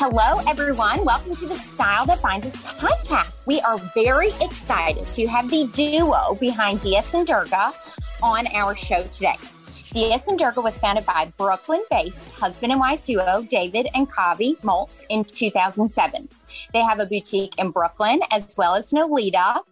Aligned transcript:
Hello, 0.00 0.40
everyone. 0.48 1.04
Welcome 1.04 1.34
to 1.34 1.44
the 1.44 1.56
Style 1.56 2.06
That 2.06 2.20
Finds 2.20 2.46
Us 2.46 2.54
podcast. 2.54 3.44
We 3.48 3.60
are 3.62 3.78
very 3.96 4.28
excited 4.40 5.04
to 5.14 5.26
have 5.26 5.50
the 5.50 5.66
duo 5.74 6.36
behind 6.38 6.82
DS 6.82 7.14
and 7.14 7.26
Durga 7.26 7.72
on 8.22 8.46
our 8.54 8.76
show 8.76 9.02
today. 9.02 9.34
DS 9.90 10.28
and 10.28 10.38
Durga 10.38 10.60
was 10.60 10.78
founded 10.78 11.04
by 11.04 11.32
Brooklyn 11.36 11.82
based 11.90 12.30
husband 12.30 12.70
and 12.70 12.80
wife 12.80 13.02
duo 13.02 13.44
David 13.50 13.88
and 13.96 14.08
Kavi 14.08 14.56
Moltz 14.60 15.04
in 15.08 15.24
2007. 15.24 16.28
They 16.72 16.80
have 16.82 17.00
a 17.00 17.06
boutique 17.06 17.58
in 17.58 17.72
Brooklyn 17.72 18.20
as 18.30 18.56
well 18.56 18.76
as 18.76 18.92
Nolita 18.92 19.62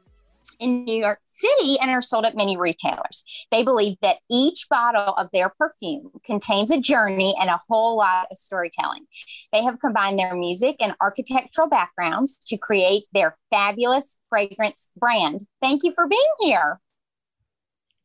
in 0.58 0.84
New 0.84 1.00
York 1.00 1.20
City 1.36 1.78
and 1.80 1.90
are 1.90 2.02
sold 2.02 2.24
at 2.24 2.36
many 2.36 2.56
retailers. 2.56 3.46
They 3.50 3.62
believe 3.62 3.96
that 4.02 4.18
each 4.30 4.66
bottle 4.70 5.14
of 5.14 5.28
their 5.32 5.48
perfume 5.48 6.10
contains 6.24 6.70
a 6.70 6.80
journey 6.80 7.34
and 7.40 7.50
a 7.50 7.60
whole 7.68 7.96
lot 7.96 8.26
of 8.30 8.36
storytelling. 8.36 9.06
They 9.52 9.62
have 9.62 9.80
combined 9.80 10.18
their 10.18 10.34
music 10.34 10.76
and 10.80 10.94
architectural 11.00 11.68
backgrounds 11.68 12.36
to 12.46 12.56
create 12.56 13.04
their 13.12 13.36
fabulous 13.50 14.18
fragrance 14.28 14.88
brand. 14.96 15.40
Thank 15.60 15.82
you 15.84 15.92
for 15.92 16.06
being 16.06 16.20
here. 16.40 16.80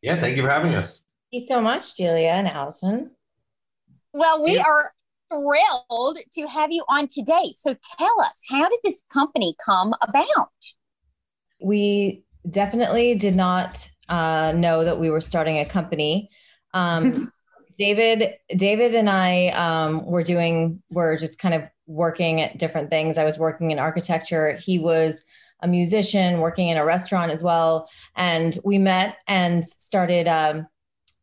Yeah, 0.02 0.20
thank 0.20 0.36
you 0.36 0.44
for 0.44 0.50
having 0.50 0.76
us. 0.76 1.02
Thank 1.32 1.44
you 1.44 1.48
so 1.48 1.62
much, 1.62 1.96
Julia 1.96 2.30
and 2.30 2.48
Allison. 2.48 3.12
Well, 4.14 4.44
we 4.44 4.58
are 4.58 4.92
thrilled 5.32 6.18
to 6.34 6.48
have 6.48 6.72
you 6.72 6.84
on 6.90 7.08
today. 7.08 7.54
So 7.56 7.76
tell 7.98 8.22
us, 8.22 8.42
how 8.50 8.68
did 8.68 8.80
this 8.84 9.04
company 9.12 9.56
come 9.64 9.94
about? 10.02 10.50
We 11.62 12.26
definitely 12.50 13.16
did 13.16 13.36
not 13.36 13.90
uh, 14.10 14.54
know 14.56 14.84
that 14.84 15.00
we 15.00 15.10
were 15.10 15.22
starting 15.22 15.60
a 15.60 15.66
company. 15.66 16.30
Um, 16.74 17.32
David, 17.78 18.36
David 18.56 18.94
and 18.94 19.10
I 19.10 19.48
um, 19.48 20.06
were 20.06 20.24
doing, 20.24 20.84
were 20.92 21.18
just 21.18 21.40
kind 21.40 21.56
of 21.56 21.70
working 21.88 22.42
at 22.42 22.60
different 22.60 22.90
things. 22.90 23.18
I 23.18 23.24
was 23.24 23.40
working 23.40 23.72
in 23.72 23.80
architecture. 23.80 24.54
He 24.58 24.78
was 24.78 25.24
a 25.62 25.68
musician 25.68 26.42
working 26.42 26.70
in 26.70 26.78
a 26.78 26.86
restaurant 26.86 27.32
as 27.32 27.42
well. 27.42 27.90
And 28.16 28.58
we 28.64 28.78
met 28.78 29.18
and 29.28 29.66
started, 29.66 30.28
um, 30.28 30.68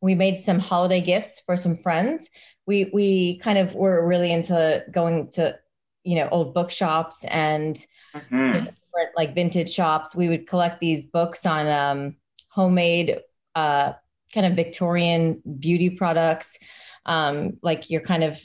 we 0.00 0.14
made 0.14 0.38
some 0.38 0.58
holiday 0.58 1.00
gifts 1.00 1.40
for 1.44 1.56
some 1.56 1.76
friends. 1.76 2.28
We, 2.66 2.90
we 2.92 3.38
kind 3.38 3.58
of 3.58 3.74
were 3.74 4.04
really 4.06 4.32
into 4.32 4.84
going 4.90 5.30
to, 5.32 5.58
you 6.02 6.16
know, 6.16 6.28
old 6.30 6.54
bookshops 6.54 7.24
and 7.24 7.76
mm-hmm 8.14 8.68
different 8.88 9.16
like 9.16 9.34
vintage 9.34 9.70
shops. 9.70 10.16
We 10.16 10.28
would 10.28 10.46
collect 10.46 10.80
these 10.80 11.06
books 11.06 11.46
on 11.46 11.66
um, 11.68 12.16
homemade, 12.48 13.20
uh, 13.54 13.92
kind 14.32 14.46
of 14.46 14.54
Victorian 14.54 15.42
beauty 15.58 15.90
products, 15.90 16.58
um, 17.06 17.58
like 17.62 17.90
your 17.90 18.00
kind 18.00 18.24
of 18.24 18.40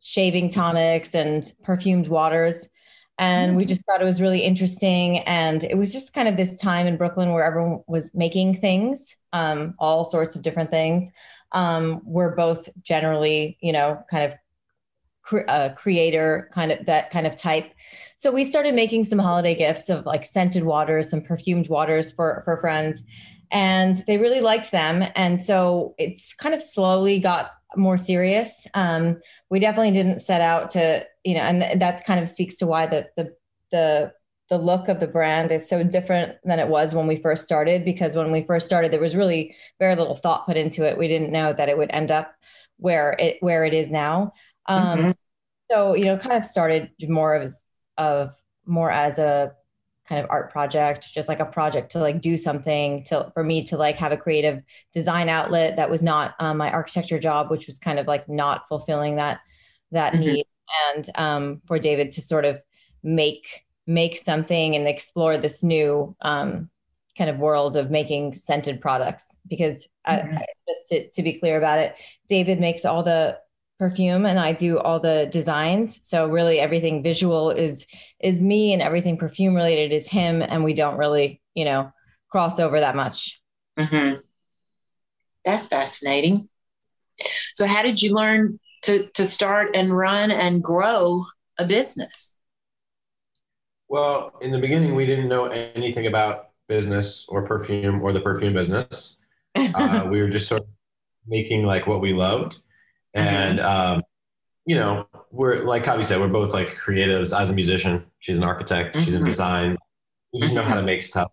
shaving 0.00 0.48
tonics 0.48 1.14
and 1.14 1.52
perfumed 1.62 2.08
waters. 2.08 2.68
And 3.18 3.54
we 3.54 3.66
just 3.66 3.84
thought 3.84 4.00
it 4.00 4.06
was 4.06 4.22
really 4.22 4.40
interesting. 4.40 5.18
And 5.18 5.62
it 5.62 5.76
was 5.76 5.92
just 5.92 6.14
kind 6.14 6.26
of 6.26 6.38
this 6.38 6.58
time 6.58 6.86
in 6.86 6.96
Brooklyn 6.96 7.32
where 7.32 7.44
everyone 7.44 7.80
was 7.86 8.14
making 8.14 8.56
things, 8.62 9.14
um, 9.34 9.74
all 9.78 10.06
sorts 10.06 10.36
of 10.36 10.42
different 10.42 10.70
things. 10.70 11.10
Um, 11.52 12.00
we're 12.04 12.34
both 12.34 12.70
generally, 12.82 13.58
you 13.60 13.72
know, 13.72 14.02
kind 14.10 14.32
of 14.32 14.38
cre- 15.22 15.48
uh, 15.48 15.68
creator 15.76 16.48
kind 16.54 16.72
of 16.72 16.86
that 16.86 17.10
kind 17.10 17.26
of 17.26 17.36
type. 17.36 17.74
So 18.20 18.30
we 18.30 18.44
started 18.44 18.74
making 18.74 19.04
some 19.04 19.18
holiday 19.18 19.54
gifts 19.54 19.88
of 19.88 20.04
like 20.04 20.26
scented 20.26 20.64
waters, 20.64 21.08
some 21.08 21.22
perfumed 21.22 21.70
waters 21.70 22.12
for 22.12 22.42
for 22.44 22.58
friends, 22.58 23.02
and 23.50 24.04
they 24.06 24.18
really 24.18 24.42
liked 24.42 24.72
them. 24.72 25.10
And 25.16 25.40
so 25.40 25.94
it's 25.96 26.34
kind 26.34 26.54
of 26.54 26.60
slowly 26.60 27.18
got 27.18 27.52
more 27.76 27.96
serious. 27.96 28.66
Um, 28.74 29.22
we 29.48 29.58
definitely 29.58 29.92
didn't 29.92 30.20
set 30.20 30.42
out 30.42 30.68
to, 30.70 31.06
you 31.24 31.34
know, 31.34 31.40
and 31.40 31.80
that 31.80 32.04
kind 32.04 32.20
of 32.20 32.28
speaks 32.28 32.56
to 32.56 32.66
why 32.66 32.84
the 32.86 33.08
the 33.16 33.34
the 33.72 34.12
the 34.50 34.58
look 34.58 34.88
of 34.88 35.00
the 35.00 35.06
brand 35.06 35.50
is 35.50 35.66
so 35.66 35.82
different 35.82 36.36
than 36.44 36.58
it 36.58 36.68
was 36.68 36.94
when 36.94 37.06
we 37.06 37.16
first 37.16 37.42
started 37.42 37.86
because 37.86 38.16
when 38.16 38.32
we 38.32 38.42
first 38.42 38.66
started 38.66 38.92
there 38.92 39.00
was 39.00 39.14
really 39.14 39.54
very 39.78 39.94
little 39.94 40.16
thought 40.16 40.44
put 40.44 40.56
into 40.56 40.84
it 40.84 40.98
we 40.98 41.06
didn't 41.06 41.30
know 41.30 41.52
that 41.52 41.68
it 41.68 41.78
would 41.78 41.90
end 41.92 42.10
up 42.10 42.34
where 42.78 43.14
it 43.20 43.36
where 43.38 43.64
it 43.64 43.72
is 43.72 43.92
now 43.92 44.32
um, 44.66 44.98
mm-hmm. 44.98 45.10
So 45.70 45.94
you 45.94 46.06
know, 46.06 46.16
kind 46.16 46.36
of 46.36 46.44
started 46.44 46.90
more 47.06 47.34
of 47.34 47.52
of 48.00 48.34
more 48.66 48.90
as 48.90 49.18
a 49.18 49.52
kind 50.08 50.22
of 50.22 50.28
art 50.28 50.50
project, 50.50 51.08
just 51.12 51.28
like 51.28 51.38
a 51.38 51.44
project 51.44 51.92
to 51.92 52.00
like 52.00 52.20
do 52.20 52.36
something 52.36 53.04
to 53.04 53.30
for 53.32 53.44
me 53.44 53.62
to 53.62 53.76
like 53.76 53.96
have 53.96 54.10
a 54.10 54.16
creative 54.16 54.62
design 54.92 55.28
outlet 55.28 55.76
that 55.76 55.88
was 55.88 56.02
not 56.02 56.34
um, 56.40 56.56
my 56.56 56.72
architecture 56.72 57.18
job, 57.18 57.50
which 57.50 57.66
was 57.66 57.78
kind 57.78 57.98
of 57.98 58.06
like 58.06 58.28
not 58.28 58.66
fulfilling 58.68 59.16
that 59.16 59.40
that 59.92 60.14
mm-hmm. 60.14 60.22
need, 60.22 60.46
and 60.94 61.10
um, 61.14 61.60
for 61.66 61.78
David 61.78 62.10
to 62.12 62.20
sort 62.20 62.44
of 62.44 62.58
make 63.02 63.64
make 63.86 64.16
something 64.16 64.74
and 64.74 64.88
explore 64.88 65.36
this 65.36 65.62
new 65.62 66.14
um, 66.22 66.70
kind 67.16 67.28
of 67.30 67.38
world 67.38 67.76
of 67.76 67.90
making 67.90 68.38
scented 68.38 68.80
products 68.80 69.36
because 69.48 69.86
mm-hmm. 70.08 70.36
I, 70.36 70.44
just 70.68 70.86
to, 70.88 71.10
to 71.10 71.22
be 71.22 71.34
clear 71.34 71.58
about 71.58 71.78
it 71.78 71.96
david 72.28 72.60
makes 72.60 72.84
all 72.84 73.02
the 73.02 73.36
perfume 73.80 74.26
and 74.26 74.38
I 74.38 74.52
do 74.52 74.78
all 74.78 75.00
the 75.00 75.26
designs. 75.32 75.98
So 76.02 76.28
really 76.28 76.60
everything 76.60 77.02
visual 77.02 77.50
is 77.50 77.86
is 78.20 78.42
me 78.42 78.74
and 78.74 78.82
everything 78.82 79.16
perfume 79.16 79.54
related 79.54 79.90
is 79.90 80.06
him 80.06 80.42
and 80.42 80.62
we 80.62 80.74
don't 80.74 80.98
really, 80.98 81.40
you 81.54 81.64
know, 81.64 81.90
cross 82.28 82.60
over 82.60 82.78
that 82.78 82.94
much. 82.94 83.40
Mm-hmm. 83.78 84.20
That's 85.46 85.66
fascinating. 85.68 86.50
So 87.54 87.66
how 87.66 87.82
did 87.82 88.02
you 88.02 88.14
learn 88.14 88.60
to 88.82 89.08
to 89.14 89.24
start 89.24 89.70
and 89.74 89.96
run 89.96 90.30
and 90.30 90.62
grow 90.62 91.24
a 91.58 91.64
business? 91.64 92.36
Well, 93.88 94.34
in 94.42 94.52
the 94.52 94.58
beginning 94.58 94.94
we 94.94 95.06
didn't 95.06 95.28
know 95.28 95.46
anything 95.46 96.06
about 96.06 96.50
business 96.68 97.24
or 97.30 97.46
perfume 97.46 98.02
or 98.02 98.12
the 98.12 98.20
perfume 98.20 98.52
business. 98.52 99.16
Uh, 99.74 100.06
we 100.08 100.20
were 100.20 100.28
just 100.28 100.46
sort 100.46 100.60
of 100.60 100.68
making 101.26 101.64
like 101.64 101.86
what 101.86 102.00
we 102.00 102.12
loved 102.12 102.58
and 103.14 103.58
mm-hmm. 103.58 103.94
um, 103.96 104.02
you 104.66 104.76
know 104.76 105.06
we're 105.30 105.64
like 105.64 105.84
Kavi 105.84 106.04
said 106.04 106.20
we're 106.20 106.28
both 106.28 106.52
like 106.52 106.76
creatives. 106.76 107.38
As 107.38 107.50
a 107.50 107.52
musician 107.52 108.04
she's 108.18 108.38
an 108.38 108.44
architect 108.44 108.94
mm-hmm. 108.94 109.04
she's 109.04 109.14
in 109.14 109.20
mm-hmm. 109.20 109.30
design. 109.30 109.78
We 110.32 110.40
just 110.40 110.54
know 110.54 110.62
how 110.62 110.76
to 110.76 110.82
make 110.82 111.02
stuff. 111.02 111.30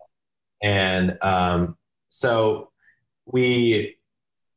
And 0.62 1.18
um, 1.22 1.76
so 2.08 2.70
we 3.26 3.96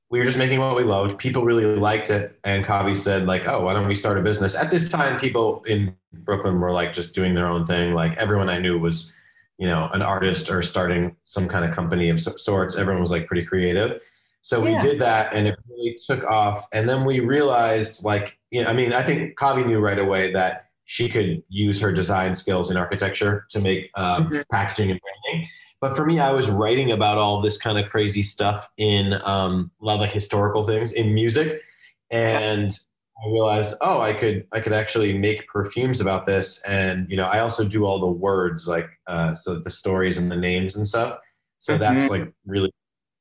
we 0.10 0.20
were 0.20 0.26
just 0.26 0.38
making 0.38 0.60
what 0.60 0.76
we 0.76 0.84
loved. 0.84 1.18
People 1.18 1.46
really 1.46 1.64
liked 1.64 2.10
it. 2.10 2.38
And 2.44 2.66
Kavi 2.66 2.98
said 2.98 3.26
like 3.26 3.48
oh 3.48 3.62
why 3.62 3.74
don't 3.74 3.88
we 3.88 3.96
start 3.96 4.18
a 4.18 4.22
business? 4.22 4.56
At 4.56 4.72
this 4.72 4.90
time 4.90 5.20
people 5.20 5.64
in 5.64 5.96
Brooklyn 6.14 6.60
were 6.60 6.72
like 6.72 6.94
just 6.94 7.14
doing 7.14 7.34
their 7.34 7.48
own 7.48 7.66
thing. 7.66 7.94
Like 7.94 8.18
everyone 8.18 8.50
I 8.50 8.60
knew 8.60 8.80
was 8.80 9.12
you 9.58 9.68
know 9.68 9.90
an 9.94 10.02
artist 10.02 10.50
or 10.50 10.62
starting 10.62 11.16
some 11.24 11.48
kind 11.48 11.66
of 11.66 11.76
company 11.76 12.10
of 12.10 12.20
sorts. 12.20 12.76
Everyone 12.76 13.02
was 13.02 13.12
like 13.12 13.28
pretty 13.28 13.46
creative 13.46 14.02
so 14.42 14.66
yeah. 14.66 14.76
we 14.76 14.82
did 14.82 15.00
that 15.02 15.34
and 15.34 15.48
it 15.48 15.58
really 15.70 15.98
took 16.06 16.24
off. 16.26 16.66
And 16.74 16.90
then 16.90 17.06
we 17.06 17.20
realized, 17.20 18.04
like, 18.04 18.38
you 18.50 18.64
know, 18.64 18.70
I 18.70 18.74
mean, 18.74 18.94
I 18.94 19.04
think 19.04 19.38
Kavi 19.38 19.66
knew 19.66 19.80
right 19.80 20.00
away 20.00 20.34
that 20.34 20.66
she 20.86 21.08
could 21.08 21.42
use 21.48 21.80
her 21.80 21.92
design 21.92 22.36
skills 22.36 22.72
in 22.72 22.78
architecture 22.78 23.46
to 23.52 23.62
make 23.62 23.92
um, 23.96 24.26
mm-hmm. 24.26 24.40
packaging 24.52 24.92
and 24.92 25.00
branding. 25.00 25.48
But 25.80 25.96
for 25.96 26.06
me, 26.06 26.20
I 26.20 26.32
was 26.32 26.50
writing 26.50 26.92
about 26.92 27.18
all 27.18 27.42
this 27.42 27.58
kind 27.58 27.80
of 27.80 27.90
crazy 27.90 28.22
stuff 28.22 28.70
in 28.78 29.14
um, 29.24 29.72
a 29.82 29.86
lot 29.86 29.96
of 29.96 30.02
like 30.02 30.12
historical 30.12 30.64
things 30.64 30.92
in 30.92 31.14
music. 31.14 31.62
And 32.10 32.78
I 33.24 33.30
realized, 33.30 33.76
oh, 33.82 34.02
I 34.02 34.14
could 34.14 34.48
I 34.52 34.60
could 34.60 34.74
actually 34.74 35.18
make 35.18 35.48
perfumes 35.48 36.02
about 36.02 36.26
this, 36.26 36.62
and 36.64 37.10
you 37.10 37.16
know, 37.16 37.26
I 37.26 37.40
also 37.40 37.64
do 37.64 37.86
all 37.86 38.00
the 38.00 38.08
words, 38.08 38.68
like 38.68 38.90
uh, 39.08 39.34
so 39.34 39.60
the 39.60 39.70
stories 39.70 40.18
and 40.18 40.30
the 40.30 40.36
names 40.36 40.76
and 40.76 40.88
stuff. 40.88 41.20
So 41.60 41.74
mm-hmm. 41.74 41.82
that's 41.82 42.12
like 42.12 42.32
really 42.46 42.72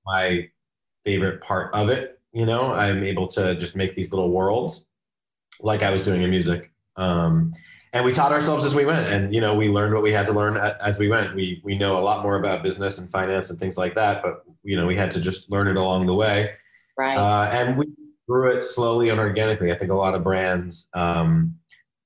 my 0.06 0.48
favorite 1.05 1.41
part 1.41 1.72
of 1.75 1.88
it. 1.88 2.21
You 2.33 2.47
know, 2.47 2.72
I'm 2.72 3.03
able 3.03 3.27
to 3.28 3.56
just 3.56 3.77
make 3.77 3.97
these 3.97 4.12
little 4.12 4.31
worlds 4.31 4.87
like 5.61 5.82
I 5.82 5.91
was 5.91 6.02
doing 6.02 6.23
in 6.23 6.31
music. 6.31 6.70
Um, 6.97 7.52
and 7.93 8.05
we 8.05 8.12
taught 8.12 8.32
ourselves 8.32 8.64
as 8.64 8.75
we 8.75 8.85
went 8.85 9.06
and 9.08 9.35
you 9.35 9.41
know 9.41 9.55
we 9.55 9.69
learned 9.69 9.94
what 9.94 10.02
we 10.02 10.12
had 10.12 10.26
to 10.26 10.32
learn 10.32 10.56
as 10.56 10.99
we 10.99 11.08
went. 11.08 11.35
We 11.35 11.61
we 11.64 11.76
know 11.76 11.99
a 11.99 12.00
lot 12.00 12.23
more 12.23 12.37
about 12.37 12.62
business 12.62 12.99
and 12.99 13.11
finance 13.11 13.50
and 13.50 13.58
things 13.58 13.76
like 13.76 13.94
that 13.97 14.23
but 14.23 14.44
you 14.62 14.76
know 14.76 14.87
we 14.87 14.97
had 14.97 15.11
to 15.12 15.20
just 15.20 15.50
learn 15.50 15.67
it 15.67 15.76
along 15.76 16.06
the 16.06 16.14
way. 16.14 16.52
Right. 16.97 17.17
Uh, 17.17 17.50
and 17.50 17.76
we 17.76 17.87
grew 18.29 18.50
it 18.50 18.62
slowly 18.62 19.08
and 19.08 19.19
organically. 19.19 19.73
I 19.73 19.79
think 19.79 19.91
a 19.91 19.94
lot 19.94 20.14
of 20.14 20.23
brands 20.23 20.87
um, 20.94 21.56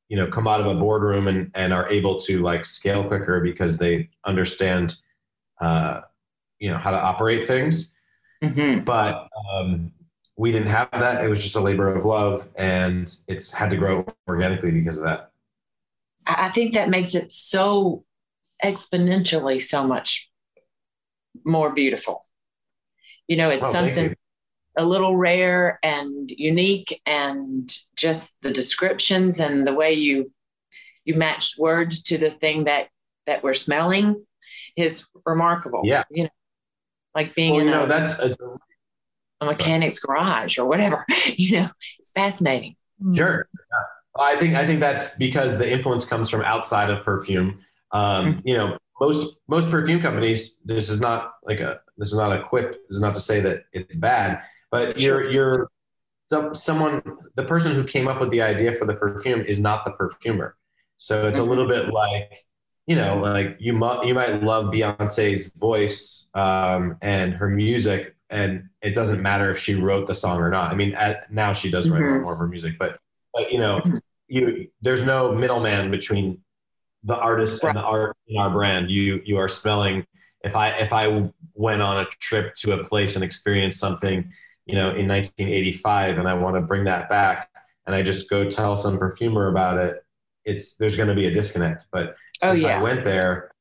you 0.09 0.17
know 0.17 0.27
come 0.27 0.47
out 0.47 0.61
of 0.61 0.67
a 0.67 0.75
boardroom 0.75 1.29
and 1.29 1.51
and 1.55 1.73
are 1.73 1.89
able 1.91 2.21
to 2.23 2.41
like 2.43 2.65
scale 2.65 3.05
quicker 3.05 3.41
because 3.41 3.77
they 3.77 4.09
understand 4.25 4.97
uh, 5.61 6.01
you 6.59 6.71
know 6.71 6.79
how 6.79 6.91
to 6.91 6.99
operate 6.99 7.47
things 7.47 7.93
Mm-hmm. 8.45 8.85
But 8.85 9.29
um, 9.53 9.93
we 10.37 10.53
didn't 10.53 10.69
have 10.69 10.89
that. 10.93 11.25
It 11.25 11.29
was 11.29 11.43
just 11.43 11.55
a 11.55 11.61
labor 11.61 11.95
of 11.95 12.05
love, 12.05 12.49
and 12.57 13.15
it's 13.29 13.53
had 13.53 13.71
to 13.71 13.77
grow 13.77 14.07
organically 14.29 14.71
because 14.71 14.99
of 14.99 15.05
that. 15.05 15.31
I 16.27 16.49
think 16.49 16.75
that 16.75 16.89
makes 16.89 17.15
it 17.15 17.33
so 17.33 18.05
exponentially 18.65 19.61
so 19.63 19.87
much 19.87 20.31
more 21.45 21.73
beautiful. 21.73 22.23
You 23.29 23.37
know, 23.37 23.51
it's 23.51 23.67
oh, 23.67 23.73
something 23.73 24.15
a 24.77 24.85
little 24.85 25.17
rare 25.17 25.79
and 25.83 26.31
unique, 26.31 27.01
and 27.07 27.71
just 27.97 28.37
the 28.43 28.51
descriptions 28.51 29.41
and 29.41 29.67
the 29.67 29.75
way 29.75 29.93
you 29.93 30.33
you 31.05 31.15
matched 31.15 31.59
words 31.59 32.03
to 32.05 32.19
the 32.19 32.31
thing 32.31 32.65
that 32.65 32.89
that 33.27 33.43
we're 33.43 33.55
smelling 33.55 34.25
is 34.77 35.07
remarkable. 35.25 35.83
Yeah. 35.85 36.05
You 36.11 36.25
know, 36.25 36.31
like 37.15 37.35
being 37.35 37.53
well, 37.53 37.61
in 37.61 37.67
you 37.67 37.73
know, 37.73 37.85
a, 37.85 37.87
that's 37.87 38.19
a, 38.19 38.33
a 39.41 39.47
mechanic's 39.47 39.99
garage 40.01 40.59
or 40.59 40.67
whatever. 40.67 41.05
You 41.37 41.61
know, 41.63 41.69
it's 41.99 42.11
fascinating. 42.13 42.77
sure. 43.15 43.49
Yeah. 43.55 44.23
I 44.23 44.37
think 44.37 44.55
I 44.55 44.67
think 44.67 44.81
that's 44.81 45.17
because 45.17 45.59
the 45.59 45.71
influence 45.71 46.05
comes 46.05 46.29
from 46.29 46.43
outside 46.43 46.91
of 46.91 47.05
perfume. 47.05 47.59
Um, 47.93 48.27
Mm-hmm. 48.37 48.49
You 48.49 48.57
know, 48.57 48.79
most 49.01 49.37
most 49.49 49.71
perfume 49.71 50.01
companies. 50.01 50.57
This 50.65 50.89
is 50.89 51.01
not 51.01 51.33
like 51.45 51.61
a 51.61 51.81
this 51.97 52.13
is 52.13 52.19
not 52.19 52.33
a 52.33 52.43
quip. 52.43 52.73
This 52.89 52.97
is 52.97 53.01
not 53.01 53.15
to 53.15 53.21
say 53.21 53.41
that 53.41 53.65
it's 53.73 53.97
bad, 53.97 54.43
but 54.71 55.01
you're 55.01 55.31
you're 55.31 55.69
some 56.31 56.55
someone 56.55 57.03
the 57.35 57.45
person 57.45 57.75
who 57.75 57.85
came 57.85 58.09
up 58.09 58.21
with 58.21 58.31
the 58.31 58.43
idea 58.43 58.73
for 58.73 58.87
the 58.87 58.95
perfume 58.95 59.41
is 59.43 59.59
not 59.59 59.85
the 59.85 59.93
perfumer. 59.93 60.57
So 60.97 61.27
it's 61.27 61.39
a 61.39 61.43
little 61.43 61.67
bit 61.69 61.93
like 61.93 62.31
you 62.87 62.97
know, 62.97 63.19
like 63.19 63.57
you 63.59 63.73
might 63.73 64.05
you 64.07 64.15
might 64.15 64.43
love 64.43 64.67
Beyonce's 64.67 65.51
voice 65.51 66.27
um, 66.35 66.97
and 67.01 67.33
her 67.35 67.49
music, 67.49 68.15
and 68.31 68.69
it 68.83 68.95
doesn't 68.95 69.23
matter 69.23 69.51
if 69.51 69.59
she 69.59 69.75
wrote 69.75 70.07
the 70.07 70.15
song 70.15 70.39
or 70.39 70.51
not. 70.51 70.71
I 70.71 70.75
mean, 70.75 70.95
at, 70.95 71.33
now 71.33 71.53
she 71.53 71.71
does 71.71 71.89
write 71.89 72.03
Mhm. 72.03 72.23
more 72.23 72.33
of 72.35 72.39
her 72.39 72.47
music, 72.49 72.75
but 72.79 72.99
but 73.33 73.51
you 73.53 73.59
know, 73.59 73.81
Mhm. 73.81 74.01
you 74.29 74.69
there's 74.83 75.05
no 75.05 75.33
middleman 75.35 75.91
between 75.91 76.41
the 77.05 77.17
artist 77.17 77.63
and 77.65 77.77
the 77.77 77.83
art 77.83 78.17
in 78.29 78.39
our 78.39 78.51
brand. 78.51 78.91
You 78.91 79.21
you 79.25 79.39
are 79.39 79.49
smelling. 79.49 80.07
If 80.43 80.55
I 80.55 80.71
if 80.71 80.93
I 80.93 81.31
went 81.55 81.81
on 81.81 82.01
a 82.01 82.07
trip 82.21 82.55
to 82.57 82.73
a 82.73 82.85
place 82.85 83.15
and 83.15 83.25
experienced 83.25 83.79
something, 83.79 84.31
you 84.67 84.75
know, 84.75 84.91
in 84.95 85.07
1985, 85.07 86.19
and 86.19 86.29
I 86.29 86.35
want 86.35 86.57
to 86.57 86.61
bring 86.61 86.85
that 86.85 87.09
back, 87.09 87.49
and 87.87 87.95
I 87.95 88.03
just 88.03 88.29
go 88.29 88.49
tell 88.51 88.77
some 88.77 88.99
perfumer 88.99 89.49
about 89.49 89.79
it, 89.79 90.05
it's 90.45 90.77
there's 90.77 90.97
going 90.97 91.09
to 91.09 91.15
be 91.15 91.27
a 91.27 91.31
disconnect. 91.31 91.87
But 91.93 92.17
Oh, 92.45 92.53
since 92.53 92.63
yeah. 92.63 92.79
I 92.79 92.83
went 92.83 93.05
there, 93.05 93.53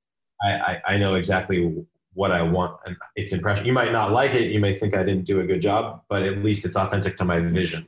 I, 0.42 0.50
I 0.52 0.82
I 0.94 0.98
know 0.98 1.16
exactly 1.16 1.86
what 2.14 2.32
I 2.32 2.42
want, 2.44 2.78
and 2.86 2.96
it's 3.16 3.34
impression. 3.34 3.66
You 3.66 3.74
might 3.74 3.92
not 3.92 4.12
like 4.12 4.34
it. 4.36 4.52
You 4.52 4.60
may 4.60 4.78
think 4.78 4.96
I 4.96 5.04
didn't 5.04 5.26
do 5.26 5.40
a 5.40 5.44
good 5.46 5.62
job, 5.62 6.04
but 6.10 6.22
at 6.24 6.44
least 6.44 6.64
it's 6.66 6.76
authentic 6.78 7.16
to 7.18 7.26
my 7.26 7.40
vision. 7.40 7.88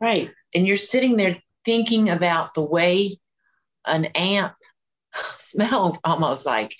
Right. 0.00 0.30
And 0.54 0.66
you're 0.66 0.76
sitting 0.76 1.16
there 1.16 1.36
thinking 1.64 2.08
about 2.10 2.54
the 2.54 2.62
way 2.62 3.18
an 3.86 4.06
amp 4.14 4.54
smells 5.38 5.98
almost 6.04 6.44
like, 6.46 6.74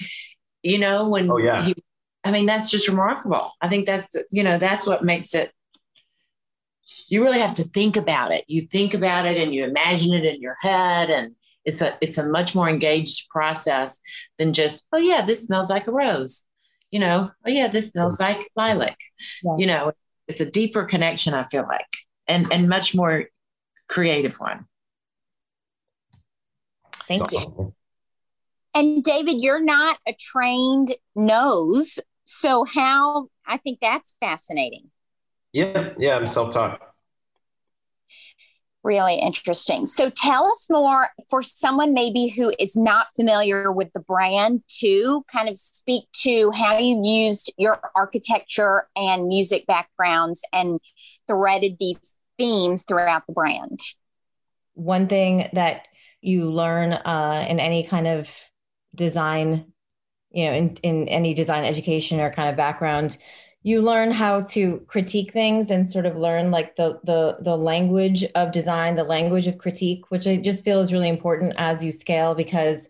you 0.62 0.78
know, 0.78 1.08
when 1.08 1.30
Oh, 1.30 1.38
yeah. 1.38 1.62
he, 1.62 1.74
I 2.24 2.30
mean, 2.30 2.46
that's 2.46 2.70
just 2.70 2.88
remarkable. 2.88 3.50
I 3.60 3.68
think 3.68 3.86
that's 3.86 4.10
the, 4.10 4.24
you 4.30 4.42
know, 4.42 4.58
that's 4.58 4.86
what 4.86 5.04
makes 5.04 5.34
it, 5.34 5.52
you 7.08 7.22
really 7.22 7.38
have 7.38 7.54
to 7.54 7.64
think 7.64 7.96
about 7.96 8.32
it. 8.32 8.44
You 8.48 8.62
think 8.62 8.92
about 8.94 9.26
it 9.26 9.36
and 9.36 9.54
you 9.54 9.64
imagine 9.64 10.12
it 10.12 10.24
in 10.24 10.40
your 10.40 10.56
head 10.60 11.08
and 11.10 11.34
it's 11.66 11.82
a, 11.82 11.98
it's 12.00 12.16
a 12.16 12.26
much 12.26 12.54
more 12.54 12.68
engaged 12.68 13.28
process 13.28 14.00
than 14.38 14.54
just, 14.54 14.86
oh 14.92 14.98
yeah, 14.98 15.20
this 15.20 15.44
smells 15.44 15.68
like 15.68 15.86
a 15.86 15.92
rose. 15.92 16.44
You 16.90 17.00
know, 17.00 17.30
oh 17.46 17.50
yeah, 17.50 17.68
this 17.68 17.88
smells 17.88 18.18
like 18.20 18.48
lilac. 18.56 18.96
Yeah. 19.42 19.56
You 19.58 19.66
know, 19.66 19.92
it's 20.28 20.40
a 20.40 20.50
deeper 20.50 20.84
connection, 20.84 21.34
I 21.34 21.42
feel 21.42 21.66
like, 21.68 21.84
and, 22.26 22.50
and 22.52 22.68
much 22.68 22.94
more 22.94 23.24
creative 23.88 24.36
one. 24.36 24.66
Thank 27.08 27.30
you. 27.32 27.74
And 28.74 29.02
David, 29.02 29.36
you're 29.38 29.62
not 29.62 29.98
a 30.06 30.12
trained 30.12 30.96
nose. 31.14 31.98
So, 32.24 32.64
how 32.64 33.28
I 33.46 33.56
think 33.56 33.78
that's 33.80 34.14
fascinating. 34.20 34.90
Yeah, 35.52 35.90
yeah, 35.98 36.16
I'm 36.16 36.26
self-taught. 36.26 36.80
Really 38.86 39.16
interesting. 39.16 39.84
So, 39.86 40.10
tell 40.10 40.46
us 40.46 40.68
more 40.70 41.08
for 41.28 41.42
someone 41.42 41.92
maybe 41.92 42.28
who 42.28 42.52
is 42.56 42.76
not 42.76 43.08
familiar 43.16 43.72
with 43.72 43.92
the 43.94 43.98
brand, 43.98 44.62
to 44.78 45.24
kind 45.26 45.48
of 45.48 45.56
speak 45.56 46.04
to 46.20 46.52
how 46.52 46.78
you 46.78 47.02
used 47.04 47.52
your 47.58 47.80
architecture 47.96 48.86
and 48.94 49.26
music 49.26 49.66
backgrounds 49.66 50.40
and 50.52 50.78
threaded 51.26 51.78
these 51.80 52.14
themes 52.38 52.84
throughout 52.86 53.26
the 53.26 53.32
brand. 53.32 53.80
One 54.74 55.08
thing 55.08 55.48
that 55.54 55.88
you 56.20 56.52
learn 56.52 56.92
uh, 56.92 57.44
in 57.48 57.58
any 57.58 57.88
kind 57.88 58.06
of 58.06 58.30
design, 58.94 59.72
you 60.30 60.46
know, 60.46 60.52
in, 60.52 60.76
in 60.84 61.08
any 61.08 61.34
design 61.34 61.64
education 61.64 62.20
or 62.20 62.30
kind 62.30 62.50
of 62.50 62.56
background, 62.56 63.16
you 63.66 63.82
learn 63.82 64.12
how 64.12 64.42
to 64.42 64.80
critique 64.86 65.32
things 65.32 65.72
and 65.72 65.90
sort 65.90 66.06
of 66.06 66.16
learn 66.16 66.52
like 66.52 66.76
the 66.76 67.00
the 67.02 67.36
the 67.40 67.56
language 67.56 68.24
of 68.36 68.52
design, 68.52 68.94
the 68.94 69.02
language 69.02 69.48
of 69.48 69.58
critique, 69.58 70.08
which 70.08 70.28
I 70.28 70.36
just 70.36 70.64
feel 70.64 70.80
is 70.80 70.92
really 70.92 71.08
important 71.08 71.52
as 71.58 71.82
you 71.82 71.90
scale 71.90 72.36
because 72.36 72.88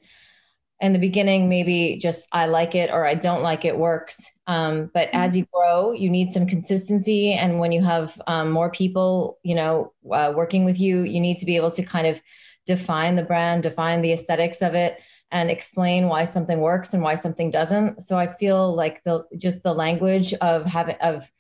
in 0.83 0.93
the 0.93 0.99
beginning 0.99 1.49
maybe 1.49 1.97
just 1.97 2.29
I 2.31 2.45
like 2.45 2.75
it 2.75 2.91
or 2.91 3.07
I 3.07 3.15
don't 3.15 3.41
like 3.43 3.65
it 3.65 3.79
works. 3.79 4.23
Um, 4.47 4.91
but 4.93 5.09
as 5.15 5.35
you 5.35 5.47
grow, 5.51 5.93
you 5.93 6.11
need 6.11 6.31
some 6.31 6.47
consistency, 6.47 7.33
and 7.33 7.59
when 7.59 7.73
you 7.73 7.83
have 7.83 8.21
um, 8.27 8.51
more 8.51 8.71
people, 8.71 9.39
you 9.43 9.55
know, 9.55 9.95
uh, 10.13 10.35
working 10.37 10.67
with 10.67 10.79
you, 10.79 11.05
you 11.05 11.21
need 11.21 11.39
to 11.39 11.47
be 11.47 11.57
able 11.57 11.71
to 11.71 11.83
kind 11.83 12.07
of 12.07 12.21
define 12.67 13.17
the 13.17 13.23
brand, 13.23 13.63
define 13.63 14.03
the 14.03 14.13
aesthetics 14.13 14.61
of 14.61 14.75
it, 14.75 15.01
and 15.31 15.51
explain 15.51 16.09
why 16.09 16.25
something 16.25 16.61
works 16.61 16.95
and 16.95 17.03
why 17.03 17.15
something 17.15 17.51
doesn't. 17.51 18.03
So 18.03 18.19
I 18.19 18.27
feel 18.29 18.75
like 18.75 19.03
the 19.05 19.25
just 19.37 19.63
the 19.63 19.75
language 19.75 20.35
of 20.35 20.65
having 20.67 20.97
of 21.01 21.31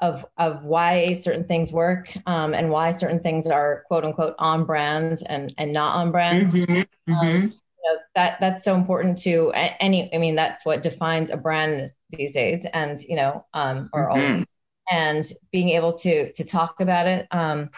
of 0.00 0.26
of 0.38 0.64
why 0.64 1.14
certain 1.14 1.44
things 1.44 1.72
work 1.72 2.12
um, 2.26 2.54
and 2.54 2.70
why 2.70 2.90
certain 2.92 3.20
things 3.20 3.50
are 3.50 3.84
quote 3.88 4.04
unquote 4.04 4.34
on 4.38 4.64
brand 4.64 5.22
and 5.26 5.54
and 5.58 5.72
not 5.72 5.96
on 5.96 6.10
brand. 6.12 6.50
Mhm, 6.50 6.86
Um, 7.22 7.28
mhm. 7.32 7.54
you 7.82 7.92
know, 7.92 7.98
that 8.14 8.38
that's 8.40 8.64
so 8.64 8.74
important 8.74 9.18
to 9.18 9.52
any. 9.54 10.12
I 10.14 10.18
mean, 10.18 10.34
that's 10.36 10.64
what 10.64 10.82
defines 10.82 11.30
a 11.30 11.36
brand 11.36 11.92
these 12.10 12.32
days, 12.34 12.66
and 12.72 13.00
you 13.00 13.16
know, 13.16 13.46
um, 13.54 13.90
or 13.92 14.08
Mhm. 14.08 14.10
always. 14.10 14.44
And 14.90 15.30
being 15.52 15.70
able 15.70 15.96
to 16.00 16.32
to 16.32 16.44
talk 16.44 16.80
about 16.80 17.06
it, 17.06 17.26
um, 17.30 17.70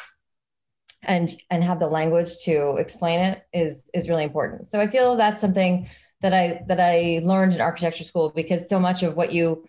and 1.02 1.30
and 1.50 1.62
have 1.64 1.78
the 1.80 1.88
language 1.88 2.38
to 2.44 2.76
explain 2.76 3.20
it 3.20 3.42
is 3.52 3.90
is 3.94 4.08
really 4.08 4.24
important. 4.24 4.68
So 4.68 4.80
I 4.80 4.86
feel 4.86 5.16
that's 5.16 5.40
something 5.40 5.88
that 6.22 6.32
I 6.32 6.62
that 6.68 6.80
I 6.80 7.20
learned 7.22 7.54
in 7.54 7.60
architecture 7.60 8.04
school 8.04 8.32
because 8.34 8.68
so 8.68 8.78
much 8.80 9.02
of 9.02 9.16
what 9.16 9.32
you 9.32 9.64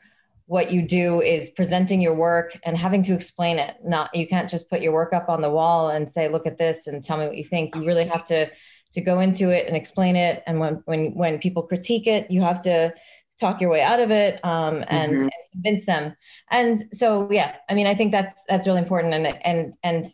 what 0.45 0.71
you 0.71 0.81
do 0.81 1.21
is 1.21 1.49
presenting 1.49 1.99
your 1.99 2.13
work 2.13 2.57
and 2.63 2.77
having 2.77 3.03
to 3.03 3.13
explain 3.13 3.59
it. 3.59 3.75
Not 3.83 4.15
you 4.15 4.27
can't 4.27 4.49
just 4.49 4.69
put 4.69 4.81
your 4.81 4.93
work 4.93 5.13
up 5.13 5.27
on 5.29 5.41
the 5.41 5.49
wall 5.49 5.89
and 5.89 6.09
say, 6.09 6.29
"Look 6.29 6.47
at 6.47 6.57
this," 6.57 6.87
and 6.87 7.03
tell 7.03 7.17
me 7.17 7.27
what 7.27 7.37
you 7.37 7.43
think. 7.43 7.75
You 7.75 7.85
really 7.85 8.07
have 8.07 8.23
to 8.25 8.49
to 8.93 9.01
go 9.01 9.19
into 9.19 9.49
it 9.49 9.67
and 9.67 9.75
explain 9.75 10.15
it. 10.15 10.43
And 10.47 10.59
when 10.59 10.75
when 10.85 11.13
when 11.15 11.39
people 11.39 11.63
critique 11.63 12.07
it, 12.07 12.31
you 12.31 12.41
have 12.41 12.61
to 12.63 12.93
talk 13.39 13.61
your 13.61 13.69
way 13.69 13.83
out 13.83 13.99
of 13.99 14.09
it 14.09 14.43
um, 14.43 14.83
and, 14.87 15.11
Mhm. 15.11 15.21
and 15.21 15.31
convince 15.51 15.85
them. 15.85 16.15
And 16.49 16.83
so, 16.91 17.29
yeah, 17.31 17.57
I 17.69 17.75
mean, 17.75 17.85
I 17.85 17.93
think 17.93 18.11
that's 18.11 18.43
that's 18.47 18.65
really 18.65 18.79
important. 18.79 19.13
And 19.13 19.27
and 19.43 19.73
and 19.83 20.05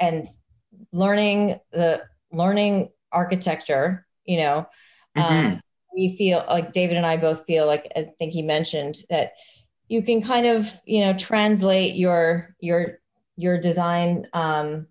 and 0.00 0.26
learning 0.94 1.58
the 1.72 2.02
learning 2.32 2.88
architecture, 3.12 4.06
you 4.24 4.38
know, 4.38 4.66
um, 5.16 5.60
we 5.94 6.16
feel 6.16 6.44
like 6.48 6.72
David 6.72 6.96
and 6.96 7.04
I 7.06 7.16
both 7.16 7.44
feel 7.46 7.66
like 7.66 7.90
I 7.94 8.10
think 8.18 8.32
he 8.32 8.42
mentioned 8.42 8.96
that 9.10 9.32
you 9.88 10.02
can 10.02 10.22
kind 10.22 10.46
of 10.46 10.70
you 10.86 11.04
know 11.04 11.12
translate 11.12 11.94
your 11.94 12.54
your 12.60 12.98
your 13.36 13.58
design 13.60 14.26
um, 14.32 14.86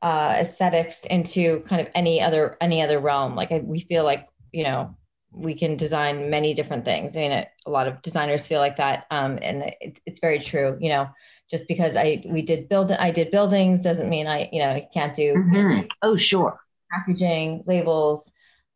uh, 0.00 0.36
aesthetics 0.40 1.04
into 1.06 1.60
kind 1.60 1.80
of 1.80 1.88
any 1.94 2.20
other 2.20 2.56
any 2.60 2.80
other 2.82 2.98
realm. 2.98 3.34
Like 3.34 3.50
we 3.62 3.80
feel 3.80 4.04
like 4.04 4.28
you 4.52 4.64
know 4.64 4.96
we 5.32 5.54
can 5.54 5.76
design 5.76 6.30
many 6.30 6.54
different 6.54 6.84
things. 6.84 7.16
I 7.16 7.20
mean, 7.20 7.32
it, 7.32 7.48
a 7.66 7.70
lot 7.70 7.86
of 7.86 8.00
designers 8.02 8.46
feel 8.46 8.60
like 8.60 8.76
that, 8.76 9.06
um, 9.10 9.38
and 9.42 9.62
it, 9.80 10.00
it's 10.06 10.20
very 10.20 10.38
true. 10.38 10.76
You 10.80 10.88
know, 10.88 11.08
just 11.50 11.66
because 11.68 11.96
I 11.96 12.22
we 12.26 12.42
did 12.42 12.68
build 12.68 12.92
I 12.92 13.10
did 13.10 13.30
buildings 13.30 13.82
doesn't 13.82 14.08
mean 14.08 14.26
I 14.26 14.48
you 14.52 14.62
know 14.62 14.70
I 14.70 14.88
can't 14.92 15.14
do 15.14 15.34
Mhm. 15.34 15.88
Oh, 16.02 16.16
sure. 16.16 16.60
packaging 16.90 17.64
labels, 17.66 18.30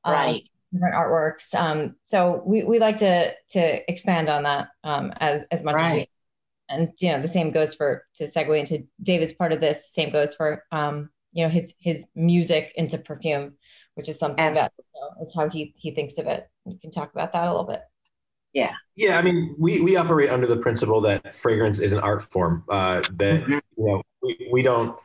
um, 0.05 0.15
Right. 0.15 0.43
different 0.73 0.95
artworks. 0.95 1.55
Um, 1.55 1.97
so 2.09 2.43
we, 2.47 2.65
we 2.65 2.79
like 2.79 2.99
to 2.99 3.35
to 3.51 3.91
expand 3.91 4.29
on 4.29 4.43
that 4.45 4.69
um, 4.85 5.13
as 5.17 5.43
as 5.51 5.63
much 5.63 5.75
as 5.77 5.93
we 5.93 5.99
Right. 5.99 6.09
and 6.69 6.91
you 7.01 7.13
know 7.13 7.21
the 7.23 7.29
same 7.29 7.51
goes 7.53 7.75
for 7.75 8.07
to 8.17 8.25
segue 8.25 8.59
into 8.59 8.87
David's 9.03 9.33
part 9.35 9.53
of 9.53 9.61
this. 9.61 9.93
Same 9.93 10.11
goes 10.11 10.35
for 10.35 10.65
um, 10.73 11.11
you 11.33 11.45
know 11.45 11.51
his 11.51 11.75
his 11.79 12.05
music 12.15 12.73
into 12.77 12.99
perfume, 12.99 13.55
which 13.95 14.09
is 14.09 14.19
something 14.19 14.55
that 14.55 14.73
you 14.79 15.01
know, 15.01 15.27
is 15.27 15.35
how 15.35 15.49
he 15.49 15.75
he 15.77 15.91
thinks 15.91 16.19
of 16.19 16.27
it. 16.27 16.49
You 16.67 16.79
can 16.81 16.91
talk 16.91 17.13
about 17.13 17.33
that 17.33 17.47
a 17.47 17.51
little 17.51 17.67
bit. 17.67 17.83
Yeah, 18.53 18.75
Yeah, 18.97 19.19
I 19.19 19.23
mean, 19.23 19.55
we, 19.59 19.81
we 19.81 19.97
operate 19.97 20.29
under 20.31 20.47
the 20.47 20.59
principle 20.59 21.01
that 21.03 21.35
fragrance 21.35 21.79
is 21.79 21.93
an 21.93 22.01
art 22.01 22.23
form. 22.23 22.65
Uh, 22.69 23.01
that 23.15 23.45
Mhm. 23.45 23.61
you 23.77 23.87
know, 23.87 24.03
we, 24.23 24.49
we 24.53 24.63
don't. 24.63 24.99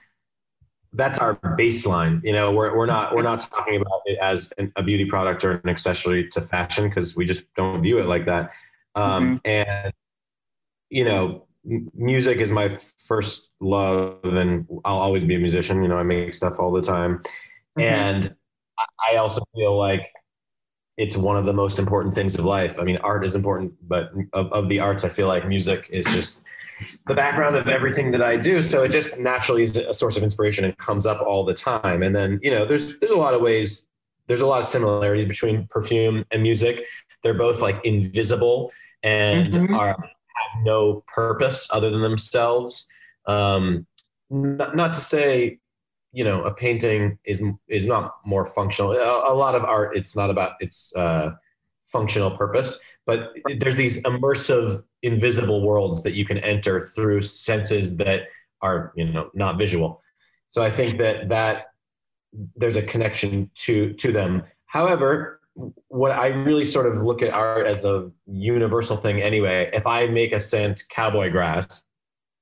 That's 0.93 1.19
our 1.19 1.35
baseline. 1.35 2.23
You 2.23 2.33
know, 2.33 2.51
we're, 2.51 2.75
we're 2.75 2.85
not 2.85 3.13
we're 3.15 3.21
not 3.21 3.41
talking 3.41 3.75
about 3.81 4.01
it 4.05 4.17
as 4.19 4.51
an, 4.57 4.71
a 4.77 4.83
beauty 4.83 5.05
product 5.05 5.43
or 5.45 5.51
an 5.63 5.69
accessory 5.69 6.27
to 6.29 6.41
fashion 6.41 6.89
because 6.89 7.15
we 7.15 7.25
just 7.25 7.45
don't 7.55 7.83
view 7.83 7.99
it 7.99 8.07
like 8.07 8.25
that. 8.25 8.51
Um, 8.95 9.39
And 9.45 9.93
you 10.89 11.05
know, 11.05 11.45
music 11.93 12.37
is 12.39 12.51
my 12.51 12.69
first 12.69 13.49
love, 13.59 14.19
and 14.23 14.65
I'll 14.85 14.99
always 14.99 15.25
be 15.25 15.35
a 15.35 15.39
musician. 15.39 15.81
You 15.83 15.89
know, 15.89 15.97
I 15.97 16.03
make 16.03 16.33
stuff 16.33 16.59
all 16.59 16.71
the 16.71 16.81
time, 16.81 17.21
Mhm. 17.77 17.83
and 17.83 18.35
I 19.09 19.17
also 19.17 19.41
feel 19.55 19.77
like 19.77 20.11
it's 20.97 21.15
one 21.15 21.37
of 21.37 21.45
the 21.45 21.53
most 21.53 21.77
important 21.79 22.13
things 22.13 22.35
of 22.35 22.43
life. 22.43 22.79
I 22.79 22.83
mean, 22.83 22.97
art 22.97 23.25
is 23.25 23.35
important, 23.35 23.73
but 23.87 24.11
of, 24.33 24.51
of 24.51 24.67
the 24.67 24.79
arts, 24.79 25.03
I 25.03 25.09
feel 25.09 25.27
like 25.27 25.47
music 25.47 25.87
is 25.91 26.05
just 26.07 26.41
the 27.05 27.13
background 27.13 27.55
of 27.55 27.69
everything 27.69 28.11
that 28.11 28.21
I 28.21 28.35
do. 28.35 28.61
So 28.63 28.83
it 28.83 28.89
just 28.89 29.17
naturally 29.17 29.63
is 29.63 29.77
a 29.77 29.93
source 29.93 30.17
of 30.17 30.23
inspiration 30.23 30.65
and 30.65 30.75
comes 30.77 31.05
up 31.05 31.21
all 31.21 31.43
the 31.43 31.53
time. 31.53 32.01
And 32.01 32.15
then, 32.15 32.39
you 32.41 32.51
know, 32.51 32.65
there's 32.65 32.97
there's 32.99 33.11
a 33.11 33.17
lot 33.17 33.35
of 33.35 33.41
ways, 33.41 33.87
there's 34.25 34.41
a 34.41 34.45
lot 34.45 34.59
of 34.59 34.65
similarities 34.65 35.25
between 35.25 35.67
perfume 35.67 36.25
and 36.31 36.41
music. 36.41 36.85
They're 37.21 37.35
both 37.35 37.61
like 37.61 37.83
invisible 37.85 38.71
and 39.03 39.53
mm-hmm. 39.53 39.75
are 39.75 39.89
have 39.89 40.63
no 40.63 41.03
purpose 41.07 41.67
other 41.71 41.89
than 41.89 42.01
themselves. 42.01 42.87
Um, 43.25 43.85
not, 44.29 44.75
not 44.75 44.93
to 44.93 44.99
say 44.99 45.59
you 46.11 46.23
know 46.23 46.43
a 46.43 46.53
painting 46.53 47.17
is 47.25 47.43
is 47.67 47.85
not 47.85 48.15
more 48.25 48.45
functional. 48.45 48.91
A, 48.93 49.33
a 49.33 49.35
lot 49.35 49.55
of 49.55 49.63
art 49.63 49.95
it's 49.95 50.15
not 50.15 50.29
about 50.29 50.53
its 50.59 50.93
uh, 50.95 51.31
functional 51.83 52.31
purpose 52.31 52.79
but 53.07 53.31
there's 53.59 53.75
these 53.75 53.99
immersive 54.03 54.83
invisible 55.01 55.61
worlds 55.65 56.03
that 56.03 56.13
you 56.13 56.25
can 56.25 56.37
enter 56.39 56.81
through 56.81 57.21
senses 57.21 57.95
that 57.95 58.23
are 58.61 58.91
you 58.95 59.05
know 59.05 59.31
not 59.33 59.57
visual. 59.57 60.03
So 60.47 60.61
i 60.61 60.69
think 60.69 60.99
that 60.99 61.29
that 61.29 61.67
there's 62.55 62.75
a 62.75 62.83
connection 62.83 63.49
to 63.55 63.93
to 63.93 64.11
them. 64.11 64.43
However 64.65 65.37
what 65.87 66.11
i 66.11 66.27
really 66.27 66.65
sort 66.65 66.85
of 66.85 66.99
look 66.99 67.23
at 67.23 67.33
art 67.33 67.65
as 67.65 67.83
a 67.83 68.11
universal 68.27 68.95
thing 68.95 69.19
anyway 69.23 69.67
if 69.73 69.87
i 69.87 70.05
make 70.05 70.31
a 70.31 70.39
scent 70.39 70.83
cowboy 70.89 71.31
grass 71.31 71.83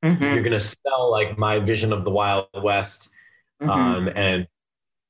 mm-hmm. 0.03 0.21
you're 0.21 0.43
going 0.43 0.51
to 0.51 0.59
sell 0.59 1.09
like 1.11 1.37
my 1.37 1.57
vision 1.57 1.93
of 1.93 2.03
the 2.03 2.11
wild 2.11 2.45
west 2.61 3.11
mm-hmm. 3.61 3.69
um, 3.69 4.09
and 4.15 4.47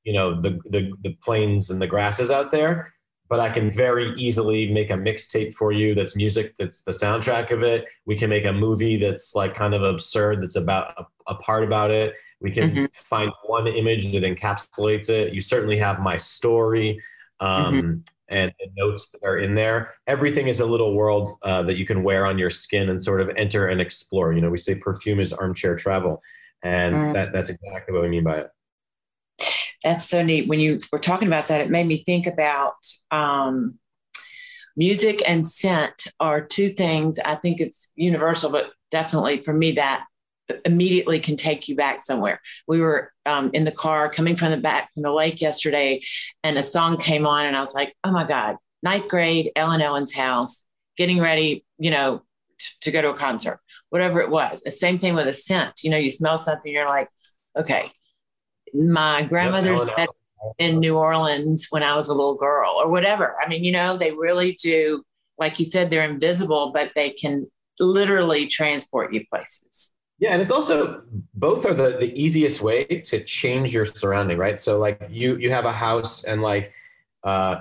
you 0.06 0.12
know 0.12 0.40
the, 0.40 0.58
the 0.66 0.92
the 1.02 1.14
plains 1.20 1.70
and 1.70 1.82
the 1.82 1.86
grasses 1.86 2.30
out 2.30 2.50
there 2.50 2.94
but 3.28 3.40
i 3.40 3.50
can 3.50 3.68
very 3.68 4.14
easily 4.16 4.72
make 4.72 4.90
a 4.90 4.94
mixtape 4.94 5.52
for 5.52 5.72
you 5.72 5.94
that's 5.94 6.16
music 6.16 6.54
that's 6.58 6.82
the 6.82 6.92
soundtrack 6.92 7.50
of 7.50 7.62
it 7.62 7.86
we 8.06 8.16
can 8.16 8.30
make 8.30 8.46
a 8.46 8.52
movie 8.52 8.96
that's 8.96 9.34
like 9.34 9.54
kind 9.54 9.74
of 9.74 9.82
absurd 9.82 10.40
that's 10.40 10.56
about 10.56 10.94
a, 10.96 11.32
a 11.32 11.34
part 11.36 11.64
about 11.64 11.90
it 11.90 12.14
we 12.40 12.50
can 12.50 12.70
mm-hmm. 12.70 12.84
find 12.92 13.30
one 13.46 13.66
image 13.66 14.12
that 14.12 14.22
encapsulates 14.22 15.10
it 15.10 15.34
you 15.34 15.40
certainly 15.40 15.76
have 15.76 15.98
my 15.98 16.16
story 16.16 16.98
um, 17.40 17.74
mm-hmm. 17.74 17.98
and 18.28 18.52
the 18.60 18.68
notes 18.76 19.10
that 19.10 19.22
are 19.24 19.38
in 19.38 19.54
there 19.54 19.94
everything 20.06 20.46
is 20.46 20.60
a 20.60 20.66
little 20.66 20.94
world 20.94 21.30
uh, 21.42 21.62
that 21.62 21.76
you 21.76 21.84
can 21.84 22.04
wear 22.04 22.24
on 22.26 22.38
your 22.38 22.50
skin 22.50 22.90
and 22.90 23.02
sort 23.02 23.20
of 23.20 23.28
enter 23.36 23.66
and 23.66 23.80
explore 23.80 24.32
you 24.32 24.40
know 24.40 24.50
we 24.50 24.58
say 24.58 24.74
perfume 24.74 25.18
is 25.18 25.32
armchair 25.32 25.74
travel 25.74 26.22
and 26.66 26.94
mm. 26.94 27.12
that, 27.14 27.32
that's 27.32 27.48
exactly 27.48 27.94
what 27.94 28.02
we 28.02 28.08
mean 28.08 28.24
by 28.24 28.38
it. 28.38 28.50
That's 29.84 30.08
so 30.08 30.22
neat. 30.22 30.48
When 30.48 30.58
you 30.58 30.78
were 30.90 30.98
talking 30.98 31.28
about 31.28 31.48
that, 31.48 31.60
it 31.60 31.70
made 31.70 31.86
me 31.86 32.02
think 32.04 32.26
about 32.26 32.74
um, 33.10 33.78
music 34.76 35.22
and 35.26 35.46
scent 35.46 36.08
are 36.18 36.44
two 36.44 36.70
things. 36.70 37.18
I 37.24 37.36
think 37.36 37.60
it's 37.60 37.92
universal, 37.94 38.50
but 38.50 38.72
definitely 38.90 39.42
for 39.42 39.52
me, 39.52 39.72
that 39.72 40.06
immediately 40.64 41.20
can 41.20 41.36
take 41.36 41.68
you 41.68 41.76
back 41.76 42.02
somewhere. 42.02 42.40
We 42.66 42.80
were 42.80 43.12
um, 43.26 43.50
in 43.52 43.64
the 43.64 43.72
car 43.72 44.10
coming 44.10 44.36
from 44.36 44.50
the 44.50 44.56
back 44.56 44.92
from 44.92 45.02
the 45.02 45.12
lake 45.12 45.40
yesterday, 45.40 46.00
and 46.42 46.58
a 46.58 46.62
song 46.62 46.96
came 46.96 47.26
on, 47.26 47.46
and 47.46 47.56
I 47.56 47.60
was 47.60 47.74
like, 47.74 47.94
"Oh 48.02 48.12
my 48.12 48.24
god!" 48.24 48.56
Ninth 48.82 49.08
grade, 49.08 49.52
Ellen 49.56 49.82
Owens 49.82 50.12
house, 50.12 50.66
getting 50.96 51.20
ready, 51.20 51.64
you 51.78 51.90
know, 51.90 52.22
t- 52.58 52.74
to 52.80 52.90
go 52.90 53.02
to 53.02 53.10
a 53.10 53.16
concert 53.16 53.60
whatever 53.90 54.20
it 54.20 54.30
was. 54.30 54.62
The 54.62 54.70
same 54.70 54.98
thing 54.98 55.14
with 55.14 55.26
a 55.26 55.32
scent. 55.32 55.82
You 55.82 55.90
know, 55.90 55.96
you 55.96 56.10
smell 56.10 56.38
something, 56.38 56.72
you're 56.72 56.86
like, 56.86 57.08
okay, 57.56 57.82
my 58.74 59.22
grandmother's 59.22 59.86
yep, 59.96 60.08
in 60.58 60.80
New 60.80 60.96
Orleans 60.96 61.66
when 61.70 61.82
I 61.82 61.94
was 61.94 62.08
a 62.08 62.14
little 62.14 62.34
girl 62.34 62.72
or 62.82 62.90
whatever. 62.90 63.36
I 63.42 63.48
mean, 63.48 63.64
you 63.64 63.72
know, 63.72 63.96
they 63.96 64.10
really 64.10 64.52
do, 64.62 65.04
like 65.38 65.58
you 65.58 65.64
said, 65.64 65.90
they're 65.90 66.08
invisible, 66.08 66.72
but 66.72 66.92
they 66.94 67.10
can 67.10 67.50
literally 67.78 68.46
transport 68.46 69.12
you 69.12 69.24
places. 69.30 69.92
Yeah, 70.18 70.32
and 70.32 70.40
it's 70.40 70.50
also 70.50 71.02
both 71.34 71.66
are 71.66 71.74
the 71.74 71.98
the 71.98 72.10
easiest 72.18 72.62
way 72.62 72.84
to 72.84 73.22
change 73.22 73.74
your 73.74 73.84
surrounding, 73.84 74.38
right? 74.38 74.58
So 74.58 74.78
like 74.78 75.06
you 75.10 75.36
you 75.36 75.50
have 75.50 75.66
a 75.66 75.72
house 75.72 76.24
and 76.24 76.40
like 76.40 76.72
uh 77.22 77.56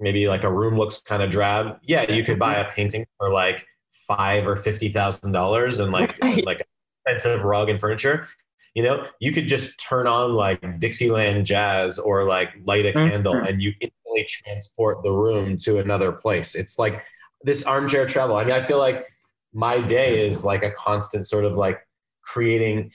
maybe 0.00 0.26
like 0.26 0.42
a 0.42 0.50
room 0.50 0.76
looks 0.76 1.00
kind 1.00 1.22
of 1.22 1.30
drab. 1.30 1.78
Yeah, 1.82 2.10
you 2.10 2.24
could 2.24 2.40
buy 2.40 2.56
a 2.56 2.68
painting 2.72 3.06
for 3.18 3.30
like 3.30 3.64
five 3.92 4.48
or 4.48 4.56
fifty 4.56 4.90
thousand 4.90 5.32
dollars 5.32 5.80
and 5.80 5.92
like 5.92 6.18
right. 6.22 6.44
like 6.46 6.66
expensive 7.04 7.44
rug 7.44 7.68
and 7.68 7.78
furniture 7.78 8.26
you 8.74 8.82
know 8.82 9.06
you 9.20 9.32
could 9.32 9.46
just 9.46 9.78
turn 9.78 10.06
on 10.06 10.32
like 10.32 10.80
dixieland 10.80 11.44
jazz 11.44 11.98
or 11.98 12.24
like 12.24 12.50
light 12.64 12.86
a 12.86 12.92
mm-hmm. 12.92 13.10
candle 13.10 13.34
and 13.34 13.62
you 13.62 13.72
instantly 13.80 14.26
transport 14.26 15.02
the 15.02 15.10
room 15.10 15.58
to 15.58 15.78
another 15.78 16.12
place 16.12 16.54
it's 16.54 16.78
like 16.78 17.04
this 17.42 17.64
armchair 17.64 18.06
travel 18.06 18.36
i 18.36 18.44
mean 18.44 18.54
i 18.54 18.62
feel 18.62 18.78
like 18.78 19.06
my 19.52 19.80
day 19.80 20.24
is 20.24 20.44
like 20.44 20.62
a 20.62 20.70
constant 20.72 21.26
sort 21.26 21.44
of 21.44 21.56
like 21.56 21.86
creating 22.22 22.90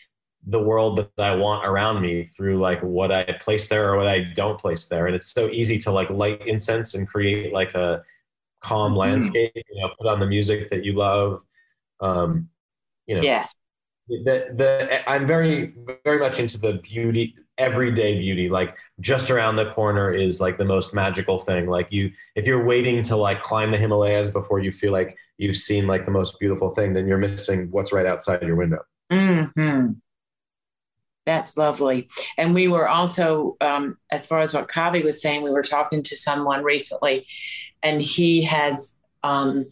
the 0.47 0.59
world 0.59 0.97
that 0.97 1.11
i 1.23 1.35
want 1.35 1.65
around 1.65 2.01
me 2.01 2.23
through 2.23 2.57
like 2.57 2.81
what 2.81 3.11
i 3.11 3.23
place 3.39 3.67
there 3.67 3.93
or 3.93 3.97
what 3.97 4.07
i 4.07 4.19
don't 4.19 4.59
place 4.59 4.85
there 4.85 5.05
and 5.05 5.15
it's 5.15 5.31
so 5.31 5.47
easy 5.49 5.77
to 5.77 5.91
like 5.91 6.09
light 6.09 6.41
incense 6.47 6.95
and 6.95 7.07
create 7.07 7.53
like 7.53 7.75
a 7.75 8.01
calm 8.61 8.91
mm-hmm. 8.91 8.99
landscape. 8.99 9.51
You 9.55 9.81
know, 9.81 9.91
put 9.97 10.07
on 10.07 10.19
the 10.19 10.25
music 10.25 10.69
that 10.69 10.83
you 10.83 10.93
love. 10.93 11.43
Um, 11.99 12.49
you 13.05 13.15
know, 13.15 13.21
yes. 13.21 13.55
The, 14.09 14.53
the 14.55 15.09
I'm 15.09 15.27
very 15.27 15.73
very 16.05 16.19
much 16.19 16.39
into 16.39 16.57
the 16.57 16.75
beauty 16.75 17.35
everyday 17.57 18.17
beauty 18.17 18.47
like 18.47 18.73
just 19.01 19.29
around 19.29 19.57
the 19.57 19.69
corner 19.71 20.13
is 20.13 20.39
like 20.39 20.57
the 20.57 20.63
most 20.63 20.93
magical 20.93 21.39
thing 21.39 21.67
like 21.67 21.87
you 21.91 22.11
if 22.35 22.47
you're 22.47 22.63
waiting 22.63 23.03
to 23.03 23.17
like 23.17 23.41
climb 23.41 23.69
the 23.69 23.77
Himalayas 23.77 24.31
before 24.31 24.59
you 24.59 24.71
feel 24.71 24.93
like 24.93 25.17
you've 25.37 25.57
seen 25.57 25.87
like 25.87 26.05
the 26.05 26.11
most 26.11 26.39
beautiful 26.39 26.69
thing 26.69 26.93
then 26.93 27.05
you're 27.05 27.17
missing 27.17 27.67
what's 27.71 27.91
right 27.91 28.05
outside 28.05 28.41
your 28.43 28.55
window 28.55 28.79
hmm 29.11 29.87
that's 31.27 31.57
lovely. 31.57 32.07
And 32.37 32.55
we 32.55 32.69
were 32.69 32.87
also, 32.87 33.57
um, 33.59 33.97
as 34.09 34.25
far 34.25 34.39
as 34.39 34.53
what 34.53 34.69
Kavi 34.69 35.03
was 35.03 35.21
saying, 35.21 35.43
we 35.43 35.51
were 35.51 35.61
talking 35.61 36.01
to 36.03 36.15
someone 36.15 36.63
recently, 36.63 37.27
and 37.83 38.01
he 38.01 38.43
has, 38.43 38.97
um, 39.23 39.65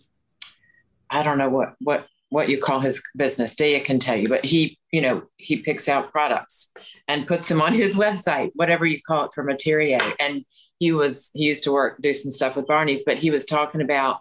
I 1.10 1.24
don't 1.24 1.38
know 1.38 1.50
what 1.50 1.76
what 1.80 2.08
what 2.30 2.50
you 2.50 2.58
call 2.58 2.80
his 2.80 3.02
business. 3.16 3.56
Daya 3.56 3.84
can 3.84 4.00
tell 4.00 4.18
you, 4.18 4.28
but 4.28 4.44
he, 4.44 4.78
you 4.92 5.02
know, 5.02 5.22
he 5.38 5.58
picks 5.58 5.88
out 5.88 6.12
products 6.12 6.72
and 7.08 7.28
puts 7.28 7.48
them 7.48 7.62
on 7.62 7.74
his 7.74 7.96
website, 7.96 8.52
whatever 8.56 8.86
you 8.86 9.00
call 9.08 9.26
it 9.26 9.32
for 9.34 9.44
Matiere. 9.44 10.14
And 10.20 10.44
he 10.80 10.92
was 10.92 11.32
he 11.34 11.44
used 11.44 11.64
to 11.64 11.72
work 11.72 12.02
do 12.02 12.14
some 12.14 12.32
stuff 12.32 12.56
with 12.56 12.68
Barney's, 12.68 13.04
but 13.04 13.18
he 13.18 13.32
was 13.32 13.46
talking 13.46 13.82
about 13.82 14.20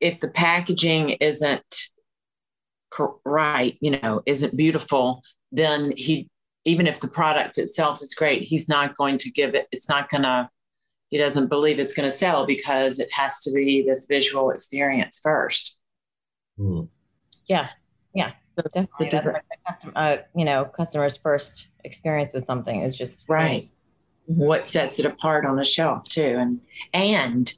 if 0.00 0.20
the 0.20 0.28
packaging 0.28 1.10
isn't 1.10 1.88
right, 3.24 3.76
you 3.80 3.98
know, 4.00 4.22
isn't 4.24 4.56
beautiful, 4.56 5.22
then 5.52 5.92
he 5.96 6.28
even 6.64 6.86
if 6.86 7.00
the 7.00 7.08
product 7.08 7.56
itself 7.56 8.02
is 8.02 8.14
great, 8.14 8.42
he's 8.42 8.68
not 8.68 8.96
going 8.96 9.16
to 9.18 9.30
give 9.30 9.54
it, 9.54 9.66
it's 9.72 9.88
not 9.88 10.10
going 10.10 10.22
to, 10.22 10.50
he 11.10 11.18
doesn't 11.18 11.48
believe 11.48 11.78
it's 11.78 11.94
going 11.94 12.08
to 12.08 12.14
sell 12.14 12.46
because 12.46 12.98
it 12.98 13.12
has 13.12 13.40
to 13.40 13.52
be 13.52 13.82
this 13.82 14.06
visual 14.06 14.50
experience 14.50 15.20
first. 15.22 15.80
Mm. 16.58 16.88
Yeah. 17.46 17.68
Yeah. 18.14 18.32
Definitely. 19.10 19.92
Uh, 19.94 20.16
you 20.34 20.44
know, 20.44 20.64
customers' 20.64 21.16
first 21.16 21.68
experience 21.84 22.32
with 22.32 22.44
something 22.44 22.80
is 22.80 22.96
just 22.96 23.28
right. 23.28 23.70
What 24.26 24.66
sets 24.66 24.98
it 24.98 25.06
apart 25.06 25.46
on 25.46 25.56
the 25.56 25.64
shelf 25.64 26.06
too, 26.08 26.36
and 26.38 26.60
and 26.92 27.50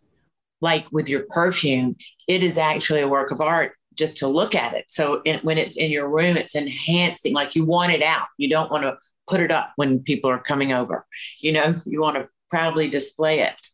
like 0.60 0.86
with 0.92 1.08
your 1.08 1.24
perfume, 1.30 1.96
it 2.28 2.42
is 2.42 2.58
actually 2.58 3.00
a 3.00 3.08
work 3.08 3.30
of 3.32 3.40
art 3.40 3.72
just 3.94 4.16
to 4.18 4.28
look 4.28 4.54
at 4.54 4.74
it. 4.74 4.84
So 4.88 5.20
it, 5.24 5.42
when 5.42 5.58
it's 5.58 5.76
in 5.76 5.90
your 5.90 6.08
room, 6.08 6.36
it's 6.36 6.54
enhancing, 6.54 7.34
like 7.34 7.56
you 7.56 7.64
want 7.64 7.92
it 7.92 8.02
out. 8.02 8.28
You 8.38 8.48
don't 8.48 8.70
want 8.70 8.84
to 8.84 8.96
put 9.26 9.40
it 9.40 9.50
up 9.50 9.72
when 9.76 10.00
people 10.00 10.30
are 10.30 10.38
coming 10.38 10.72
over. 10.72 11.06
You 11.40 11.52
know, 11.52 11.74
you 11.86 12.00
want 12.00 12.16
to 12.16 12.28
proudly 12.50 12.88
display 12.88 13.40
it. 13.40 13.68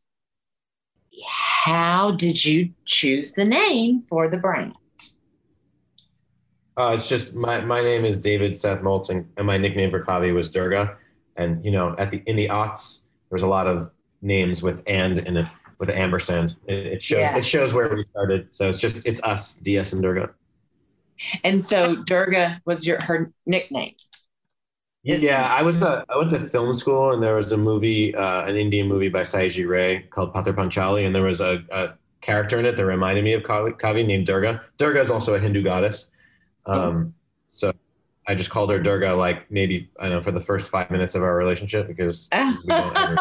How 1.25 2.13
did 2.13 2.45
you 2.45 2.71
choose 2.85 3.33
the 3.33 3.45
name 3.45 4.05
for 4.09 4.29
the 4.29 4.37
brand? 4.37 4.75
Uh, 6.77 6.95
it's 6.97 7.09
just 7.09 7.35
my, 7.35 7.61
my 7.63 7.81
name 7.81 8.05
is 8.05 8.19
David 8.19 8.55
Seth 8.55 8.83
Moltz, 8.83 9.09
and 9.09 9.27
my 9.47 9.57
nickname 9.57 9.91
for 9.91 10.05
Kavi 10.05 10.35
was 10.35 10.51
Durga. 10.51 10.97
And 11.37 11.65
you 11.65 11.71
know, 11.71 11.95
at 11.99 12.11
the 12.11 12.23
in 12.27 12.37
the 12.37 12.49
aughts, 12.49 13.01
there's 13.31 13.43
a 13.43 13.47
lot 13.47 13.67
of 13.67 13.91
names 14.23 14.63
with 14.63 14.83
and 14.87 15.19
in 15.19 15.39
it 15.39 15.47
with 15.79 15.91
ampersand. 15.91 16.57
It, 16.67 16.87
it 16.87 17.03
shows 17.03 17.19
yeah. 17.19 17.37
it 17.37 17.45
shows 17.45 17.73
where 17.73 17.95
we 17.95 18.05
started. 18.05 18.53
So 18.53 18.69
it's 18.69 18.79
just 18.79 19.07
it's 19.07 19.23
us, 19.23 19.55
DS 19.55 19.93
and 19.93 20.03
Durga. 20.03 20.31
And 21.45 21.63
so 21.63 21.97
Durga 21.97 22.61
was 22.67 22.87
your 22.87 23.03
her 23.03 23.33
nickname. 23.47 23.95
Yeah, 25.07 25.55
I 25.55 25.63
was 25.63 25.83
a, 25.83 26.05
I 26.09 26.17
went 26.17 26.31
to 26.31 26.41
film 26.41 26.75
school 26.75 27.13
and 27.13 27.23
there 27.23 27.37
was 27.37 27.53
a 27.53 27.57
movie, 27.57 28.15
uh, 28.15 28.45
an 28.45 28.57
Indian 28.57 28.89
movie 28.89 29.09
by 29.09 29.21
Satyajit 29.23 29.69
Ray 29.69 30.01
called 30.11 30.35
Pather 30.35 30.53
Panchali, 30.53 31.07
and 31.07 31.15
there 31.15 31.23
was 31.23 31.41
a, 31.41 31.63
a, 31.71 31.95
character 32.23 32.59
in 32.59 32.67
it 32.67 32.77
that 32.77 32.85
reminded 32.85 33.23
me 33.23 33.35
of 33.35 33.43
Kavi, 33.45 33.79
Kavi 33.79 34.05
named 34.05 34.27
Durga. 34.27 34.61
Durga 34.79 35.01
is 35.01 35.13
also 35.13 35.35
a 35.35 35.39
Hindu 35.39 35.63
goddess. 35.63 36.09
Um, 36.65 37.15
so 37.47 37.73
I 38.27 38.35
just 38.35 38.51
called 38.51 38.73
her 38.73 38.81
Durga 38.81 39.15
like 39.15 39.49
maybe 39.49 39.89
I 40.01 40.05
don't 40.05 40.13
know 40.15 40.23
for 40.23 40.33
the 40.33 40.41
first 40.41 40.69
five 40.69 40.91
minutes 40.91 41.15
of 41.15 41.23
our 41.23 41.37
relationship 41.37 41.87
because 41.87 42.29
we 42.35 42.49
don't 42.67 42.99
ever. 42.99 43.17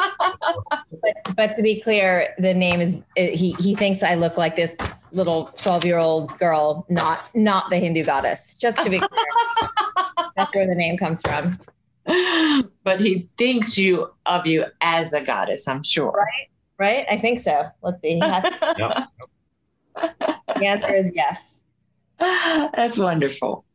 But, 1.04 1.36
but 1.36 1.56
to 1.56 1.62
be 1.62 1.80
clear, 1.80 2.34
the 2.40 2.56
name 2.56 2.82
is 2.82 3.06
he 3.16 3.52
he 3.60 3.76
thinks 3.76 4.02
I 4.02 4.16
look 4.16 4.38
like 4.38 4.56
this 4.56 4.72
little 5.12 5.48
12 5.56 5.86
year 5.86 6.00
old 6.00 6.38
girl, 6.40 6.88
not 6.90 7.30
not 7.36 7.70
the 7.70 7.78
Hindu 7.78 8.04
goddess. 8.04 8.56
Just 8.56 8.82
to 8.82 8.90
be 8.90 8.98
clear, 8.98 9.26
that's 10.36 10.56
where 10.56 10.66
the 10.66 10.76
name 10.76 10.98
comes 10.98 11.22
from. 11.22 11.60
but 12.84 13.02
he 13.02 13.28
thinks 13.38 13.78
you 13.78 14.10
of 14.26 14.46
you 14.46 14.66
as 14.82 15.14
a 15.14 15.22
goddess, 15.22 15.68
I'm 15.68 15.84
sure. 15.84 16.12
Right? 16.12 16.50
Right? 16.78 17.06
I 17.10 17.18
think 17.18 17.40
so. 17.40 17.68
Let's 17.82 18.02
see. 18.02 18.16
He 18.16 18.20
has, 18.20 18.44
Yep. 18.78 19.08
the 20.60 20.66
answer 20.66 20.94
is 20.94 21.12
yes. 21.16 21.38
That's 22.20 22.98
wonderful. 22.98 23.66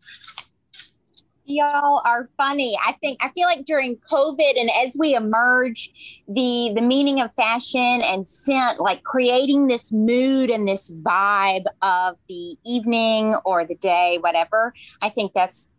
y'all 1.44 2.00
are 2.06 2.30
funny. 2.36 2.76
I 2.86 2.92
think 3.02 3.18
I 3.20 3.30
feel 3.30 3.46
like 3.46 3.64
during 3.64 3.96
COVID 3.96 4.58
and 4.58 4.70
as 4.70 4.96
we 4.98 5.14
emerge, 5.14 6.22
the 6.28 6.72
the 6.74 6.80
meaning 6.80 7.20
of 7.20 7.34
fashion 7.34 7.80
and 8.02 8.26
scent, 8.28 8.80
like 8.80 9.02
creating 9.02 9.66
this 9.66 9.90
mood 9.92 10.48
and 10.50 10.68
this 10.68 10.92
vibe 11.02 11.64
of 11.82 12.16
the 12.28 12.56
evening 12.64 13.34
or 13.44 13.64
the 13.64 13.74
day, 13.74 14.18
whatever. 14.20 14.72
I 15.02 15.08
think 15.08 15.32
that's 15.34 15.70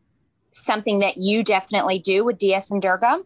something 0.52 1.00
that 1.00 1.18
you 1.18 1.44
definitely 1.44 2.00
do 2.00 2.24
with 2.26 2.38
DS 2.38 2.72
and 2.72 2.82
Durga. 2.82 3.24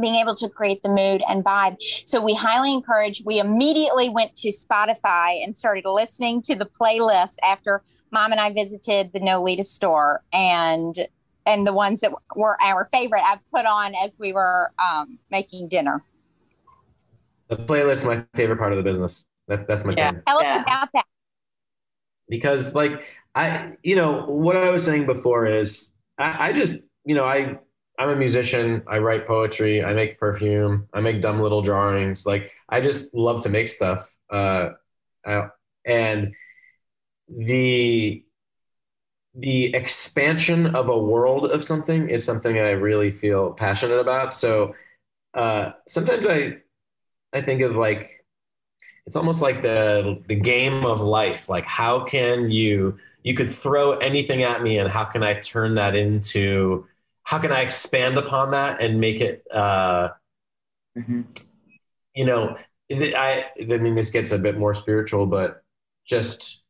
Being 0.00 0.14
able 0.14 0.34
to 0.36 0.48
create 0.48 0.82
the 0.82 0.88
mood 0.88 1.20
and 1.28 1.44
vibe. 1.44 1.76
So 2.06 2.22
we 2.22 2.32
highly 2.34 2.72
encourage. 2.72 3.22
We 3.26 3.38
immediately 3.38 4.08
went 4.08 4.34
to 4.36 4.48
Spotify 4.48 5.42
and 5.44 5.54
started 5.54 5.84
listening 5.84 6.40
to 6.42 6.54
the 6.54 6.64
playlist 6.64 7.34
after 7.44 7.82
mom 8.10 8.32
and 8.32 8.40
I 8.40 8.50
visited 8.50 9.12
the 9.12 9.20
Nolita 9.20 9.64
store 9.64 10.22
and 10.32 10.94
and 11.46 11.66
the 11.66 11.72
ones 11.72 12.00
that 12.00 12.12
were 12.36 12.56
our 12.62 12.88
favorite 12.92 13.22
I've 13.26 13.40
put 13.52 13.66
on 13.66 13.94
as 14.02 14.18
we 14.18 14.32
were 14.32 14.72
um, 14.78 15.18
making 15.30 15.68
dinner. 15.68 16.02
The 17.48 17.56
playlist 17.56 17.92
is 17.92 18.04
my 18.04 18.24
favorite 18.34 18.58
part 18.58 18.72
of 18.72 18.78
the 18.78 18.84
business. 18.84 19.26
That's 19.48 19.64
that's 19.64 19.84
my 19.84 19.94
Yeah. 19.94 20.12
thing. 20.12 20.22
Tell 20.26 20.42
Yeah. 20.42 20.56
us 20.56 20.62
about 20.62 20.88
that. 20.94 21.04
because 22.28 22.74
like 22.74 23.04
I, 23.34 23.72
you 23.82 23.96
know, 23.96 24.24
what 24.26 24.56
I 24.56 24.70
was 24.70 24.84
saying 24.84 25.06
before 25.06 25.46
is 25.46 25.90
I, 26.20 26.48
I 26.48 26.52
just, 26.52 26.76
you 27.04 27.14
know, 27.14 27.24
I, 27.24 27.58
I'm 27.98 28.10
a 28.10 28.16
musician. 28.16 28.82
I 28.86 28.98
write 28.98 29.26
poetry. 29.26 29.84
I 29.84 29.92
make 29.94 30.18
perfume. 30.18 30.88
I 30.94 31.00
make 31.00 31.20
dumb 31.20 31.40
little 31.40 31.62
drawings. 31.62 32.24
Like 32.26 32.52
I 32.68 32.80
just 32.80 33.12
love 33.14 33.42
to 33.42 33.48
make 33.48 33.68
stuff. 33.68 34.16
Uh, 34.30 34.70
uh, 35.26 35.48
and 35.84 36.28
the 37.28 38.24
the 39.34 39.74
expansion 39.74 40.74
of 40.74 40.88
a 40.88 40.98
world 40.98 41.50
of 41.50 41.62
something 41.62 42.10
is 42.10 42.24
something 42.24 42.58
I 42.58 42.70
really 42.70 43.10
feel 43.10 43.52
passionate 43.52 43.98
about. 43.98 44.32
So 44.32 44.74
uh, 45.34 45.72
sometimes 45.86 46.26
I 46.26 46.58
I 47.32 47.40
think 47.40 47.62
of 47.62 47.76
like 47.76 48.24
it's 49.06 49.16
almost 49.16 49.42
like 49.42 49.62
the 49.62 50.22
the 50.26 50.36
game 50.36 50.84
of 50.86 51.00
life. 51.00 51.48
Like 51.48 51.66
how 51.66 52.04
can 52.04 52.50
you 52.50 52.98
you 53.22 53.34
could 53.34 53.50
throw 53.50 53.92
anything 53.98 54.42
at 54.42 54.62
me, 54.62 54.78
and 54.78 54.88
how 54.88 55.04
can 55.04 55.22
I 55.22 55.34
turn 55.40 55.74
that 55.74 55.94
into 55.94 56.86
how 57.24 57.38
can 57.38 57.52
I 57.52 57.60
expand 57.60 58.18
upon 58.18 58.50
that 58.52 58.80
and 58.80 59.00
make 59.00 59.20
it 59.20 59.44
uh, 59.52 60.10
Mhm. 60.96 61.24
you 62.14 62.24
know 62.24 62.56
I 62.92 63.46
I 63.60 63.78
mean 63.78 63.94
this 63.94 64.10
gets 64.10 64.32
a 64.32 64.38
bit 64.38 64.58
more 64.58 64.74
spiritual, 64.74 65.26
but 65.26 65.62
just 66.04 66.62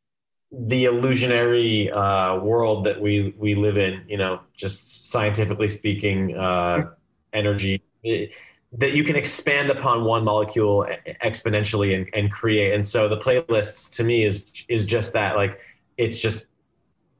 the 0.53 0.85
illusionary 0.87 1.91
uh, 1.91 2.39
world 2.41 2.85
that 2.85 3.01
we 3.01 3.35
we 3.39 3.55
live 3.55 3.79
in, 3.79 4.05
you 4.09 4.19
know, 4.19 4.41
just 4.57 5.11
scientifically 5.11 5.69
speaking, 5.69 6.37
uh, 6.37 6.91
energy 7.33 7.83
it- 8.03 8.33
that 8.73 8.93
you 8.93 9.03
can 9.05 9.17
expand 9.17 9.71
upon 9.71 10.05
one 10.05 10.25
molecule 10.25 10.87
exponentially 11.25 11.95
and, 11.97 12.09
and 12.15 12.31
create. 12.33 12.73
And 12.75 12.87
so 12.87 13.09
the 13.09 13.17
playlists 13.19 13.91
to 13.97 14.05
me 14.05 14.25
is 14.25 14.45
is 14.69 14.87
just 14.87 15.13
that, 15.15 15.37
like 15.37 15.61
it's 16.01 16.19
just 16.19 16.47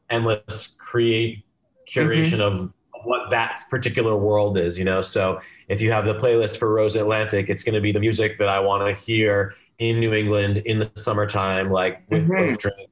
endless 0.09 0.75
create 0.79 1.45
curation 1.89 2.41
of 2.41 2.73
what 3.05 3.31
that 3.31 3.61
particular 3.71 4.17
world 4.17 4.57
is, 4.59 4.79
you 4.79 4.85
know. 4.85 5.03
So 5.03 5.39
if 5.69 5.81
you 5.81 5.93
have 5.93 6.05
the 6.05 6.15
playlist 6.15 6.57
for 6.59 6.73
Rose 6.73 6.97
Atlantic, 6.97 7.49
it's 7.49 7.63
going 7.63 7.75
to 7.75 7.81
be 7.81 7.93
the 7.93 8.01
music 8.01 8.39
that 8.39 8.49
I 8.49 8.59
want 8.59 8.83
to 8.87 9.01
hear 9.01 9.55
in 9.79 10.01
New 10.01 10.13
England 10.13 10.59
in 10.59 10.79
the 10.79 10.91
summertime, 10.97 11.71
like 11.71 12.03
with 12.11 12.27
Mhm. 12.27 12.37
boat 12.39 12.59
drink, 12.59 12.91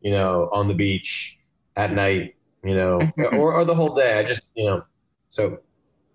you 0.00 0.10
know, 0.10 0.48
on 0.52 0.68
the 0.68 0.74
beach 0.74 1.38
at 1.76 1.92
night, 1.92 2.34
you 2.64 2.74
know, 2.74 2.98
Mhm. 3.00 3.32
or, 3.32 3.54
or 3.54 3.64
the 3.64 3.74
whole 3.74 3.94
day. 3.94 4.18
I 4.18 4.22
just, 4.22 4.50
you 4.54 4.64
know, 4.64 4.84
so 5.28 5.58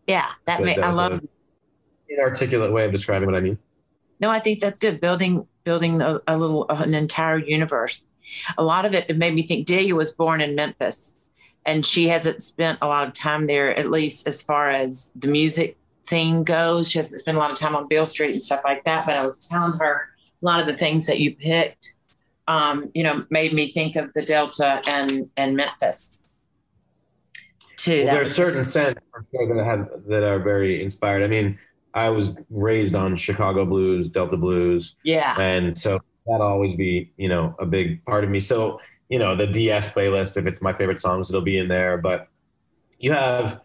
Yeah, 0.07 0.31
that 0.45 0.57
So 0.57 0.65
may 0.65 0.75
that 0.75 0.83
I 0.83 0.91
love. 0.91 1.21
inarticulate 2.09 2.71
way 2.73 2.85
of 2.85 2.91
describing 2.91 3.25
what 3.27 3.35
I 3.35 3.39
mean. 3.39 3.57
No, 4.19 4.29
I 4.29 4.39
think 4.39 4.59
that's 4.59 4.77
good. 4.79 4.99
Building 4.99 5.47
building 5.63 6.01
a, 6.01 6.19
a 6.27 6.37
little 6.37 6.65
an 6.69 6.93
entire 6.93 7.37
universe. 7.37 8.03
A 8.57 8.63
lot 8.63 8.85
of 8.85 8.93
it, 8.93 9.05
it 9.09 9.17
made 9.17 9.33
me 9.33 9.43
think. 9.43 9.65
Delia 9.65 9.95
was 9.95 10.11
born 10.11 10.41
in 10.41 10.55
Memphis, 10.55 11.15
and 11.65 11.85
she 11.85 12.07
hasn't 12.07 12.41
spent 12.41 12.79
a 12.81 12.87
lot 12.87 13.07
of 13.07 13.13
time 13.13 13.47
there, 13.47 13.77
at 13.77 13.89
least 13.89 14.27
as 14.27 14.41
far 14.41 14.69
as 14.69 15.11
the 15.15 15.27
music 15.27 15.77
scene 16.01 16.43
goes. 16.43 16.89
She 16.89 16.99
hasn't 16.99 17.19
spent 17.19 17.37
a 17.37 17.39
lot 17.39 17.51
of 17.51 17.57
time 17.57 17.75
on 17.75 17.87
Beale 17.87 18.05
Street 18.05 18.33
and 18.33 18.43
stuff 18.43 18.61
like 18.63 18.83
that. 18.85 19.05
But 19.05 19.15
I 19.15 19.23
was 19.23 19.47
telling 19.47 19.77
her 19.79 20.09
a 20.41 20.45
lot 20.45 20.59
of 20.59 20.67
the 20.67 20.75
things 20.75 21.05
that 21.05 21.19
you 21.19 21.35
picked, 21.35 21.95
um, 22.47 22.91
you 22.93 23.03
know, 23.03 23.25
made 23.29 23.53
me 23.53 23.71
think 23.71 23.95
of 23.95 24.11
the 24.13 24.21
Delta 24.21 24.81
and 24.91 25.29
and 25.37 25.55
Memphis. 25.55 26.27
Too. 27.77 28.05
Well, 28.05 28.15
there's 28.15 28.27
was- 28.27 28.35
certain 28.35 28.63
scents 28.63 29.01
that 29.33 29.63
have 29.65 29.89
that 30.07 30.23
are 30.23 30.39
very 30.39 30.83
inspired. 30.83 31.23
I 31.23 31.27
mean, 31.27 31.57
I 31.93 32.09
was 32.09 32.31
raised 32.49 32.95
on 32.95 33.15
Chicago 33.15 33.65
blues, 33.65 34.09
Delta 34.09 34.37
blues, 34.37 34.95
yeah. 35.03 35.39
and 35.39 35.77
so 35.77 35.99
that'll 36.27 36.47
always 36.47 36.75
be 36.75 37.11
you 37.17 37.27
know 37.29 37.55
a 37.59 37.65
big 37.65 38.03
part 38.05 38.23
of 38.23 38.29
me. 38.29 38.39
So 38.39 38.79
you 39.09 39.19
know 39.19 39.35
the 39.35 39.47
DS 39.47 39.89
playlist, 39.89 40.37
if 40.37 40.45
it's 40.45 40.61
my 40.61 40.73
favorite 40.73 40.99
songs, 40.99 41.29
it'll 41.29 41.41
be 41.41 41.57
in 41.57 41.67
there. 41.67 41.97
But 41.97 42.27
you 42.99 43.11
have 43.11 43.61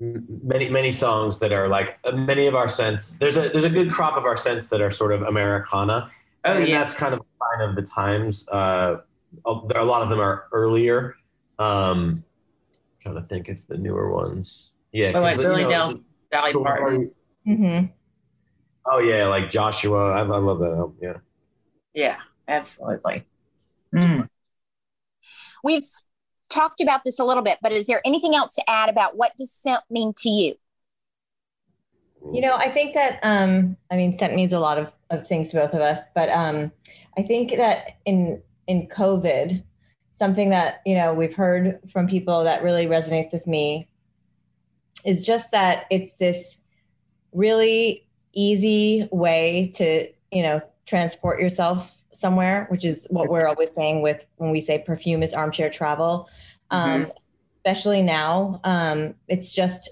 many 0.00 0.68
many 0.68 0.92
songs 0.92 1.38
that 1.38 1.52
are 1.52 1.68
like 1.68 1.98
uh, 2.04 2.12
many 2.12 2.46
of 2.46 2.54
our 2.54 2.68
scents. 2.68 3.14
There's 3.14 3.36
a 3.36 3.48
there's 3.50 3.64
a 3.64 3.70
good 3.70 3.90
crop 3.92 4.16
of 4.16 4.24
our 4.24 4.36
scents 4.36 4.68
that 4.68 4.80
are 4.80 4.90
sort 4.90 5.12
of 5.12 5.22
Americana. 5.22 6.10
Oh 6.46 6.52
and 6.52 6.68
yeah. 6.68 6.78
that's 6.78 6.92
kind 6.94 7.14
of 7.14 7.20
a 7.20 7.24
sign 7.56 7.68
of 7.68 7.76
the 7.76 7.82
times. 7.82 8.46
Uh, 8.48 8.98
a 9.46 9.60
there- 9.68 9.80
a 9.80 9.84
lot 9.84 10.02
of 10.02 10.08
them 10.08 10.20
are 10.20 10.46
earlier. 10.52 11.14
Um, 11.58 12.22
trying 13.00 13.14
to 13.14 13.22
think 13.22 13.48
if 13.48 13.66
the 13.66 13.78
newer 13.78 14.10
ones. 14.12 14.70
Yeah, 14.92 15.12
Oh, 15.14 15.20
like 15.20 15.34
'cause, 15.36 15.42
you 15.42 15.48
Billy 15.48 15.62
know, 15.62 15.70
Dell's 15.70 16.02
Dolly 16.30 16.52
the- 16.52 16.60
Parton. 16.60 17.10
hmm 17.46 17.80
Oh 18.90 18.98
yeah, 18.98 19.26
like 19.26 19.48
Joshua. 19.50 20.10
I, 20.12 20.18
I 20.20 20.38
love 20.38 20.58
that 20.60 20.72
album. 20.72 20.96
Yeah. 21.00 21.16
Yeah, 21.94 22.16
absolutely. 22.48 23.24
Mm. 23.94 24.28
We've 25.62 25.84
talked 26.50 26.80
about 26.80 27.02
this 27.04 27.18
a 27.18 27.24
little 27.24 27.42
bit, 27.42 27.58
but 27.62 27.72
is 27.72 27.86
there 27.86 28.02
anything 28.04 28.34
else 28.34 28.54
to 28.54 28.68
add 28.68 28.88
about 28.88 29.16
what 29.16 29.36
does 29.36 29.52
scent 29.52 29.80
mean 29.90 30.12
to 30.18 30.28
you? 30.28 30.54
You 32.32 32.40
know, 32.40 32.54
I 32.54 32.70
think 32.70 32.94
that 32.94 33.20
um, 33.22 33.76
I 33.90 33.96
mean, 33.96 34.16
scent 34.16 34.34
means 34.34 34.52
a 34.52 34.58
lot 34.58 34.78
of, 34.78 34.92
of 35.10 35.26
things 35.26 35.50
to 35.50 35.56
both 35.56 35.74
of 35.74 35.80
us, 35.80 36.00
but 36.14 36.28
um, 36.30 36.72
I 37.18 37.22
think 37.22 37.56
that 37.56 37.98
in 38.06 38.42
in 38.66 38.88
COVID, 38.88 39.62
something 40.12 40.48
that 40.50 40.80
you 40.86 40.94
know 40.94 41.12
we've 41.12 41.34
heard 41.34 41.80
from 41.92 42.08
people 42.08 42.44
that 42.44 42.62
really 42.62 42.86
resonates 42.86 43.32
with 43.32 43.46
me 43.46 43.88
is 45.04 45.24
just 45.24 45.50
that 45.52 45.84
it's 45.90 46.14
this 46.14 46.56
really 47.32 48.06
easy 48.32 49.06
way 49.12 49.70
to 49.74 50.08
you 50.32 50.42
know 50.42 50.62
transport 50.86 51.40
yourself 51.40 51.92
somewhere, 52.12 52.66
which 52.70 52.84
is 52.84 53.06
what 53.10 53.28
we're 53.28 53.46
always 53.46 53.72
saying 53.72 54.02
with 54.02 54.24
when 54.36 54.50
we 54.50 54.60
say 54.60 54.78
perfume 54.78 55.22
is 55.22 55.32
armchair 55.32 55.70
travel. 55.70 56.28
Um, 56.70 57.12
Especially 57.66 58.02
now, 58.02 58.60
um, 58.64 59.14
it's 59.26 59.54
just 59.54 59.88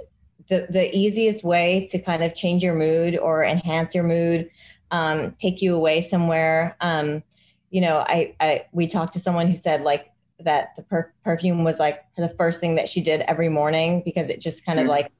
the 0.51 0.67
the 0.69 0.95
easiest 0.95 1.43
way 1.43 1.87
to 1.91 1.99
kind 1.99 2.23
of 2.23 2.35
change 2.35 2.63
your 2.63 2.75
mood 2.75 3.17
or 3.17 3.43
enhance 3.43 3.95
your 3.95 4.05
mood, 4.05 4.51
um, 4.91 5.35
take 5.39 5.63
you 5.63 5.75
away 5.75 6.03
somewhere. 6.03 6.77
Um, 6.83 7.23
you 7.71 7.81
know, 7.81 8.05
I, 8.07 8.35
I 8.41 8.67
we 8.73 8.87
talked 8.87 9.15
to 9.15 9.21
someone 9.21 9.47
who 9.47 9.55
said 9.55 9.81
like 9.81 10.11
that 10.41 10.77
the 10.77 10.83
per- 10.83 11.11
perfume 11.25 11.65
was 11.65 11.79
like 11.79 12.05
the 12.19 12.29
first 12.29 12.61
thing 12.61 12.75
that 12.75 12.91
she 12.91 13.01
did 13.01 13.23
every 13.23 13.49
morning 13.49 14.03
because 14.05 14.29
it 14.29 14.39
just 14.41 14.67
kind 14.67 14.79
of 14.79 14.85
Mhm. 14.85 14.91
like 14.91 15.13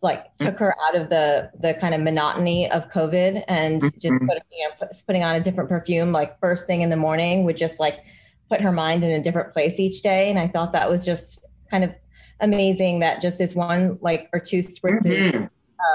like 0.00 0.36
took 0.38 0.58
her 0.58 0.74
out 0.86 0.94
of 0.94 1.08
the 1.10 1.50
the 1.60 1.74
kind 1.74 1.94
of 1.94 2.00
monotony 2.00 2.70
of 2.70 2.88
COVID 2.90 3.42
and 3.48 3.80
just 4.00 4.14
Mhm. 4.14 4.28
put, 4.28 4.38
you 4.52 4.68
know, 4.68 4.74
put, 4.78 4.90
putting 5.06 5.22
on 5.24 5.34
a 5.34 5.40
different 5.40 5.68
perfume 5.68 6.12
like 6.12 6.38
first 6.40 6.66
thing 6.66 6.82
in 6.82 6.90
the 6.90 6.96
morning 6.96 7.44
would 7.44 7.56
just 7.56 7.80
like 7.80 8.00
put 8.48 8.60
her 8.60 8.72
mind 8.72 9.02
in 9.04 9.10
a 9.10 9.22
different 9.22 9.52
place 9.52 9.80
each 9.80 10.02
day. 10.02 10.30
And 10.30 10.38
I 10.38 10.46
thought 10.48 10.72
that 10.72 10.88
was 10.88 11.04
just 11.04 11.40
kind 11.70 11.84
of 11.84 11.92
amazing 12.40 13.00
that 13.00 13.20
just 13.20 13.38
this 13.38 13.54
one 13.54 13.98
like 14.00 14.28
or 14.32 14.38
two 14.40 14.60
spritzes 14.60 15.32
Mhm. 15.32 15.50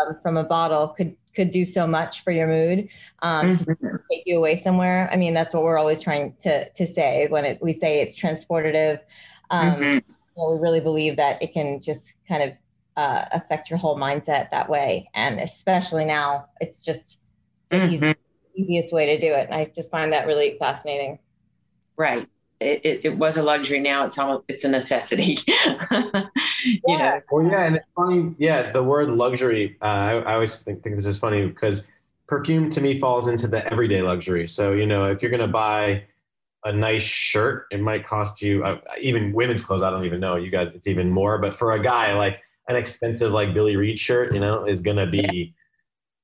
um, 0.07 0.15
from 0.21 0.37
a 0.37 0.43
bottle 0.43 0.89
could 0.89 1.15
could 1.33 1.49
do 1.49 1.65
so 1.65 1.87
much 1.87 2.23
for 2.23 2.31
your 2.31 2.47
mood 2.47 2.87
um, 3.23 3.47
Mhm. 3.51 3.99
take 4.11 4.23
you 4.27 4.37
away 4.37 4.55
somewhere. 4.55 5.09
I 5.11 5.15
mean, 5.15 5.33
that's 5.33 5.53
what 5.53 5.63
we're 5.63 5.77
always 5.79 5.99
trying 6.01 6.35
to 6.41 6.69
to 6.69 6.85
say 6.85 7.27
when 7.29 7.45
it, 7.45 7.61
we 7.61 7.71
say 7.73 8.01
it's 8.01 8.15
transportative. 8.19 8.99
Um, 9.49 9.79
Mhm. 9.81 9.93
you 9.95 10.03
know, 10.37 10.51
we 10.51 10.59
really 10.59 10.79
believe 10.81 11.15
that 11.15 11.41
it 11.41 11.53
can 11.53 11.81
just 11.81 12.13
kind 12.27 12.43
of 12.43 12.51
uh, 12.95 13.25
affect 13.31 13.69
your 13.69 13.79
whole 13.79 13.97
mindset 13.97 14.51
that 14.51 14.69
way. 14.69 15.09
And 15.13 15.39
especially 15.39 16.05
now, 16.05 16.45
it's 16.59 16.79
just 16.81 17.19
the 17.69 17.77
Mhm. 17.77 17.91
easy, 17.91 18.15
easiest 18.55 18.93
way 18.93 19.05
to 19.07 19.17
do 19.17 19.33
it. 19.33 19.45
And 19.45 19.53
I 19.53 19.65
just 19.65 19.91
find 19.91 20.13
that 20.13 20.27
really 20.27 20.57
fascinating. 20.59 21.19
Right. 21.97 22.27
It, 22.59 22.85
it, 22.85 23.05
it 23.05 23.17
was 23.17 23.35
a 23.37 23.43
luxury. 23.43 23.79
Now 23.79 24.05
it's 24.05 24.17
almost 24.17 24.45
it's 24.47 24.63
a 24.63 24.69
necessity. 24.69 25.37
you 26.63 26.97
know. 26.97 27.21
Well, 27.31 27.45
yeah, 27.45 27.65
and 27.65 27.75
it's 27.75 27.85
funny. 27.95 28.33
Yeah, 28.37 28.71
the 28.71 28.83
word 28.83 29.09
luxury. 29.09 29.77
Uh, 29.81 29.85
I, 29.85 30.11
I 30.19 30.33
always 30.35 30.55
think, 30.61 30.81
think 30.83 30.95
this 30.95 31.05
is 31.05 31.17
funny 31.17 31.45
because 31.47 31.83
perfume 32.27 32.69
to 32.69 32.79
me 32.81 32.97
falls 32.99 33.27
into 33.27 33.47
the 33.47 33.69
everyday 33.71 34.01
luxury. 34.01 34.47
So 34.47 34.71
you 34.71 34.85
know, 34.85 35.05
if 35.11 35.21
you're 35.21 35.31
gonna 35.31 35.47
buy 35.47 36.03
a 36.63 36.71
nice 36.71 37.03
shirt, 37.03 37.67
it 37.71 37.81
might 37.81 38.07
cost 38.07 38.41
you 38.41 38.63
uh, 38.63 38.79
even 39.01 39.33
women's 39.33 39.63
clothes. 39.63 39.81
I 39.81 39.89
don't 39.89 40.05
even 40.05 40.21
know 40.21 40.37
you 40.37 40.49
guys. 40.49 40.69
It's 40.69 40.87
even 40.87 41.09
more. 41.09 41.37
But 41.39 41.53
for 41.53 41.73
a 41.73 41.79
guy, 41.81 42.13
like 42.13 42.41
an 42.69 42.75
expensive 42.75 43.31
like 43.31 43.53
Billy 43.53 43.75
Reid 43.75 43.99
shirt, 43.99 44.33
you 44.33 44.39
know, 44.39 44.65
is 44.65 44.81
gonna 44.81 45.07
be 45.07 45.53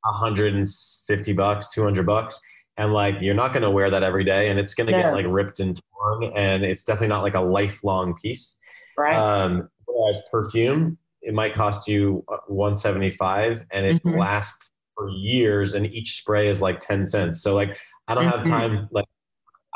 a 0.06 0.12
hundred 0.12 0.54
and 0.54 0.68
fifty 1.08 1.34
bucks, 1.34 1.68
two 1.70 1.84
hundred 1.84 2.06
bucks. 2.06 2.40
And 2.78 2.94
like 2.94 3.20
you're 3.22 3.36
not 3.36 3.54
gonna 3.54 3.70
wear 3.70 3.90
that 3.90 4.04
every 4.04 4.24
day, 4.24 4.50
and 4.50 4.60
it's 4.60 4.74
gonna 4.74 4.92
get 4.92 5.12
like 5.14 5.26
ripped 5.28 5.60
and 5.60 5.80
torn, 5.94 6.32
and 6.36 6.64
it's 6.64 6.84
definitely 6.84 7.10
not 7.10 7.24
like 7.24 7.36
a 7.36 7.42
lifelong 7.42 8.16
piece. 8.22 8.58
Right. 8.98 9.16
Um, 9.18 9.70
whereas 9.86 10.22
perfume, 10.32 10.98
it 11.22 11.34
might 11.34 11.54
cost 11.54 11.88
you 11.88 12.24
uh, 12.32 12.38
175 12.48 13.66
and 13.72 13.86
it 13.86 14.04
Mhm. 14.04 14.18
lasts 14.18 14.72
for 14.96 15.10
years 15.10 15.74
and 15.74 15.86
each 15.94 16.16
spray 16.18 16.48
is 16.50 16.62
like 16.62 16.80
10 16.80 17.06
cents. 17.06 17.42
So 17.42 17.54
like 17.56 17.78
I 18.08 18.16
don't 18.16 18.26
have 18.26 18.42
Mhm. 18.42 18.50
time 18.50 18.88
like 18.92 19.06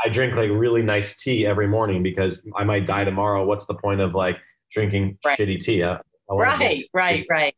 I 0.04 0.10
drink 0.10 0.36
like 0.36 0.49
really 0.49 0.82
nice 0.82 1.15
tea 1.15 1.45
every 1.45 1.67
morning 1.67 2.02
because 2.04 2.45
I 2.56 2.63
might 2.63 2.86
die 2.86 3.04
tomorrow. 3.04 3.45
What's 3.45 3.65
the 3.65 3.76
point 3.76 3.99
of 4.02 4.15
like 4.15 4.38
drinking 4.71 5.17
Right. 5.26 5.38
shitty 5.38 5.60
tea? 5.60 5.84
I, 5.84 5.99
Right. 6.29 6.86
Right. 6.93 7.25
Right. 7.29 7.55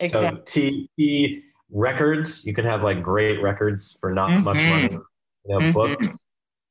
Exactly. 0.00 0.38
So 0.38 0.42
tea, 0.46 0.90
tea 0.98 1.42
records, 1.70 2.44
you 2.46 2.54
can 2.54 2.64
have 2.64 2.82
like 2.82 3.02
great 3.02 3.42
records 3.42 3.96
for 4.00 4.12
not 4.12 4.42
much 4.42 4.58
Mhm. 4.58 4.68
money. 4.68 4.88
You 5.44 5.48
know, 5.48 5.60
Mhm. 5.60 5.72
books, 5.72 6.08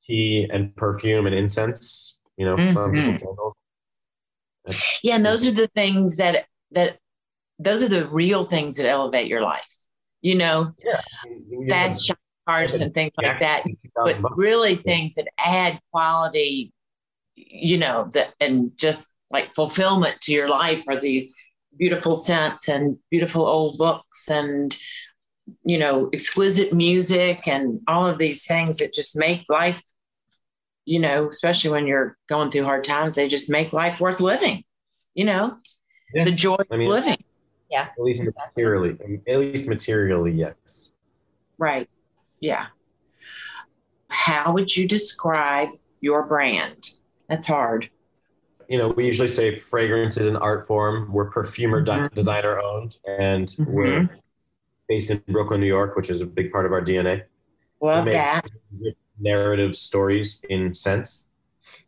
tea 0.02 0.48
and 0.52 0.76
perfume 0.76 1.26
and 1.26 1.36
incense, 1.36 2.18
you 2.38 2.46
know, 2.46 2.56
people 2.58 2.84
Mhm. 2.92 3.20
candles. 3.20 3.54
That's- 4.66 5.00
yeah 5.04 5.16
and 5.16 5.24
those 5.26 5.46
are 5.48 5.52
the 5.52 5.68
things 5.70 6.18
that 6.18 6.46
that 6.72 7.00
those 7.58 7.82
are 7.84 7.88
the 7.88 8.08
real 8.10 8.46
things 8.46 8.76
that 8.76 8.86
elevate 8.86 9.28
your 9.28 9.40
life 9.42 9.72
you 10.22 10.36
know 10.36 10.74
Yeah. 10.84 11.02
Fast 11.70 12.12
cars 12.46 12.74
and 12.74 12.94
things 12.94 13.14
like 13.18 13.40
that 13.40 13.64
but 13.96 14.18
really 14.36 14.76
things 14.76 15.16
that 15.16 15.28
add 15.38 15.80
quality 15.92 16.74
you 17.36 17.78
know 17.78 18.10
that 18.14 18.34
and 18.42 18.76
just 18.78 19.14
like 19.30 19.54
fulfillment 19.56 20.20
to 20.22 20.32
your 20.34 20.50
life 20.50 20.84
are 20.90 21.00
these 21.00 21.34
beautiful 21.78 22.16
scents 22.16 22.68
and 22.68 22.98
beautiful 23.12 23.46
old 23.46 23.78
books 23.78 24.30
and 24.30 24.78
you 25.64 25.78
know 25.78 26.10
exquisite 26.14 26.74
music 26.74 27.48
and 27.48 27.80
all 27.88 28.08
of 28.08 28.18
these 28.18 28.46
things 28.46 28.78
that 28.78 28.94
just 28.94 29.16
make 29.18 29.44
life 29.50 29.82
you 30.86 31.00
know 31.00 31.28
especially 31.30 31.70
when 31.70 31.86
you're 31.88 32.18
going 32.28 32.50
through 32.52 32.64
hard 32.64 32.84
times 32.84 33.16
they 33.16 33.28
just 33.28 33.50
make 33.50 33.74
life 33.74 34.00
worth 34.02 34.20
living 34.20 34.64
you 35.14 35.24
know 35.24 35.56
Yeah. 36.14 36.24
the 36.26 36.32
joy 36.32 36.58
I 36.72 36.78
mean- 36.78 36.88
of 36.88 36.94
living 36.96 37.24
yeah 37.70 37.90
At 37.98 38.00
least 38.00 38.24
materially. 38.24 38.98
At 39.28 39.40
least 39.40 39.68
materially, 39.68 40.32
yes. 40.32 40.90
right 41.58 41.90
yeah 42.40 42.68
how 44.10 44.54
would 44.54 44.76
you 44.76 44.88
describe 44.88 45.70
your 46.02 46.24
brand 46.26 46.90
that's 47.30 47.48
hard 47.48 47.90
You 48.68 48.78
know, 48.78 48.90
we 48.90 49.06
usually 49.06 49.30
say 49.30 49.56
fragrance 49.56 50.18
is 50.18 50.28
an 50.28 50.36
art 50.36 50.68
form. 50.68 51.12
We're 51.12 51.30
perfumer 51.30 51.84
Mhm. 51.84 52.14
designer 52.14 52.60
owned, 52.60 52.98
and 53.08 53.48
Mhm. 53.50 53.66
we're 53.68 54.10
based 54.90 55.10
in 55.10 55.22
Brooklyn, 55.30 55.62
New 55.62 55.68
York, 55.68 55.96
which 55.96 56.10
is 56.10 56.22
a 56.22 56.26
big 56.26 56.52
part 56.52 56.66
of 56.66 56.72
our 56.74 56.82
DNA. 56.82 57.24
love 57.80 58.06
that 58.06 58.44
Narrative 59.20 59.76
stories 59.76 60.40
in 60.50 60.74
sense. 60.74 61.26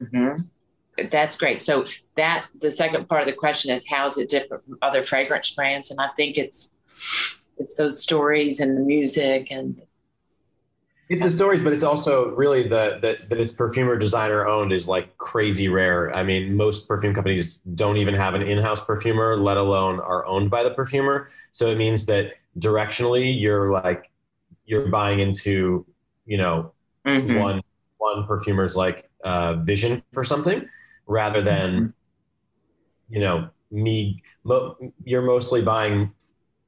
Mhm. 0.01 0.45
That's 1.11 1.35
great. 1.37 1.63
So 1.63 1.85
that 2.15 2.47
the 2.61 2.71
second 2.71 3.07
part 3.09 3.21
of 3.21 3.27
the 3.27 3.33
question 3.33 3.71
is 3.71 3.87
how 3.87 4.05
is 4.05 4.17
it 4.17 4.29
different 4.29 4.63
from 4.63 4.77
other 4.81 5.03
fragrance 5.03 5.49
brands? 5.51 5.91
And 5.91 5.99
I 5.99 6.07
think 6.09 6.37
it's 6.37 6.73
it's 7.57 7.75
those 7.75 8.01
stories 8.01 8.59
and 8.59 8.77
the 8.77 8.81
music 8.81 9.51
and 9.51 9.81
It's 11.09 11.23
the 11.23 11.31
stories, 11.31 11.61
but 11.63 11.73
it's 11.73 11.81
also 11.83 12.29
really 12.35 12.63
the 12.67 12.99
that 13.01 13.29
that 13.29 13.39
it's 13.39 13.51
perfumer 13.51 13.97
designer 13.97 14.45
owned 14.47 14.71
is 14.71 14.87
like 14.87 15.17
crazy 15.17 15.67
rare. 15.67 16.13
I 16.15 16.21
mean, 16.21 16.55
most 16.55 16.87
perfume 16.87 17.15
companies 17.15 17.55
don't 17.73 17.97
even 17.97 18.13
have 18.13 18.35
an 18.35 18.43
in-house 18.43 18.85
perfumer, 18.85 19.35
let 19.35 19.57
alone 19.57 19.99
are 19.99 20.23
owned 20.27 20.51
by 20.51 20.61
the 20.63 20.69
perfumer. 20.69 21.29
So 21.51 21.67
it 21.67 21.79
means 21.79 22.05
that 22.05 22.33
directionally, 22.59 23.41
you're 23.41 23.71
like 23.71 24.11
you're 24.65 24.87
buying 24.87 25.19
into 25.19 25.85
you 26.25 26.37
know 26.37 26.73
Mhm. 27.05 27.39
one 27.39 27.61
one 27.97 28.25
perfumer's 28.27 28.75
like 28.75 29.09
uh, 29.23 29.55
vision 29.55 30.03
for 30.13 30.23
something, 30.23 30.67
rather 31.07 31.41
than 31.41 31.93
you 33.09 33.19
know 33.19 33.49
me. 33.71 34.21
Mo- 34.43 34.75
you're 35.03 35.21
mostly 35.21 35.61
buying 35.61 36.11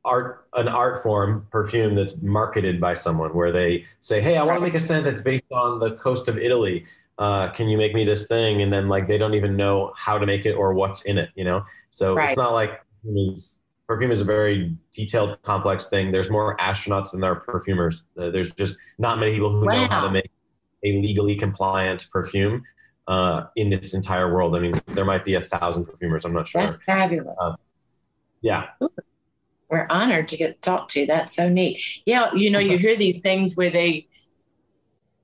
art 0.03 0.47
an 0.55 0.67
art 0.67 1.01
form 1.03 1.45
perfume 1.51 1.93
that's 1.93 2.19
marketed 2.21 2.81
by 2.81 2.93
someone 2.93 3.33
where 3.35 3.51
they 3.51 3.85
say 3.99 4.19
hey 4.19 4.35
i 4.37 4.43
want 4.43 4.57
to 4.57 4.61
make 4.61 4.73
a 4.73 4.79
scent 4.79 5.05
that's 5.05 5.21
based 5.21 5.51
on 5.51 5.79
the 5.79 5.91
coast 5.91 6.27
of 6.27 6.37
italy. 6.37 6.85
Uh, 7.17 7.51
can 7.51 7.67
you 7.67 7.77
make 7.77 7.93
me 7.93 8.03
this 8.03 8.25
thing? 8.25 8.63
And 8.63 8.73
then 8.73 8.89
like 8.89 9.07
they 9.07 9.19
don't 9.19 9.35
even 9.35 9.55
know 9.55 9.93
how 9.95 10.17
to 10.17 10.25
make 10.25 10.47
it 10.47 10.53
or 10.53 10.73
what's 10.73 11.03
in 11.03 11.19
it 11.19 11.29
you 11.35 11.43
know? 11.43 11.63
So 11.91 12.15
Right. 12.15 12.29
it's 12.29 12.37
not 12.37 12.53
like 12.53 12.81
perfume 13.87 14.11
is, 14.11 14.21
a 14.21 14.25
very 14.25 14.75
detailed 14.91 15.39
complex 15.43 15.87
thing. 15.87 16.11
There's 16.11 16.31
more 16.31 16.57
astronauts 16.57 17.11
than 17.11 17.19
there 17.19 17.33
are 17.33 17.41
perfumers. 17.41 18.05
Uh, 18.17 18.31
there's 18.31 18.51
just 18.55 18.75
not 18.97 19.19
many 19.19 19.33
people 19.33 19.51
who 19.51 19.65
know 19.65 19.87
how 19.87 20.01
to 20.01 20.09
make 20.09 20.31
a 20.83 20.99
legally 20.99 21.35
compliant 21.35 22.07
perfume 22.11 22.63
uh, 23.07 23.43
in 23.55 23.69
this 23.69 23.93
entire 23.93 24.33
world. 24.33 24.55
I 24.55 24.59
mean 24.59 24.73
there 24.87 25.05
might 25.05 25.23
be 25.23 25.35
a 25.35 25.41
thousand 25.41 25.85
perfumers 25.85 26.25
i'm 26.25 26.33
not 26.33 26.47
sure. 26.47 26.61
That's 26.61 26.81
fabulous. 26.83 27.35
Uh, 27.39 27.53
yeah 28.41 28.69
We're 29.71 29.87
honored 29.89 30.27
to 30.27 30.37
get 30.37 30.61
talked 30.61 30.91
to. 30.91 31.05
That's 31.05 31.33
so 31.33 31.47
neat. 31.47 31.81
Yeah, 32.05 32.33
you 32.33 32.51
know, 32.51 32.59
you 32.59 32.71
mm-hmm. 32.71 32.81
hear 32.81 32.95
these 32.97 33.21
things 33.21 33.55
where 33.55 33.69
they 33.69 34.07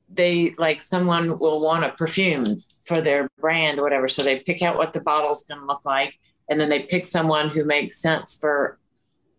they 0.10 0.53
like 0.57 0.81
someone 0.81 1.38
will 1.38 1.62
want 1.62 1.83
a 1.83 1.89
perfume 1.89 2.45
for 2.86 3.01
their 3.01 3.29
brand 3.41 3.77
or 3.77 3.83
whatever. 3.83 4.07
So 4.07 4.23
they 4.23 4.39
pick 4.39 4.62
out 4.62 4.77
what 4.77 4.93
the 4.93 5.01
bottle's 5.01 5.43
gonna 5.43 5.65
look 5.65 5.83
like, 5.83 6.17
and 6.49 6.60
then 6.60 6.69
they 6.69 6.83
pick 6.83 7.05
someone 7.05 7.49
who 7.49 7.65
makes 7.65 8.01
sense 8.01 8.38
for 8.38 8.79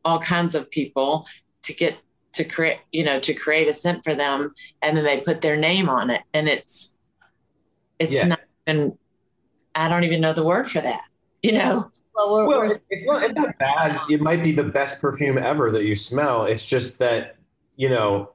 all 0.05 0.18
kinds 0.18 0.55
of 0.55 0.71
people 0.71 1.27
to 1.62 1.73
get 1.73 1.97
to 2.35 2.44
create, 2.44 2.79
you 2.92 3.03
know, 3.03 3.18
to 3.18 3.33
create 3.33 3.66
a 3.66 3.73
scent 3.73 4.05
for 4.05 4.14
them, 4.14 4.55
and 4.83 4.94
then 4.94 5.05
they 5.05 5.21
put 5.21 5.40
their 5.40 5.57
name 5.57 5.88
on 5.88 6.11
it. 6.11 6.21
And 6.35 6.49
it's 6.49 6.94
it's 7.99 8.12
Yeah. 8.12 8.27
not 8.27 8.40
and 8.66 8.99
I 9.75 9.88
don't 9.88 10.05
even 10.05 10.21
know 10.21 10.35
the 10.35 10.44
word 10.44 10.68
for 10.71 10.83
that. 10.83 11.05
You 11.42 11.53
know? 11.53 11.90
Well, 12.19 12.35
we're, 12.35 12.47
Well, 12.47 12.59
we're 12.61 12.75
it- 12.75 12.83
it's 12.91 13.07
not 13.07 13.23
it's 13.25 13.35
not 13.35 13.59
bad. 13.59 14.01
It 14.11 14.21
might 14.21 14.43
be 14.45 14.53
the 14.53 14.65
best 14.65 15.01
perfume 15.01 15.39
ever 15.39 15.71
that 15.73 15.85
you 15.87 15.95
smell. 15.97 16.45
It's 16.47 16.67
just 16.67 16.99
that 16.99 17.37
you 17.77 17.89
know, 17.89 18.33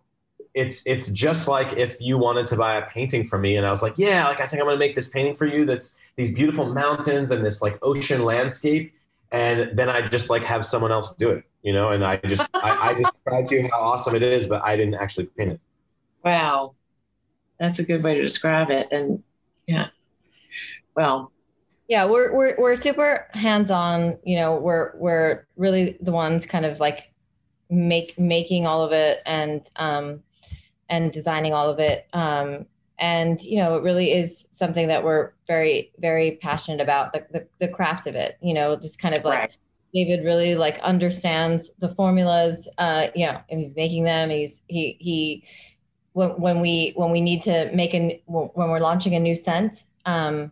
it's 0.54 0.86
it's 0.88 1.10
just 1.10 1.48
like 1.50 1.74
if 1.74 2.00
you 2.02 2.18
wanted 2.18 2.48
to 2.48 2.56
buy 2.56 2.76
a 2.78 2.86
painting 2.88 3.26
from 3.26 3.42
me, 3.42 3.58
and 3.58 3.66
I 3.68 3.70
was 3.72 3.82
like, 3.84 3.96
yeah, 3.98 4.28
like 4.28 4.40
I 4.42 4.48
think 4.48 4.62
I'm 4.62 4.68
gonna 4.68 4.78
make 4.80 4.96
this 4.96 5.10
painting 5.10 5.36
for 5.36 5.46
you. 5.48 5.66
That's 5.66 5.96
these 6.16 6.34
beautiful 6.34 6.66
mountains 6.74 7.32
and 7.32 7.46
this 7.46 7.62
like 7.62 7.78
ocean 7.82 8.24
landscape, 8.24 8.94
and 9.32 9.78
then 9.78 9.90
I 9.90 10.08
just 10.08 10.30
like 10.30 10.44
have 10.46 10.66
someone 10.66 10.92
else 10.94 11.14
do 11.16 11.32
it, 11.32 11.44
you 11.64 11.74
know. 11.74 11.90
And 11.92 12.06
I 12.06 12.18
just 12.18 12.42
I, 12.54 12.92
I 12.92 12.94
just 13.02 13.14
tried 13.28 13.48
to 13.50 13.56
you 13.56 13.70
how 13.72 13.82
awesome 13.82 14.16
it 14.16 14.24
is, 14.24 14.48
but 14.48 14.64
I 14.64 14.78
didn't 14.78 14.96
actually 14.96 15.26
paint 15.26 15.54
it. 15.54 15.62
Wow. 16.24 16.76
That's 17.60 17.80
a 17.80 17.84
good 17.84 18.04
way 18.04 18.16
to 18.16 18.22
describe 18.22 18.72
it. 18.72 18.88
And 18.92 19.24
yeah. 19.68 19.90
Well, 20.96 21.33
yeah 21.94 22.06
we're 22.06 22.34
we're 22.34 22.56
we're 22.58 22.76
super 22.76 23.28
hands 23.36 23.70
on 23.70 24.18
you 24.24 24.36
know 24.36 24.56
we're 24.56 24.94
we're 24.96 25.46
really 25.58 25.96
the 26.02 26.12
ones 26.12 26.44
kind 26.44 26.66
of 26.66 26.80
like 26.80 27.12
make 27.70 28.18
making 28.18 28.66
all 28.66 28.82
of 28.82 28.92
it 28.92 29.22
and 29.28 29.70
um 29.76 30.20
and 30.90 31.12
designing 31.12 31.54
all 31.54 31.70
of 31.70 31.78
it 31.78 32.08
um 32.14 32.66
and 32.98 33.44
you 33.44 33.58
know 33.58 33.76
it 33.76 33.84
really 33.84 34.12
is 34.12 34.48
something 34.50 34.88
that 34.88 35.04
we're 35.04 35.34
very 35.46 35.92
very 36.00 36.32
passionate 36.42 36.82
about 36.82 37.14
the 37.14 37.24
the, 37.32 37.46
the 37.60 37.68
craft 37.68 38.08
of 38.08 38.16
it 38.16 38.40
you 38.42 38.56
know 38.56 38.76
just 38.76 38.98
kind 38.98 39.14
of 39.14 39.24
like 39.24 39.40
right. 39.40 39.58
David 39.94 40.26
really 40.26 40.56
like 40.56 40.80
understands 40.80 41.70
the 41.78 41.88
formulas. 41.88 42.68
Uh, 42.80 43.10
you 43.14 43.28
know, 43.28 43.40
and 43.52 43.60
he's 43.60 43.76
making 43.76 44.06
them. 44.06 44.32
He's 44.32 44.64
he 44.66 44.98
he 45.00 45.44
when 46.14 46.30
when 46.42 46.62
we 46.62 46.94
when 46.96 47.12
we 47.12 47.22
need 47.22 47.44
to 47.44 47.70
make 47.76 47.94
an 47.94 48.20
when 48.26 48.50
we're 48.56 48.80
launching 48.80 49.14
a 49.14 49.20
new 49.20 49.36
scent. 49.36 49.84
Um, 50.08 50.52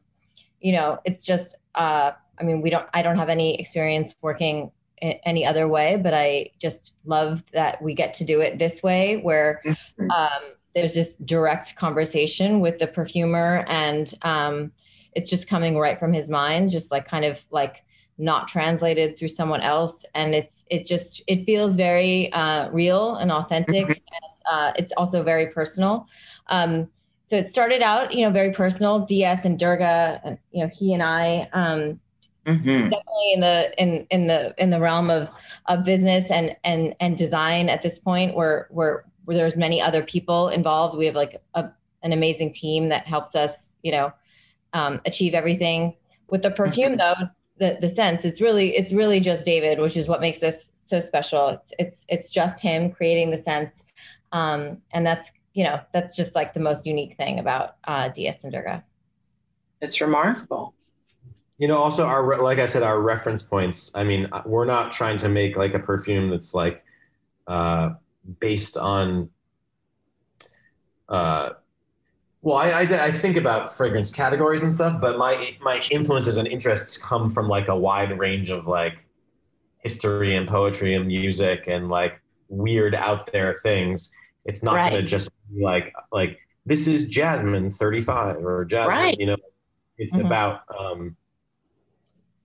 you 0.62 0.72
know, 0.74 1.00
it's 1.06 1.26
just. 1.26 1.56
Uh, 1.76 2.12
I 2.40 2.44
mean, 2.44 2.62
we 2.62 2.70
don't. 2.70 2.88
I 2.94 3.02
don't 3.02 3.18
have 3.18 3.30
any 3.30 3.60
experience 3.60 4.16
working 4.22 4.72
any 5.02 5.46
other 5.46 5.68
way, 5.68 5.98
but 5.98 6.14
I 6.14 6.52
just 6.60 6.94
love 7.06 7.44
that 7.54 7.82
we 7.82 7.94
get 7.94 8.14
to 8.16 8.24
do 8.24 8.40
it 8.42 8.60
this 8.60 8.84
way, 8.84 9.18
where 9.18 9.62
Mhm. 9.66 10.12
um, 10.12 10.44
there's 10.76 10.94
this 10.94 11.16
direct 11.26 11.76
conversation 11.76 12.60
with 12.62 12.78
the 12.80 12.88
perfumer 12.88 13.66
and. 13.68 14.14
Um, 14.22 14.72
it's 15.14 15.30
just 15.30 15.46
coming 15.46 15.78
right 15.78 16.00
from 16.00 16.14
his 16.14 16.30
mind, 16.30 16.70
just 16.70 16.90
like 16.90 17.06
kind 17.06 17.26
of 17.26 17.46
like 17.52 17.84
not 18.18 18.48
translated 18.48 19.18
through 19.18 19.28
someone 19.28 19.60
else. 19.60 20.06
And 20.16 20.34
it's, 20.34 20.64
it 20.70 20.86
just, 20.86 21.22
it 21.28 21.46
feels 21.46 21.76
very 21.76 22.32
uh, 22.32 22.70
real 22.70 23.16
and 23.16 23.30
authentic. 23.30 23.88
Mm-hmm. 23.88 23.92
and 23.92 24.26
uh, 24.50 24.72
it's 24.78 24.94
also 24.96 25.22
very 25.22 25.48
personal. 25.48 26.08
Um, 26.48 26.88
so 27.32 27.38
it 27.38 27.50
started 27.50 27.82
out, 27.82 28.14
you 28.14 28.26
know, 28.26 28.30
very 28.30 28.52
personal. 28.52 29.00
DS 29.06 29.46
and 29.46 29.58
Durga, 29.58 30.20
and 30.26 30.38
you 30.52 30.62
know, 30.62 30.70
he 30.70 30.94
and 30.94 31.02
I, 31.02 31.48
um, 31.54 31.98
mm-hmm. 32.46 32.90
definitely 32.90 33.32
in 33.34 33.40
the 33.40 33.74
in 33.82 34.06
in 34.10 34.28
the 34.28 34.54
in 34.62 34.70
the 34.70 34.82
realm 34.82 35.10
of 35.10 35.30
of 35.68 35.86
business 35.86 36.30
and 36.30 36.58
and 36.66 36.94
and 37.00 37.18
design 37.18 37.70
at 37.70 37.84
this 37.84 38.00
point, 38.00 38.36
where 38.36 38.68
where 38.70 39.06
where 39.24 39.38
there's 39.38 39.56
many 39.56 39.82
other 39.82 40.04
people 40.04 40.50
involved. 40.50 40.98
We 40.98 41.06
have 41.06 41.16
like 41.16 41.42
a, 41.54 41.70
an 42.04 42.12
amazing 42.12 42.52
team 42.52 42.90
that 42.90 43.08
helps 43.08 43.34
us, 43.34 43.78
you 43.82 43.94
know, 43.94 44.12
um, 44.74 45.00
achieve 45.06 45.34
everything. 45.34 45.96
With 46.28 46.42
the 46.42 46.52
perfume, 46.52 46.98
mm-hmm. 46.98 47.22
though, 47.22 47.30
the 47.60 47.78
the 47.80 47.88
sense 47.88 48.26
it's 48.26 48.42
really 48.42 48.76
it's 48.76 48.92
really 48.92 49.22
just 49.22 49.46
David, 49.46 49.80
which 49.80 49.96
is 49.96 50.10
what 50.10 50.20
makes 50.20 50.40
this 50.40 50.68
so 50.86 51.00
special. 51.00 51.48
It's 51.48 51.72
it's 51.80 52.06
it's 52.10 52.30
just 52.30 52.62
him 52.62 52.92
creating 52.92 53.32
the 53.32 53.38
sense, 53.38 53.84
um, 54.34 54.80
and 54.92 55.06
that's 55.06 55.32
you 55.54 55.64
know, 55.64 55.82
that's 55.92 56.16
just 56.16 56.36
like 56.36 56.54
the 56.54 56.60
most 56.60 56.86
unique 56.86 57.16
thing 57.16 57.40
about 57.40 57.76
uh, 57.84 58.10
DS 58.10 58.44
and 58.44 58.54
Durga. 58.54 58.84
It's 59.82 60.00
remarkable. 60.00 60.74
You 61.58 61.68
know, 61.68 61.78
also 61.78 62.06
our 62.06 62.42
like 62.42 62.60
I 62.60 62.66
said, 62.66 62.84
our 62.84 63.00
reference 63.02 63.44
points. 63.44 63.92
I 63.94 64.04
mean, 64.04 64.28
uh, 64.32 64.42
we're 64.46 64.66
not 64.66 64.92
trying 64.92 65.18
to 65.18 65.30
make 65.30 65.58
like 65.58 65.74
a 65.74 65.80
perfume 65.80 66.30
that's 66.30 66.54
like 66.54 66.84
uh, 67.48 67.92
based 68.40 68.78
on. 68.78 69.30
Uh, 71.10 71.52
well, 72.42 72.58
I, 72.58 72.70
I, 72.70 73.06
I 73.06 73.12
think 73.12 73.38
about 73.38 73.76
fragrance 73.76 74.10
categories 74.10 74.64
and 74.64 74.74
stuff, 74.74 75.00
but 75.00 75.18
my 75.18 75.56
my 75.62 75.82
influences 75.92 76.38
and 76.38 76.48
interests 76.48 76.98
come 76.98 77.30
from 77.30 77.48
like 77.48 77.68
a 77.68 77.76
wide 77.76 78.18
range 78.18 78.50
of 78.50 78.66
like 78.66 78.94
history 79.80 80.36
and 80.36 80.48
poetry 80.48 80.96
and 80.96 81.06
music 81.06 81.68
and 81.68 81.90
like 81.90 82.22
weird 82.50 82.96
out 82.96 83.32
there 83.32 83.54
things 83.54 84.12
it's 84.46 84.64
not 84.64 84.76
right. 84.76 84.92
going 84.92 85.02
to 85.02 85.08
just 85.08 85.30
be 85.54 85.64
like 85.64 85.94
like 86.12 86.40
this 86.66 86.88
is 86.88 87.06
Jasmine 87.06 87.72
35 87.72 88.38
or 88.38 88.66
Jasmine. 88.66 88.98
Right. 88.98 89.20
You 89.20 89.28
know, 89.28 89.38
it's 89.98 90.16
mm-hmm. 90.16 90.26
about 90.26 90.64
um, 90.78 91.16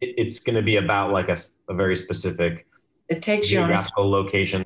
it, 0.01 0.15
it's 0.17 0.39
going 0.39 0.57
to 0.57 0.63
be 0.63 0.77
about 0.77 1.13
like 1.13 1.29
a, 1.29 1.37
a 1.69 1.75
very 1.75 1.97
specific. 1.97 2.67
It 3.09 3.23
takes 3.23 3.49
geographical 3.49 4.05
you 4.05 4.11
location, 4.11 4.63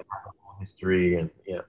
history, 0.60 1.16
and 1.16 1.30
yeah. 1.46 1.60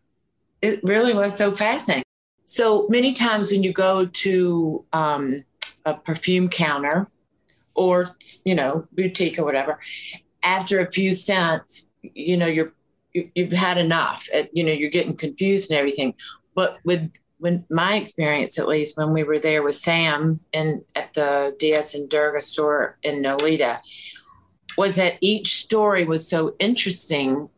It 0.62 0.80
really 0.84 1.14
was 1.14 1.36
so 1.36 1.56
fascinating. 1.56 2.04
So 2.46 2.88
many 2.90 3.14
times 3.14 3.52
when 3.52 3.64
you 3.64 3.74
go 3.74 4.06
to 4.06 4.86
um, 4.94 5.44
a 5.86 5.96
perfume 5.96 6.50
counter 6.50 7.08
or 7.74 8.10
you 8.46 8.56
know 8.56 8.88
boutique 8.92 9.40
or 9.40 9.44
whatever, 9.44 9.80
after 10.44 10.80
a 10.80 10.92
few 10.92 11.14
scents, 11.14 11.88
you 12.02 12.38
know 12.38 12.48
you're 12.48 12.74
you, 13.14 13.30
have 13.38 13.52
had 13.52 13.78
enough. 13.78 14.28
you 14.52 14.64
know, 14.64 14.72
you're 14.72 14.90
getting 14.90 15.16
confused 15.16 15.72
and 15.72 15.78
everything. 15.78 16.14
But 16.56 16.78
with 16.84 17.12
when 17.42 17.66
my 17.72 17.96
experience, 17.96 18.60
at 18.60 18.68
least 18.68 18.98
when 18.98 19.14
we 19.14 19.24
were 19.24 19.40
there 19.40 19.64
with 19.64 19.74
Sam 19.74 20.40
and 20.54 20.84
at 20.96 21.14
the 21.16 21.56
DS 21.58 21.96
and 21.96 22.08
Durga 22.08 22.40
store 22.40 23.00
in 23.02 23.24
Nolita, 23.24 23.80
was 24.78 24.96
that 24.96 25.16
each 25.22 25.56
story 25.58 26.06
was 26.06 26.28
so 26.28 26.56
interesting. 26.60 27.50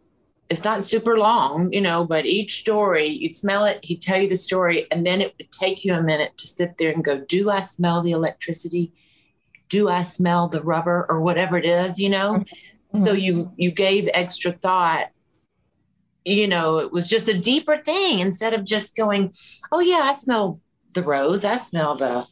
It's 0.50 0.64
not 0.64 0.84
super 0.84 1.18
long, 1.18 1.72
you 1.74 1.82
know, 1.82 2.06
but 2.06 2.26
each 2.26 2.60
story, 2.60 3.10
you'd 3.10 3.36
smell 3.36 3.66
it, 3.66 3.80
he'd 3.84 4.02
tell 4.02 4.22
you 4.22 4.30
the 4.30 4.38
story, 4.38 4.88
and 4.90 5.06
then 5.06 5.20
it 5.20 5.36
would 5.38 5.52
take 5.52 5.84
you 5.84 5.94
a 5.94 6.02
minute 6.02 6.38
to 6.38 6.48
sit 6.48 6.78
there 6.78 6.92
and 6.92 7.04
go, 7.04 7.20
Do 7.20 7.50
I 7.50 7.60
smell 7.60 8.02
the 8.02 8.12
electricity? 8.12 8.94
Do 9.68 9.90
I 9.90 10.02
smell 10.02 10.48
the 10.48 10.62
rubber 10.62 11.06
or 11.10 11.20
whatever 11.20 11.58
it 11.58 11.66
is, 11.66 12.00
you 12.00 12.10
know? 12.10 12.46
Mm-hmm. 12.94 13.06
So 13.06 13.12
you 13.12 13.52
you 13.58 13.72
gave 13.72 14.08
extra 14.14 14.54
thought 14.54 15.10
you 16.26 16.48
know, 16.48 16.78
it 16.78 16.92
was 16.92 17.08
just 17.08 17.28
a 17.28 17.38
deeper 17.38 17.78
thing 17.78 18.20
instead 18.20 18.54
of 18.54 18.64
just 18.64 18.96
going, 18.96 19.34
oh, 19.72 19.80
yeah, 19.80 20.02
I 20.04 20.14
smell 20.14 20.60
the 20.94 21.04
rose, 21.04 21.44
I 21.44 21.56
smell 21.56 21.96
the 21.96 22.28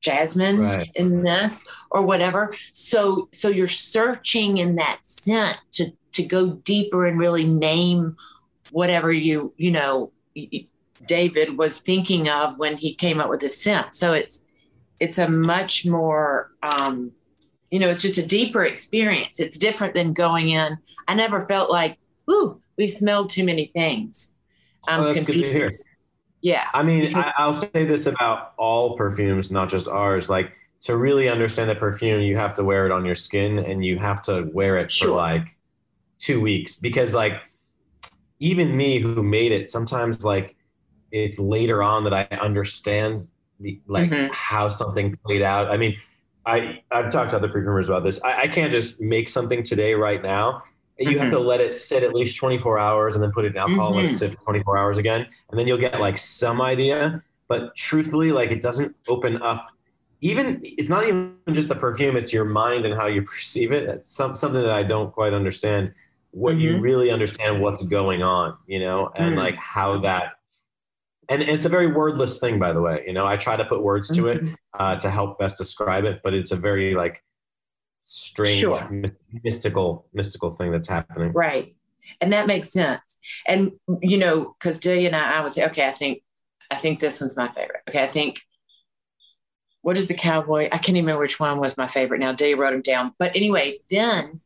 jasmine 0.00 0.60
right. 0.60 0.90
in 0.94 1.22
this 1.22 1.66
or 1.90 2.02
whatever. 2.02 2.54
So, 2.72 3.28
so 3.32 3.48
you're 3.48 3.68
searching 3.68 4.58
in 4.58 4.76
that 4.76 4.98
scent 5.02 5.58
to, 5.72 5.92
to 6.12 6.22
go 6.22 6.50
deeper 6.50 7.06
and 7.06 7.18
really 7.18 7.44
name 7.44 8.16
whatever 8.70 9.12
you, 9.12 9.52
you 9.56 9.70
know, 9.70 10.12
David 11.06 11.56
was 11.56 11.78
thinking 11.80 12.28
of 12.28 12.58
when 12.58 12.76
he 12.76 12.94
came 12.94 13.20
up 13.20 13.30
with 13.30 13.40
the 13.40 13.48
scent. 13.48 13.94
So 13.94 14.12
it's, 14.12 14.44
it's 15.00 15.18
a 15.18 15.28
much 15.28 15.86
more, 15.86 16.52
um, 16.62 17.12
you 17.70 17.78
know, 17.78 17.88
it's 17.88 18.02
just 18.02 18.18
a 18.18 18.26
deeper 18.26 18.64
experience. 18.64 19.40
It's 19.40 19.56
different 19.56 19.94
than 19.94 20.12
going 20.12 20.50
in. 20.50 20.76
I 21.08 21.14
never 21.14 21.42
felt 21.42 21.70
like, 21.70 21.98
ooh, 22.30 22.60
we 22.76 22.86
smelled 22.86 23.30
too 23.30 23.44
many 23.44 23.66
things. 23.66 24.32
I'm 24.86 25.14
confused. 25.14 25.86
Yeah. 26.42 26.68
I 26.74 26.82
mean, 26.82 27.06
because- 27.06 27.32
I, 27.36 27.46
will 27.46 27.54
say 27.54 27.84
this 27.84 28.06
about 28.06 28.52
all 28.56 28.96
perfumes, 28.96 29.50
not 29.50 29.68
just 29.68 29.88
ours. 29.88 30.28
Like 30.28 30.52
to 30.82 30.96
really 30.96 31.28
understand 31.28 31.70
a 31.70 31.74
perfume, 31.74 32.20
you 32.20 32.36
have 32.36 32.54
to 32.54 32.64
wear 32.64 32.86
it 32.86 32.92
on 32.92 33.04
your 33.04 33.14
skin 33.14 33.58
and 33.58 33.84
you 33.84 33.98
have 33.98 34.22
to 34.22 34.48
wear 34.52 34.78
it 34.78 34.90
sure. 34.90 35.08
for 35.08 35.14
like 35.14 35.56
two 36.18 36.40
weeks 36.40 36.76
because 36.76 37.14
like 37.14 37.40
even 38.38 38.76
me 38.76 38.98
who 38.98 39.22
made 39.22 39.52
it, 39.52 39.68
sometimes 39.68 40.24
like 40.24 40.56
it's 41.10 41.38
later 41.38 41.82
on 41.82 42.04
that 42.04 42.12
I 42.12 42.28
understand 42.36 43.24
the 43.60 43.80
like 43.86 44.10
mm-hmm. 44.10 44.32
how 44.32 44.68
something 44.68 45.16
played 45.24 45.42
out. 45.42 45.70
I 45.70 45.76
mean, 45.76 45.96
I 46.44 46.82
I've 46.90 47.10
talked 47.10 47.30
to 47.30 47.36
other 47.36 47.48
perfumers 47.48 47.88
about 47.88 48.04
this. 48.04 48.20
I, 48.22 48.42
I 48.42 48.48
can't 48.48 48.70
just 48.70 49.00
make 49.00 49.28
something 49.28 49.62
today 49.62 49.94
right 49.94 50.22
now 50.22 50.62
you 50.98 51.08
mm-hmm. 51.08 51.18
have 51.20 51.30
to 51.30 51.36
mm-hmm. 51.36 51.46
let 51.46 51.60
it 51.60 51.74
sit 51.74 52.02
at 52.02 52.14
least 52.14 52.36
24 52.36 52.78
hours 52.78 53.14
and 53.14 53.22
then 53.22 53.30
put 53.32 53.44
it 53.44 53.52
in 53.52 53.56
alcohol 53.56 53.88
mm-hmm. 53.88 53.96
let 53.96 54.04
it 54.06 54.08
mm-hmm. 54.08 54.16
sit 54.16 54.32
for 54.32 54.42
24 54.44 54.78
hours 54.78 54.98
again 54.98 55.26
and 55.50 55.58
then 55.58 55.66
you'll 55.66 55.78
get 55.78 56.00
like 56.00 56.18
some 56.18 56.60
idea 56.60 57.22
but 57.48 57.74
truthfully 57.76 58.32
like 58.32 58.50
it 58.50 58.60
doesn't 58.60 58.94
open 59.08 59.40
up 59.42 59.68
even 60.20 60.60
it's 60.62 60.88
not 60.88 61.06
even 61.06 61.36
just 61.52 61.68
the 61.68 61.74
perfume 61.74 62.16
it's 62.16 62.32
your 62.32 62.44
mind 62.44 62.86
and 62.86 62.94
how 62.94 63.06
you 63.06 63.22
perceive 63.34 63.72
it 63.72 63.88
it's 63.88 64.08
some, 64.08 64.34
something 64.34 64.62
that 64.62 64.72
i 64.72 64.82
don't 64.82 65.12
quite 65.12 65.32
understand 65.32 65.92
what 66.30 66.52
mm-hmm. 66.52 66.60
you 66.62 66.80
really 66.80 67.10
understand 67.10 67.60
what's 67.60 67.82
going 67.82 68.22
on 68.22 68.56
you 68.66 68.80
know 68.80 69.10
and 69.16 69.34
mm. 69.34 69.38
like 69.38 69.56
how 69.56 69.98
that 69.98 70.32
and 71.28 71.42
it's 71.42 71.64
a 71.64 71.68
very 71.68 71.88
wordless 71.88 72.38
thing 72.38 72.58
by 72.58 72.72
the 72.72 72.80
way 72.80 73.02
you 73.06 73.12
know 73.12 73.26
i 73.26 73.36
try 73.36 73.56
to 73.56 73.64
put 73.64 73.82
words 73.82 74.08
to 74.08 74.28
it 74.28 74.42
mm-hmm. 74.42 74.54
uh, 74.78 74.96
to 74.96 75.10
help 75.10 75.38
best 75.38 75.56
describe 75.58 76.04
it 76.04 76.20
but 76.22 76.34
it's 76.34 76.50
a 76.50 76.56
very 76.56 76.94
like 76.94 77.22
strange 78.06 78.58
sure. 78.58 79.02
mystical 79.42 80.06
mystical 80.12 80.50
thing 80.50 80.70
that's 80.70 80.88
happening. 80.88 81.32
Right. 81.32 81.74
And 82.20 82.32
that 82.32 82.46
makes 82.46 82.70
sense. 82.70 83.18
And 83.46 83.72
you 84.00 84.16
know 84.18 84.54
because 84.58 84.78
Delia 84.78 85.08
and 85.08 85.16
I, 85.16 85.38
I 85.38 85.40
would 85.42 85.52
say 85.52 85.66
okay 85.66 85.86
i 85.86 85.92
think 85.92 86.22
i 86.70 86.76
think 86.76 87.00
this 87.00 87.20
one's 87.20 87.36
my 87.36 87.48
favorite. 87.48 87.82
Okay 87.88 88.02
i 88.02 88.08
think 88.08 88.42
what 89.82 89.96
is 89.96 90.08
the 90.08 90.14
cowboy? 90.14 90.64
I 90.64 90.78
can't 90.78 90.90
even 90.90 91.04
remember 91.04 91.20
which 91.20 91.38
one 91.38 91.60
was 91.60 91.78
my 91.78 91.86
favorite. 91.86 92.18
Now 92.18 92.32
Delia 92.32 92.56
wrote 92.56 92.72
them 92.72 92.80
down. 92.82 93.12
But 93.18 93.34
anyway 93.34 93.78
then 93.90 94.40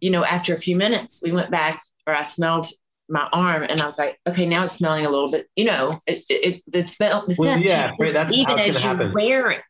you 0.00 0.10
know 0.10 0.24
after 0.24 0.54
a 0.54 0.58
few 0.58 0.76
minutes 0.76 1.20
we 1.22 1.32
went 1.32 1.50
back 1.50 1.82
or 2.06 2.14
i 2.14 2.22
smelled 2.22 2.68
my 3.08 3.28
arm 3.32 3.64
and 3.68 3.80
I 3.80 3.86
was 3.86 3.98
like, 3.98 4.20
okay, 4.26 4.44
now 4.46 4.64
it's 4.64 4.74
smelling 4.74 5.06
a 5.06 5.10
little 5.10 5.30
bit, 5.30 5.48
you 5.56 5.64
know, 5.64 5.94
it, 6.06 6.22
it, 6.28 6.60
the 6.70 6.86
smell, 6.86 7.24
the 7.26 7.34
well, 7.38 7.54
scent, 7.54 7.66
yeah, 7.66 7.92
right, 7.98 8.32
even 8.32 8.58
as 8.58 8.82
you 8.82 8.88
happen. 8.88 9.12
wear 9.12 9.50
it, 9.50 9.62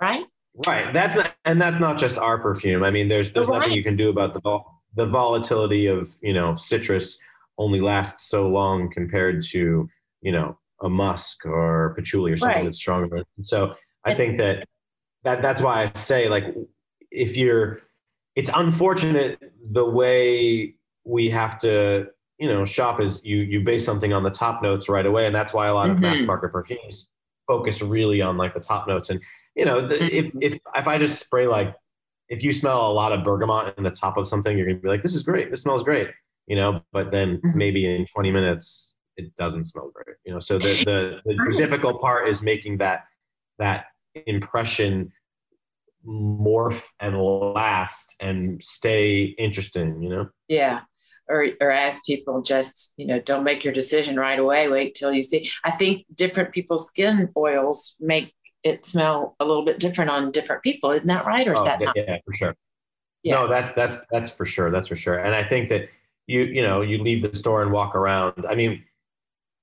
right? 0.00 0.24
Right. 0.66 0.92
That's 0.92 1.14
not, 1.14 1.32
and 1.44 1.60
that's 1.60 1.80
not 1.80 1.98
just 1.98 2.18
our 2.18 2.38
perfume. 2.38 2.84
I 2.84 2.90
mean, 2.90 3.08
there's 3.08 3.32
there's 3.32 3.46
right. 3.46 3.58
nothing 3.58 3.72
you 3.72 3.82
can 3.82 3.96
do 3.96 4.10
about 4.10 4.34
the 4.34 4.40
vol- 4.40 4.82
the 4.94 5.06
volatility 5.06 5.86
of 5.86 6.08
you 6.22 6.34
know 6.34 6.54
citrus 6.56 7.18
only 7.58 7.80
lasts 7.80 8.28
so 8.28 8.48
long 8.48 8.90
compared 8.90 9.42
to 9.42 9.88
you 10.20 10.32
know 10.32 10.58
a 10.82 10.88
musk 10.88 11.46
or 11.46 11.94
patchouli 11.96 12.32
or 12.32 12.36
something 12.36 12.56
right. 12.56 12.64
that's 12.64 12.78
stronger. 12.78 13.16
And 13.16 13.46
so 13.46 13.74
I 14.04 14.14
think 14.14 14.36
that 14.38 14.66
that 15.24 15.40
that's 15.40 15.62
why 15.62 15.84
I 15.84 15.92
say 15.98 16.28
like 16.28 16.54
if 17.10 17.36
you're, 17.36 17.80
it's 18.34 18.50
unfortunate 18.54 19.38
the 19.68 19.84
way 19.84 20.74
we 21.04 21.30
have 21.30 21.58
to 21.60 22.06
you 22.38 22.48
know 22.48 22.64
shop 22.64 23.00
is 23.00 23.22
you 23.24 23.38
you 23.38 23.60
base 23.60 23.84
something 23.84 24.12
on 24.12 24.22
the 24.22 24.30
top 24.30 24.62
notes 24.62 24.88
right 24.88 25.06
away, 25.06 25.26
and 25.26 25.34
that's 25.34 25.54
why 25.54 25.68
a 25.68 25.74
lot 25.74 25.88
of 25.88 25.96
mm-hmm. 25.96 26.02
mass 26.02 26.22
market 26.22 26.50
perfumes 26.50 27.08
focus 27.46 27.82
really 27.82 28.20
on 28.20 28.36
like 28.36 28.54
the 28.54 28.60
top 28.60 28.86
notes 28.86 29.10
and 29.10 29.20
you 29.54 29.64
know, 29.64 29.80
the, 29.80 30.02
if 30.02 30.26
mm-hmm. 30.28 30.38
if 30.42 30.58
if 30.74 30.88
I 30.88 30.98
just 30.98 31.18
spray 31.18 31.46
like, 31.46 31.74
if 32.28 32.42
you 32.42 32.52
smell 32.52 32.90
a 32.90 32.92
lot 32.92 33.12
of 33.12 33.24
bergamot 33.24 33.74
in 33.76 33.84
the 33.84 33.90
top 33.90 34.16
of 34.16 34.26
something, 34.26 34.56
you're 34.56 34.66
gonna 34.66 34.78
be 34.78 34.88
like, 34.88 35.02
this 35.02 35.14
is 35.14 35.22
great. 35.22 35.50
This 35.50 35.62
smells 35.62 35.82
great. 35.82 36.08
You 36.46 36.56
know, 36.56 36.82
but 36.92 37.10
then 37.10 37.36
mm-hmm. 37.36 37.58
maybe 37.58 37.86
in 37.86 38.06
20 38.06 38.30
minutes 38.30 38.94
it 39.16 39.34
doesn't 39.36 39.64
smell 39.64 39.90
great. 39.94 40.16
You 40.24 40.32
know, 40.32 40.38
so 40.38 40.58
the 40.58 41.20
the, 41.24 41.34
the 41.50 41.56
difficult 41.56 42.00
part 42.00 42.28
is 42.28 42.42
making 42.42 42.78
that 42.78 43.04
that 43.58 43.86
impression 44.26 45.12
morph 46.06 46.84
and 46.98 47.16
last 47.20 48.16
and 48.20 48.62
stay 48.62 49.22
interesting. 49.38 50.02
You 50.02 50.08
know. 50.08 50.28
Yeah 50.48 50.80
or, 51.28 51.46
or 51.60 51.70
ask 51.70 52.04
people 52.04 52.42
just 52.42 52.92
you 52.96 53.06
know 53.06 53.20
don't 53.20 53.44
make 53.44 53.64
your 53.64 53.72
decision 53.72 54.16
right 54.16 54.38
away 54.38 54.68
wait 54.68 54.94
till 54.94 55.12
you 55.12 55.22
see 55.22 55.48
i 55.64 55.70
think 55.70 56.04
different 56.14 56.52
people's 56.52 56.86
skin 56.86 57.30
oils 57.36 57.94
make 58.00 58.34
it 58.64 58.86
smell 58.86 59.34
a 59.40 59.44
little 59.44 59.64
bit 59.64 59.78
different 59.80 60.10
on 60.10 60.30
different 60.30 60.62
people. 60.62 60.90
Isn't 60.92 61.06
that 61.08 61.24
right? 61.26 61.46
Or 61.48 61.54
is 61.54 61.60
Oh, 61.60 61.64
that 61.64 61.80
yeah, 61.80 61.86
not? 61.86 61.96
yeah, 61.96 62.18
for 62.24 62.32
sure. 62.34 62.56
Yeah. 63.22 63.34
No, 63.34 63.46
that's 63.48 63.72
that's 63.72 64.04
that's 64.10 64.30
for 64.34 64.44
sure. 64.46 64.70
That's 64.70 64.88
for 64.88 64.96
sure. 64.96 65.18
And 65.18 65.34
I 65.34 65.44
think 65.44 65.68
that 65.68 65.88
you 66.26 66.42
you 66.44 66.62
know 66.62 66.82
you 66.82 66.98
leave 67.02 67.22
the 67.22 67.34
store 67.36 67.62
and 67.62 67.72
walk 67.72 67.94
around. 67.94 68.44
I 68.48 68.54
mean, 68.54 68.84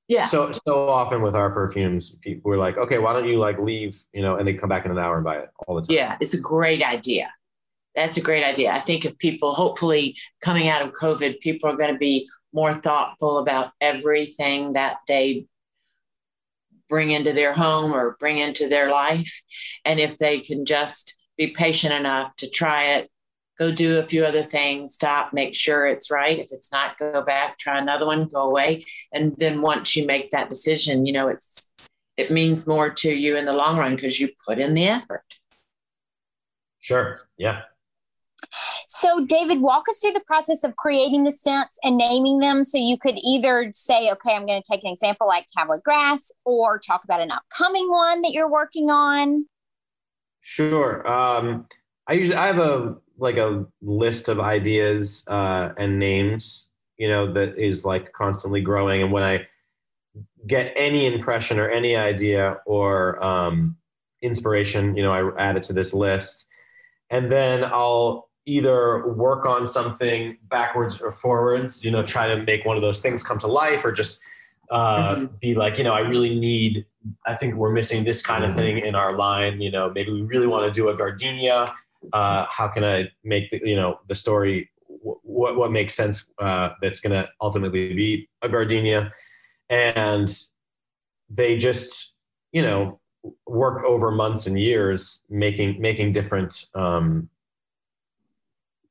Yeah. 0.07 0.25
So 0.27 0.51
so 0.51 0.89
often 0.89 1.21
with 1.21 1.35
our 1.35 1.51
perfumes, 1.51 2.15
people 2.21 2.51
are 2.53 2.57
like, 2.57 2.77
okay, 2.77 2.97
why 2.99 3.13
don't 3.13 3.27
you 3.27 3.37
like 3.37 3.59
leave? 3.59 4.01
You 4.13 4.21
know, 4.21 4.35
and 4.37 4.47
they 4.47 4.53
come 4.53 4.69
back 4.69 4.85
in 4.85 4.91
an 4.91 4.97
hour 4.99 5.15
and 5.15 5.23
buy 5.23 5.37
it 5.39 5.49
all 5.67 5.75
the 5.75 5.81
time. 5.81 5.95
Yeah, 5.95 6.17
it's 6.19 6.33
a 6.33 6.39
great 6.39 6.83
idea. 6.83 7.31
That's 7.95 8.17
a 8.17 8.21
great 8.21 8.43
idea. 8.43 8.71
I 8.71 8.79
think 8.79 9.03
if 9.05 9.17
people, 9.17 9.53
hopefully, 9.53 10.15
coming 10.41 10.67
out 10.67 10.81
of 10.81 10.93
COVID, 10.93 11.39
people 11.41 11.69
are 11.69 11.75
going 11.75 11.91
to 11.91 11.97
be 11.97 12.29
more 12.53 12.73
thoughtful 12.73 13.39
about 13.39 13.71
everything 13.81 14.73
that 14.73 14.97
they 15.07 15.45
bring 16.89 17.11
into 17.11 17.31
their 17.31 17.53
home 17.53 17.93
or 17.93 18.17
bring 18.19 18.39
into 18.39 18.67
their 18.67 18.89
life. 18.89 19.41
And 19.85 19.99
if 19.99 20.17
they 20.17 20.39
can 20.39 20.65
just 20.65 21.15
be 21.37 21.47
patient 21.47 21.93
enough 21.93 22.35
to 22.37 22.49
try 22.49 22.95
it, 22.95 23.09
go 23.57 23.71
do 23.71 23.99
a 23.99 24.07
few 24.07 24.25
other 24.25 24.43
things, 24.43 24.93
stop, 24.93 25.33
make 25.33 25.53
sure 25.53 25.85
it's 25.85 26.09
right. 26.09 26.39
If 26.39 26.47
it's 26.51 26.71
not, 26.71 26.97
go 26.97 27.21
back, 27.21 27.57
try 27.57 27.77
another 27.77 28.05
one, 28.05 28.27
go 28.27 28.41
away. 28.41 28.85
And 29.11 29.35
then 29.37 29.61
once 29.61 29.95
you 29.95 30.05
make 30.05 30.31
that 30.31 30.49
decision, 30.49 31.05
you 31.05 31.13
know, 31.13 31.27
it's, 31.27 31.71
it 32.17 32.31
means 32.31 32.67
more 32.67 32.89
to 32.89 33.11
you 33.11 33.37
in 33.37 33.45
the 33.45 33.53
long 33.53 33.77
run 33.77 33.95
because 33.95 34.19
you 34.19 34.29
put 34.47 34.59
in 34.59 34.73
the 34.73 34.87
effort. 34.87 35.23
Sure. 36.79 37.19
Yeah. 37.37 37.63
So, 38.91 39.23
David, 39.23 39.61
walk 39.61 39.87
us 39.87 39.99
through 39.99 40.13
the 40.13 40.19
process 40.21 40.63
of 40.63 40.75
creating 40.75 41.23
the 41.23 41.31
scents 41.31 41.77
and 41.83 41.95
naming 41.95 42.39
them. 42.39 42.63
So, 42.63 42.79
you 42.79 42.97
could 42.97 43.19
either 43.23 43.69
say, 43.71 44.09
okay, 44.11 44.35
I'm 44.35 44.47
going 44.47 44.59
to 44.59 44.67
take 44.67 44.83
an 44.83 44.91
example 44.91 45.27
like 45.27 45.45
Cowboy 45.55 45.77
Grass, 45.85 46.31
or 46.43 46.79
talk 46.79 47.03
about 47.03 47.21
an 47.21 47.29
upcoming 47.29 47.87
one 47.89 48.23
that 48.23 48.31
you're 48.31 48.49
working 48.49 48.89
on. 48.89 49.45
Sure. 50.41 51.07
Um, 51.07 51.67
I 52.07 52.13
usually 52.13 52.35
I 52.35 52.47
have 52.47 52.57
a 52.57 52.95
like 53.19 53.37
a 53.37 53.65
list 53.81 54.27
of 54.27 54.39
ideas 54.39 55.23
uh, 55.27 55.73
and 55.77 55.99
names, 55.99 56.69
you 56.97 57.07
know, 57.07 57.31
that 57.33 57.59
is 57.59 57.85
like 57.85 58.11
constantly 58.13 58.61
growing. 58.61 59.03
And 59.03 59.11
when 59.11 59.21
I 59.21 59.45
get 60.47 60.73
any 60.75 61.05
impression 61.05 61.59
or 61.59 61.69
any 61.69 61.95
idea 61.95 62.57
or 62.65 63.23
um, 63.23 63.77
inspiration, 64.23 64.95
you 64.95 65.03
know, 65.03 65.11
I 65.11 65.29
add 65.37 65.57
it 65.57 65.63
to 65.63 65.73
this 65.73 65.93
list, 65.93 66.47
and 67.11 67.31
then 67.31 67.63
I'll 67.65 68.28
either 68.49 69.07
work 69.13 69.45
on 69.45 69.67
something 69.67 70.37
backwards 70.49 70.99
or 71.01 71.11
forwards, 71.11 71.83
you 71.83 71.91
know, 71.91 72.01
try 72.03 72.25
to 72.33 72.37
make 72.43 72.65
one 72.65 72.75
of 72.75 72.81
those 72.81 72.99
things 72.99 73.21
come 73.23 73.37
to 73.37 73.47
life, 73.47 73.85
or 73.85 73.91
just 73.91 74.19
uh, 74.71 75.15
Mhm. 75.15 75.39
be 75.39 75.55
like, 75.55 75.77
you 75.79 75.83
know, 75.83 75.93
I 75.93 76.01
really 76.01 76.33
need. 76.39 76.85
I 77.25 77.33
think 77.35 77.55
we're 77.55 77.71
missing 77.71 78.03
this 78.03 78.21
kind 78.21 78.43
of 78.43 78.53
thing 78.55 78.77
in 78.79 78.93
our 78.93 79.13
line. 79.25 79.61
You 79.61 79.71
know, 79.71 79.89
maybe 79.89 80.11
we 80.11 80.21
really 80.21 80.47
want 80.47 80.63
to 80.65 80.71
do 80.81 80.89
a 80.89 80.95
gardenia. 80.95 81.73
Uh, 82.13 82.45
how 82.57 82.67
can 82.67 82.83
I 82.83 83.09
make 83.23 83.49
the, 83.51 83.57
you 83.63 83.75
know 83.75 83.99
the 84.07 84.15
story? 84.15 84.69
wh- 85.03 85.19
What 85.37 85.51
what 85.59 85.71
makes 85.71 85.93
sense? 85.95 86.15
Uh, 86.39 86.69
that's 86.81 86.99
going 86.99 87.13
to 87.19 87.27
ultimately 87.41 87.93
be 87.93 88.29
a 88.41 88.49
gardenia, 88.49 89.11
and 89.69 90.27
they 91.29 91.57
just 91.57 92.13
you 92.51 92.61
know 92.61 92.99
work 93.47 93.83
over 93.85 94.11
months 94.11 94.47
and 94.47 94.57
years 94.59 95.21
making 95.29 95.81
making 95.81 96.11
different 96.11 96.51
um, 96.75 97.29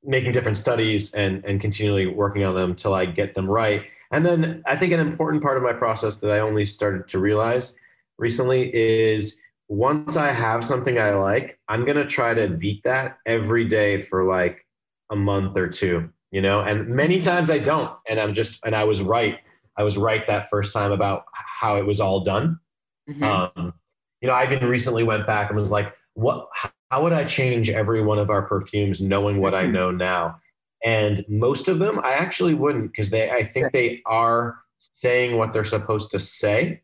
making 0.09 0.33
different 0.33 0.57
studies 0.57 1.13
and 1.13 1.45
and 1.45 1.61
continually 1.61 2.07
working 2.07 2.43
on 2.43 2.55
them 2.55 2.75
till 2.75 2.95
I 2.95 3.05
get 3.05 3.35
them 3.35 3.49
right. 3.49 3.85
And 4.11 4.25
then 4.25 4.63
I 4.67 4.75
think 4.75 4.93
an 4.93 5.01
important 5.01 5.43
part 5.43 5.59
of 5.59 5.63
my 5.63 5.75
process 5.75 6.17
that 6.17 6.31
I 6.31 6.41
only 6.41 6.65
started 6.65 7.07
to 7.09 7.19
realize 7.19 7.77
recently 8.19 8.75
is 8.75 9.39
once 9.69 10.17
I 10.17 10.33
have 10.33 10.65
something 10.65 10.99
I 10.99 11.13
like, 11.13 11.59
I'm 11.69 11.85
gonna 11.85 12.07
try 12.07 12.33
to 12.33 12.49
beat 12.49 12.83
that 12.85 13.19
every 13.27 13.67
day 13.67 14.01
for 14.01 14.25
like 14.25 14.67
a 15.11 15.17
month 15.17 15.59
or 15.59 15.69
two, 15.69 16.09
you 16.31 16.41
know. 16.41 16.61
And 16.61 16.89
many 16.89 17.21
times 17.21 17.51
I 17.51 17.59
don't, 17.59 17.93
and 18.09 18.19
I'm 18.19 18.33
just 18.33 18.65
and 18.65 18.75
I 18.75 18.85
was 18.85 19.03
right. 19.03 19.39
I 19.77 19.83
was 19.83 19.99
right 19.99 20.27
that 20.27 20.49
first 20.49 20.73
time 20.73 20.91
about 20.91 21.27
how 21.33 21.77
it 21.77 21.85
was 21.85 22.01
all 22.01 22.21
done. 22.21 22.59
Mhm. 23.11 23.23
Um, 23.23 23.75
you 24.23 24.27
know, 24.27 24.35
I 24.35 24.45
even 24.45 24.69
recently 24.69 25.05
went 25.05 25.27
back 25.27 25.51
and 25.51 25.57
was 25.57 25.71
like, 25.71 25.95
what, 26.19 26.49
how 26.91 27.03
would 27.03 27.13
I 27.13 27.25
change 27.25 27.71
every 27.71 28.03
one 28.03 28.19
of 28.19 28.29
our 28.29 28.43
perfumes 28.43 29.01
knowing 29.01 29.41
what 29.41 29.55
I 29.55 29.67
know 29.67 29.93
now? 29.93 30.41
And 30.85 31.25
most 31.29 31.69
of 31.69 31.79
them, 31.79 32.01
I 32.03 32.15
actually 32.15 32.55
wouldn't 32.55 32.91
because 32.91 33.11
they, 33.11 33.31
I 33.31 33.45
think 33.45 33.73
they 33.73 34.03
are 34.05 34.59
saying 34.95 35.37
what 35.39 35.53
they're 35.53 35.63
supposed 35.63 36.11
to 36.11 36.19
say. 36.19 36.83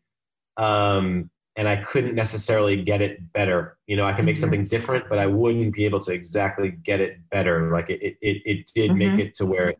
Um, 0.55 1.29
and 1.57 1.67
I 1.67 1.77
couldn't 1.77 2.15
necessarily 2.15 2.81
get 2.81 3.01
it 3.01 3.33
better. 3.33 3.77
You 3.87 3.97
know, 3.97 4.05
I 4.05 4.13
can 4.13 4.25
make 4.25 4.35
Mhm. 4.35 4.39
something 4.39 4.67
different, 4.67 5.09
but 5.09 5.19
I 5.19 5.27
wouldn't 5.27 5.73
be 5.73 5.83
able 5.83 5.99
to 6.01 6.13
exactly 6.13 6.71
get 6.71 7.01
it 7.01 7.17
better. 7.29 7.71
Like 7.71 7.89
it, 7.89 8.17
it, 8.21 8.41
it, 8.45 8.71
did 8.73 8.91
Mhm. 8.91 8.97
make 8.97 9.19
it 9.19 9.33
to 9.35 9.45
where, 9.45 9.69
it, 9.69 9.79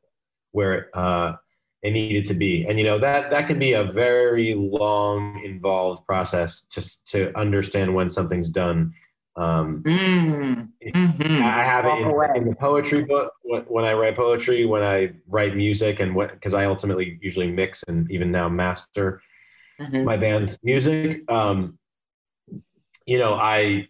where 0.51 0.73
it, 0.73 0.89
uh, 0.93 1.35
it 1.81 1.91
needed 1.91 2.25
to 2.25 2.33
be. 2.33 2.65
And 2.67 2.77
you 2.79 2.85
know 2.85 2.97
that 2.97 3.31
that 3.31 3.47
can 3.47 3.59
be 3.59 3.73
a 3.73 3.83
very 3.83 4.53
long, 4.55 5.41
involved 5.45 6.05
process 6.05 6.65
just 6.65 7.07
to 7.11 7.37
understand 7.37 7.93
when 7.93 8.09
something's 8.09 8.49
done. 8.49 8.93
Um, 9.37 9.83
Mm. 9.85 10.71
Mhm. 10.95 11.41
I 11.41 11.63
have 11.63 11.85
it 11.85 11.89
Walk 11.89 12.05
away. 12.05 12.27
in, 12.35 12.43
in 12.43 12.47
the 12.47 12.55
poetry 12.55 13.03
book 13.03 13.33
when, 13.43 13.83
I 13.83 13.93
write 13.93 14.15
poetry, 14.15 14.65
when 14.65 14.81
I 14.81 15.11
write 15.27 15.55
music, 15.55 15.99
and 15.99 16.15
what 16.15 16.31
because 16.31 16.53
I 16.53 16.65
ultimately 16.65 17.19
usually 17.21 17.51
mix 17.51 17.83
and 17.87 18.09
even 18.09 18.31
now 18.31 18.47
master 18.47 19.21
Mhm. 19.79 20.05
my 20.05 20.15
band's 20.15 20.57
music. 20.63 21.29
Um, 21.29 21.77
you 23.05 23.17
know, 23.17 23.33
I 23.35 23.89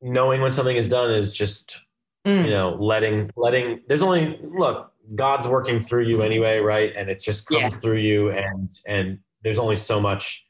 knowing 0.00 0.40
when 0.40 0.52
something 0.52 0.76
is 0.76 0.88
done 0.88 1.10
is 1.12 1.36
just 1.36 1.80
Mm. 2.26 2.44
you 2.46 2.50
know 2.50 2.74
letting 2.80 3.30
letting. 3.36 3.82
There's 3.88 4.02
only 4.02 4.38
look. 4.42 4.92
God's 5.14 5.46
working 5.46 5.80
through 5.80 6.02
you 6.04 6.22
anyway, 6.22 6.58
right? 6.58 6.92
And 6.96 7.08
it 7.08 7.20
just 7.20 7.46
comes 7.46 7.60
Yeah. 7.74 7.80
through 7.80 7.98
you, 7.98 8.30
and 8.30 8.68
and 8.88 9.18
there's 9.42 9.58
only 9.58 9.76
so 9.76 10.00
much 10.00 10.44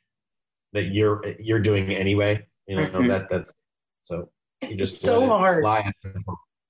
that 0.72 0.86
you're 0.94 1.22
you're 1.38 1.58
doing 1.60 1.92
anyway. 1.92 2.46
You 2.66 2.76
know 2.76 2.86
Mhm. 2.86 3.08
that 3.08 3.28
that's 3.28 3.52
so 4.00 4.30
you 4.62 4.76
just 4.76 4.94
It's 4.94 5.00
so 5.00 5.26
hard. 5.26 5.64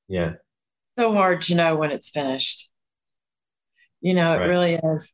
Yeah. 0.09 0.35
so 0.99 1.13
hard 1.13 1.41
to 1.43 1.55
know 1.55 1.77
when 1.77 1.91
it's 1.91 2.11
finished. 2.11 2.71
You 4.01 4.15
know, 4.15 4.35
it 4.35 4.39
Right. 4.39 4.47
really 4.49 4.75
is. 4.75 5.13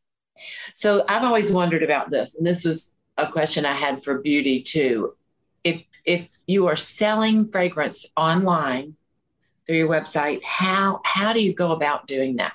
So 0.74 1.04
I've 1.08 1.24
always 1.24 1.50
wondered 1.52 1.82
about 1.82 2.10
this, 2.10 2.34
and 2.34 2.46
this 2.46 2.64
was 2.64 2.94
a 3.18 3.30
question 3.30 3.64
I 3.66 3.72
had 3.72 4.02
for 4.02 4.18
beauty 4.20 4.62
too. 4.62 5.10
If 5.64 5.82
if 6.04 6.30
you 6.46 6.66
are 6.66 6.76
selling 6.76 7.50
fragrance 7.50 8.06
online 8.16 8.96
through 9.66 9.76
your 9.76 9.88
website, 9.88 10.42
how 10.42 11.00
how 11.04 11.32
do 11.32 11.44
you 11.44 11.54
go 11.54 11.72
about 11.72 12.06
doing 12.06 12.36
that? 12.36 12.54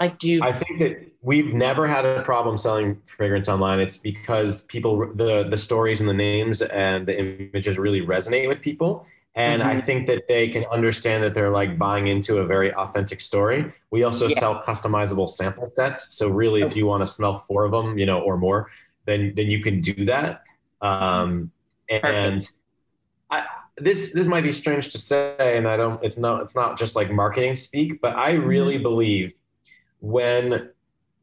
Like, 0.00 0.18
do? 0.18 0.42
I 0.42 0.52
think 0.52 0.78
that 0.80 1.12
we've 1.22 1.54
never 1.54 1.86
had 1.86 2.04
a 2.04 2.22
problem 2.22 2.56
selling 2.56 3.00
fragrance 3.06 3.48
online. 3.48 3.78
It's 3.78 3.98
because 3.98 4.62
people, 4.62 5.12
the 5.14 5.44
the 5.48 5.58
stories 5.58 6.00
and 6.00 6.08
the 6.08 6.14
names 6.14 6.60
and 6.62 7.06
the 7.06 7.18
images 7.18 7.78
really 7.78 8.00
resonate 8.00 8.48
with 8.48 8.60
people, 8.60 9.06
and 9.36 9.62
I 9.62 9.76
Mhm. 9.76 9.84
think 9.84 10.06
that 10.08 10.26
they 10.28 10.48
can 10.48 10.64
understand 10.72 11.22
that 11.22 11.34
they're 11.34 11.50
like 11.50 11.78
buying 11.78 12.08
into 12.08 12.38
a 12.38 12.46
very 12.46 12.74
authentic 12.74 13.20
story. 13.20 13.72
We 13.90 14.02
also 14.02 14.26
Yeah. 14.28 14.38
sell 14.40 14.62
customizable 14.62 15.28
sample 15.28 15.66
sets, 15.66 16.14
so 16.14 16.28
really, 16.28 16.62
if 16.62 16.74
you 16.74 16.86
want 16.86 17.02
to 17.02 17.06
smell 17.06 17.36
four 17.38 17.64
of 17.64 17.70
them, 17.70 17.96
you 17.98 18.06
know, 18.06 18.20
or 18.20 18.36
more, 18.36 18.70
then 19.06 19.34
then 19.36 19.48
you 19.50 19.60
can 19.62 19.80
do 19.80 20.04
that. 20.06 20.42
Um, 20.80 21.52
and 21.90 22.44
I, 23.30 23.44
this 23.76 24.12
this 24.12 24.26
might 24.26 24.42
be 24.42 24.52
strange 24.52 24.90
to 24.92 24.98
say, 24.98 25.36
and 25.38 25.68
I 25.68 25.76
don't. 25.76 26.02
It's 26.02 26.18
not. 26.18 26.42
It's 26.42 26.56
not 26.56 26.76
just 26.78 26.96
like 26.96 27.10
marketing 27.12 27.54
speak, 27.54 28.00
but 28.00 28.16
I 28.16 28.32
really 28.32 28.78
believe 28.78 29.32
when 30.02 30.68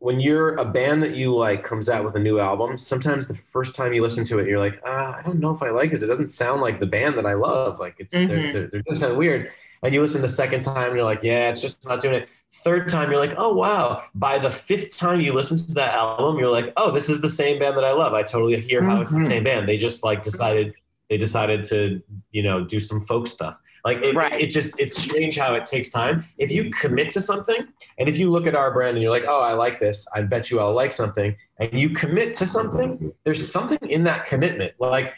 when 0.02 0.22
you're 0.22 0.56
a 0.56 0.64
band 0.64 1.04
that 1.04 1.14
you 1.14 1.36
like 1.36 1.62
comes 1.62 1.90
out 1.90 2.06
with 2.06 2.16
a 2.16 2.20
new 2.20 2.40
album, 2.40 2.78
sometimes 2.78 3.28
the 3.28 3.34
first 3.34 3.76
time 3.76 3.92
you 3.92 4.02
listen 4.02 4.24
to 4.24 4.40
it, 4.40 4.48
you're 4.48 4.58
like, 4.58 4.80
ah, 4.86 5.14
I 5.18 5.22
don't 5.24 5.40
know 5.40 5.52
if 5.52 5.62
I 5.62 5.72
like 5.72 5.92
this. 5.92 6.02
It 6.02 6.08
doesn't 6.08 6.28
sound 6.28 6.62
like 6.62 6.80
the 6.80 6.88
band 6.88 7.18
that 7.18 7.26
I 7.26 7.34
love. 7.34 7.80
Like 7.80 7.96
it's 8.00 8.16
they're, 8.16 8.28
Mhm. 8.30 8.54
they're, 8.54 8.68
they're 8.68 8.82
doing 8.82 8.98
something 8.98 9.18
weird. 9.18 9.52
And 9.84 9.94
you 9.94 10.02
listen 10.02 10.22
the 10.22 10.30
second 10.30 10.62
time, 10.62 10.96
you're 10.96 11.04
like, 11.04 11.22
yeah, 11.22 11.50
it's 11.50 11.62
just 11.62 11.86
not 11.86 12.00
doing 12.00 12.16
it. 12.16 12.30
Third 12.64 12.88
time, 12.88 13.12
you're 13.12 13.20
like, 13.20 13.34
oh 13.38 13.54
wow. 13.54 14.04
By 14.16 14.40
the 14.40 14.50
fifth 14.50 14.98
time 14.98 15.20
you 15.20 15.34
listen 15.34 15.58
to 15.58 15.74
that 15.74 15.92
album, 15.92 16.38
you're 16.40 16.50
like, 16.50 16.72
oh, 16.78 16.92
this 16.92 17.10
is 17.10 17.20
the 17.20 17.30
same 17.30 17.60
band 17.60 17.76
that 17.76 17.84
I 17.84 17.92
love. 17.92 18.14
I 18.14 18.24
totally 18.24 18.58
hear 18.62 18.82
how 18.82 19.02
it's 19.02 19.12
the 19.12 19.18
Mhm. 19.20 19.28
same 19.28 19.44
band. 19.44 19.68
They 19.68 19.78
just 19.78 20.02
like 20.02 20.22
decided 20.22 20.76
they 21.10 21.18
decided 21.18 21.64
to 21.66 22.02
you 22.32 22.44
know 22.44 22.64
do 22.64 22.80
some 22.80 23.02
folk 23.02 23.28
stuff. 23.28 23.60
Like 23.86 23.98
it, 24.00 24.16
Right. 24.16 24.40
it 24.40 24.48
just 24.48 24.80
it's 24.80 25.02
strange 25.02 25.38
how 25.38 25.54
it 25.56 25.66
takes 25.66 25.90
time. 25.90 26.24
If 26.38 26.52
you 26.52 26.70
commit 26.70 27.12
to 27.12 27.22
something, 27.22 27.68
and 27.98 28.10
if 28.10 28.18
you 28.18 28.30
look 28.30 28.46
at 28.46 28.56
our 28.56 28.74
brand 28.74 28.96
and 28.98 29.02
you're 29.02 29.12
like, 29.12 29.26
oh, 29.28 29.42
I 29.42 29.54
like 29.54 29.80
this, 29.80 30.08
I 30.14 30.22
bet 30.22 30.52
you 30.52 30.60
I'll 30.60 30.74
like 30.74 30.92
something, 30.92 31.36
and 31.60 31.74
you 31.74 31.92
commit 31.92 32.34
to 32.36 32.46
something, 32.46 33.12
there's 33.24 33.52
something 33.52 33.80
in 33.90 34.04
that 34.04 34.26
commitment. 34.26 34.74
Like, 34.80 35.14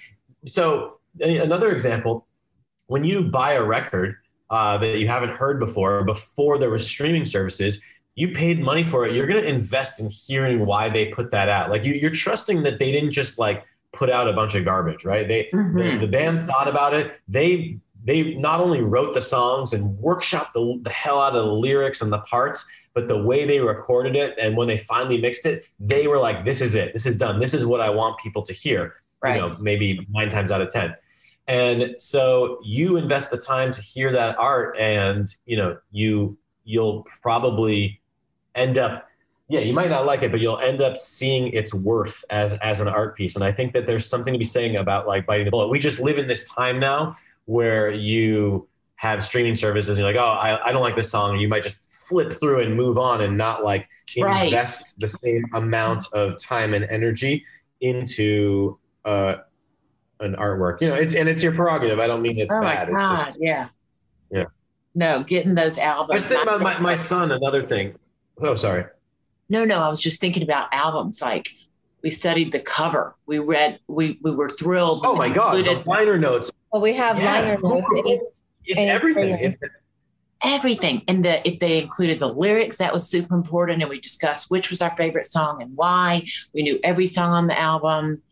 so 0.45 0.99
another 1.19 1.71
example, 1.71 2.27
when 2.87 3.03
you 3.03 3.23
buy 3.23 3.53
a 3.53 3.63
record 3.63 4.15
uh, 4.49 4.77
that 4.77 4.99
you 4.99 5.07
haven't 5.07 5.31
heard 5.35 5.59
before, 5.59 6.03
before 6.03 6.57
there 6.57 6.69
was 6.69 6.85
streaming 6.85 7.25
services, 7.25 7.79
you 8.15 8.29
paid 8.33 8.59
money 8.59 8.83
for 8.83 9.07
it. 9.07 9.15
You're 9.15 9.25
going 9.25 9.41
to 9.41 9.47
invest 9.47 9.99
in 9.99 10.09
hearing 10.09 10.65
why 10.65 10.89
they 10.89 11.05
put 11.07 11.31
that 11.31 11.47
out. 11.49 11.69
Like 11.69 11.85
you, 11.85 11.93
you're 11.93 12.11
trusting 12.11 12.61
that 12.63 12.77
they 12.77 12.91
didn't 12.91 13.11
just 13.11 13.39
like 13.39 13.63
put 13.93 14.09
out 14.09 14.27
a 14.27 14.33
bunch 14.33 14.55
of 14.55 14.65
garbage, 14.65 15.03
right? 15.05 15.27
They 15.27 15.49
Mhm. 15.53 15.99
the, 15.99 16.05
the 16.05 16.11
band 16.11 16.39
thought 16.41 16.67
about 16.67 16.93
it. 16.93 17.19
They 17.27 17.77
they 18.03 18.33
not 18.33 18.59
only 18.59 18.81
wrote 18.81 19.13
the 19.13 19.21
songs 19.21 19.73
and 19.73 19.95
workshopped 19.99 20.53
the, 20.53 20.79
the 20.81 20.89
hell 20.89 21.21
out 21.21 21.35
of 21.35 21.45
the 21.45 21.51
lyrics 21.51 22.01
and 22.01 22.11
the 22.11 22.17
parts, 22.19 22.65
but 22.95 23.07
the 23.07 23.21
way 23.21 23.45
they 23.45 23.59
recorded 23.59 24.15
it 24.15 24.33
and 24.41 24.57
when 24.57 24.67
they 24.67 24.75
finally 24.77 25.21
mixed 25.21 25.45
it, 25.45 25.67
they 25.79 26.07
were 26.07 26.17
like, 26.17 26.43
"This 26.43 26.61
is 26.61 26.73
it. 26.73 26.93
This 26.93 27.05
is 27.05 27.15
done. 27.15 27.37
This 27.37 27.53
is 27.53 27.63
what 27.65 27.79
I 27.79 27.89
want 27.91 28.17
people 28.19 28.41
to 28.43 28.53
hear." 28.53 28.93
Right. 29.21 29.35
You 29.35 29.41
know, 29.41 29.55
maybe 29.59 30.07
nine 30.09 30.29
times 30.29 30.51
out 30.51 30.61
of 30.61 30.67
ten. 30.69 30.95
And 31.47 31.93
so 31.99 32.59
you 32.63 32.97
invest 32.97 33.29
the 33.29 33.37
time 33.37 33.69
to 33.71 33.81
hear 33.81 34.11
that 34.11 34.37
art, 34.39 34.75
and 34.79 35.27
you 35.45 35.57
know 35.57 35.77
you 35.91 36.37
you'll 36.63 37.05
probably 37.21 38.01
end 38.55 38.77
up 38.77 39.07
yeah 39.51 39.59
you 39.59 39.73
might 39.73 39.89
not 39.89 40.05
like 40.05 40.23
it 40.23 40.31
but 40.31 40.39
you'll 40.39 40.57
end 40.59 40.81
up 40.81 40.95
seeing 40.97 41.47
its 41.53 41.73
worth 41.73 42.23
as 42.29 42.53
as 42.55 42.79
an 42.79 42.87
art 42.87 43.15
piece 43.15 43.35
and 43.35 43.43
i 43.43 43.51
think 43.51 43.73
that 43.73 43.85
there's 43.85 44.05
something 44.05 44.33
to 44.33 44.37
be 44.37 44.45
saying 44.45 44.77
about 44.77 45.07
like 45.07 45.25
biting 45.25 45.45
the 45.45 45.51
bullet 45.51 45.67
we 45.67 45.77
just 45.77 45.99
live 45.99 46.17
in 46.17 46.25
this 46.27 46.43
time 46.49 46.79
now 46.79 47.15
where 47.45 47.91
you 47.91 48.67
have 48.95 49.23
streaming 49.23 49.55
services 49.55 49.97
and 49.97 50.05
you're 50.05 50.13
like 50.13 50.21
oh 50.21 50.37
i, 50.39 50.67
I 50.67 50.71
don't 50.71 50.81
like 50.81 50.95
this 50.95 51.09
song 51.11 51.37
you 51.37 51.47
might 51.47 51.63
just 51.63 51.83
flip 52.07 52.31
through 52.31 52.61
and 52.61 52.75
move 52.75 52.97
on 52.97 53.21
and 53.21 53.37
not 53.37 53.63
like 53.63 53.87
Right. 54.19 54.47
invest 54.47 54.99
the 54.99 55.07
same 55.07 55.45
amount 55.53 56.05
of 56.11 56.37
time 56.37 56.73
and 56.73 56.83
energy 56.85 57.45
into 57.79 58.77
uh 59.05 59.35
an 60.19 60.35
artwork 60.35 60.81
you 60.81 60.87
know 60.89 60.95
it's 60.95 61.13
and 61.15 61.29
it's 61.29 61.41
your 61.41 61.53
prerogative 61.53 61.97
i 61.99 62.07
don't 62.07 62.21
mean 62.21 62.37
it's 62.37 62.53
oh 62.53 62.61
bad 62.61 62.89
my 62.89 62.91
it's 62.93 63.01
God. 63.01 63.25
just 63.25 63.37
yeah. 63.41 63.69
Yeah. 64.29 64.45
No, 64.95 65.23
getting 65.23 65.55
those 65.55 65.79
I 65.79 65.83
albums. 65.83 66.13
was 66.17 66.25
thinking 66.25 66.43
about 66.47 66.61
my, 66.61 66.77
my 66.79 66.95
son 66.95 67.31
another 67.31 67.63
thing 67.63 67.95
oh 68.41 68.55
sorry 68.55 68.83
No, 69.51 69.65
no, 69.65 69.79
I 69.79 69.89
was 69.89 69.99
just 69.99 70.19
thinking 70.21 70.43
about 70.43 70.69
albums. 70.73 71.21
Like 71.21 71.49
we 72.01 72.09
studied 72.09 72.51
the 72.53 72.59
cover. 72.59 73.15
We 73.25 73.39
read. 73.39 73.79
We 73.87 74.17
we 74.21 74.31
were 74.31 74.49
thrilled. 74.49 75.05
oh 75.05 75.13
my 75.15 75.29
god 75.29 75.53
the 75.55 75.59
included 75.59 75.85
liner 75.87 76.17
notes 76.17 76.51
Well, 76.71 76.81
we 76.81 76.93
have 76.95 77.19
Yeah. 77.19 77.33
liner 77.33 77.57
notes. 77.61 77.85
It- 78.11 78.21
it's 78.63 78.81
everything 78.83 79.33
everything. 79.33 79.57
Everything, 80.43 81.03
and 81.07 81.23
the 81.23 81.47
if 81.47 81.59
they 81.59 81.79
included 81.79 82.17
the 82.17 82.27
lyrics, 82.33 82.77
that 82.77 82.91
was 82.91 83.07
super 83.07 83.35
important. 83.35 83.81
And 83.81 83.89
we 83.91 83.99
discussed 83.99 84.49
which 84.49 84.71
was 84.71 84.81
our 84.81 84.95
favorite 84.97 85.27
song 85.27 85.61
and 85.61 85.75
why. 85.75 86.25
We 86.53 86.63
knew 86.63 86.79
every 86.83 87.05
song 87.05 87.31
on 87.33 87.45
the 87.47 87.59
album. 87.59 88.23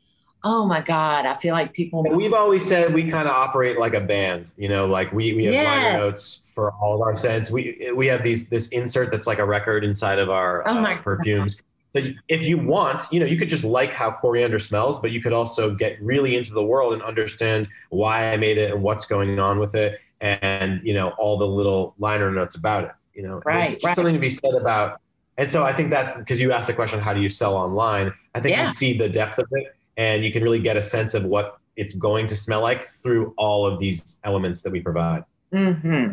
Oh 0.44 0.66
my 0.66 0.80
God, 0.82 1.26
I 1.26 1.36
feel 1.36 1.54
like 1.54 1.74
people. 1.74 2.04
We've 2.04 2.34
always 2.34 2.66
said 2.66 2.94
we 2.94 3.10
kind 3.10 3.28
of 3.28 3.34
operate 3.34 3.78
like 3.78 3.94
a 3.94 4.00
band, 4.00 4.54
you 4.58 4.70
know, 4.70 4.86
like 4.86 5.12
we, 5.12 5.34
we 5.34 5.46
have 5.46 5.56
liner 5.66 6.00
notes 6.00 6.52
for 6.56 6.72
all 6.74 6.96
of 6.96 7.02
our 7.02 7.16
scents. 7.16 7.52
We 7.52 7.92
we 7.94 8.08
have 8.08 8.24
these 8.24 8.48
this 8.48 8.70
insert 8.70 9.12
that's 9.12 9.28
like 9.28 9.40
a 9.40 9.46
record 9.46 9.84
inside 9.84 10.18
of 10.18 10.30
our 10.30 10.66
Oh 10.68 10.72
uh, 10.78 10.82
my 10.82 10.94
God. 10.96 11.04
perfumes. 11.04 11.58
So 11.90 12.02
if 12.28 12.46
you 12.46 12.58
want, 12.58 13.04
you 13.12 13.20
know, 13.20 13.26
you 13.26 13.36
could 13.36 13.50
just 13.50 13.64
like 13.64 13.92
how 13.92 14.12
coriander 14.12 14.60
smells, 14.60 15.00
but 15.00 15.12
you 15.12 15.20
could 15.22 15.34
also 15.34 15.74
get 15.74 16.00
really 16.02 16.36
into 16.36 16.54
the 16.54 16.64
world 16.64 16.94
and 16.94 17.02
understand 17.02 17.68
why 17.90 18.32
I 18.32 18.38
made 18.38 18.58
it 18.60 18.72
and 18.72 18.82
what's 18.84 19.06
going 19.06 19.40
on 19.40 19.60
with 19.60 19.76
it, 19.76 20.00
and 20.22 20.82
you 20.84 20.94
know 20.94 21.10
all 21.18 21.38
the 21.38 21.48
little 21.48 21.96
liner 22.00 22.32
notes 22.32 22.56
about 22.56 22.86
it. 22.86 22.92
You 23.14 23.24
know, 23.24 23.42
Right, 23.46 23.72
There's 23.72 23.84
right. 23.84 23.96
something 23.96 24.14
to 24.14 24.20
be 24.20 24.30
said 24.30 24.54
about. 24.54 25.02
And 25.38 25.50
so 25.50 25.64
I 25.64 25.74
think 25.74 25.90
that's 25.90 26.16
because 26.16 26.40
you 26.42 26.52
asked 26.52 26.68
the 26.68 26.74
question, 26.74 27.00
how 27.00 27.14
do 27.14 27.22
you 27.22 27.30
sell 27.30 27.56
online? 27.56 28.14
I 28.36 28.42
think 28.42 28.56
Yeah. 28.56 28.68
you 28.68 28.74
see 28.74 28.98
the 28.98 29.08
depth 29.10 29.38
of 29.40 29.48
it, 29.52 29.74
and 29.98 30.24
you 30.24 30.32
can 30.32 30.44
really 30.44 30.60
get 30.60 30.78
a 30.78 30.82
sense 30.82 31.14
of 31.14 31.24
what 31.26 31.60
it's 31.76 31.94
going 31.94 32.28
to 32.28 32.36
smell 32.36 32.62
like 32.62 32.84
through 32.84 33.34
all 33.38 33.66
of 33.66 33.80
these 33.80 34.18
elements 34.24 34.62
that 34.64 34.72
we 34.72 34.82
provide. 34.82 35.24
hmm 35.52 36.12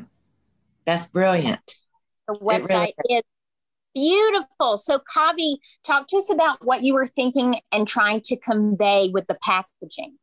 That's 0.84 1.06
brilliant. 1.06 1.78
The 2.28 2.34
really 2.34 2.60
website 2.62 2.92
is 3.08 3.22
beautiful. 3.94 4.76
So, 4.76 5.00
Kavi, 5.14 5.56
talk 5.84 6.06
to 6.08 6.18
us 6.18 6.30
about 6.30 6.64
what 6.64 6.82
you 6.82 6.94
were 6.94 7.06
thinking 7.06 7.56
and 7.72 7.88
trying 7.88 8.20
to 8.26 8.36
convey 8.36 9.10
with 9.12 9.26
the 9.26 9.38
packaging. 9.42 10.18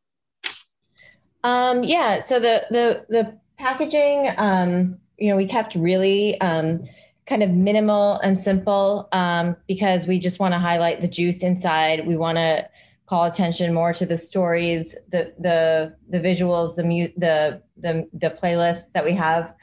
Um, 1.42 1.84
yeah. 1.84 2.20
So 2.20 2.40
the 2.40 2.66
the 2.70 3.04
the 3.08 3.38
packaging, 3.58 4.32
um, 4.38 4.98
you 5.18 5.30
know, 5.30 5.36
we 5.36 5.46
kept 5.46 5.74
really 5.74 6.40
um, 6.40 6.84
kind 7.26 7.42
of 7.42 7.50
minimal 7.50 8.18
and 8.20 8.40
simple 8.40 9.08
um, 9.12 9.56
because 9.66 10.06
we 10.06 10.18
just 10.18 10.38
want 10.38 10.54
to 10.54 10.58
highlight 10.58 11.00
the 11.00 11.08
juice 11.08 11.42
inside. 11.42 12.06
We 12.06 12.16
want 12.16 12.38
to 12.38 12.68
call 13.06 13.24
attention 13.24 13.74
more 13.74 13.92
to 13.92 14.06
the 14.06 14.18
stories, 14.18 14.94
the 15.10 15.34
the 15.38 15.94
the 16.08 16.18
visuals, 16.18 16.76
the 16.76 16.84
mu- 16.84 17.12
the 17.16 17.62
the 17.76 18.08
the 18.12 18.30
playlists 18.30 18.92
that 18.92 19.04
we 19.04 19.12
have 19.12 19.54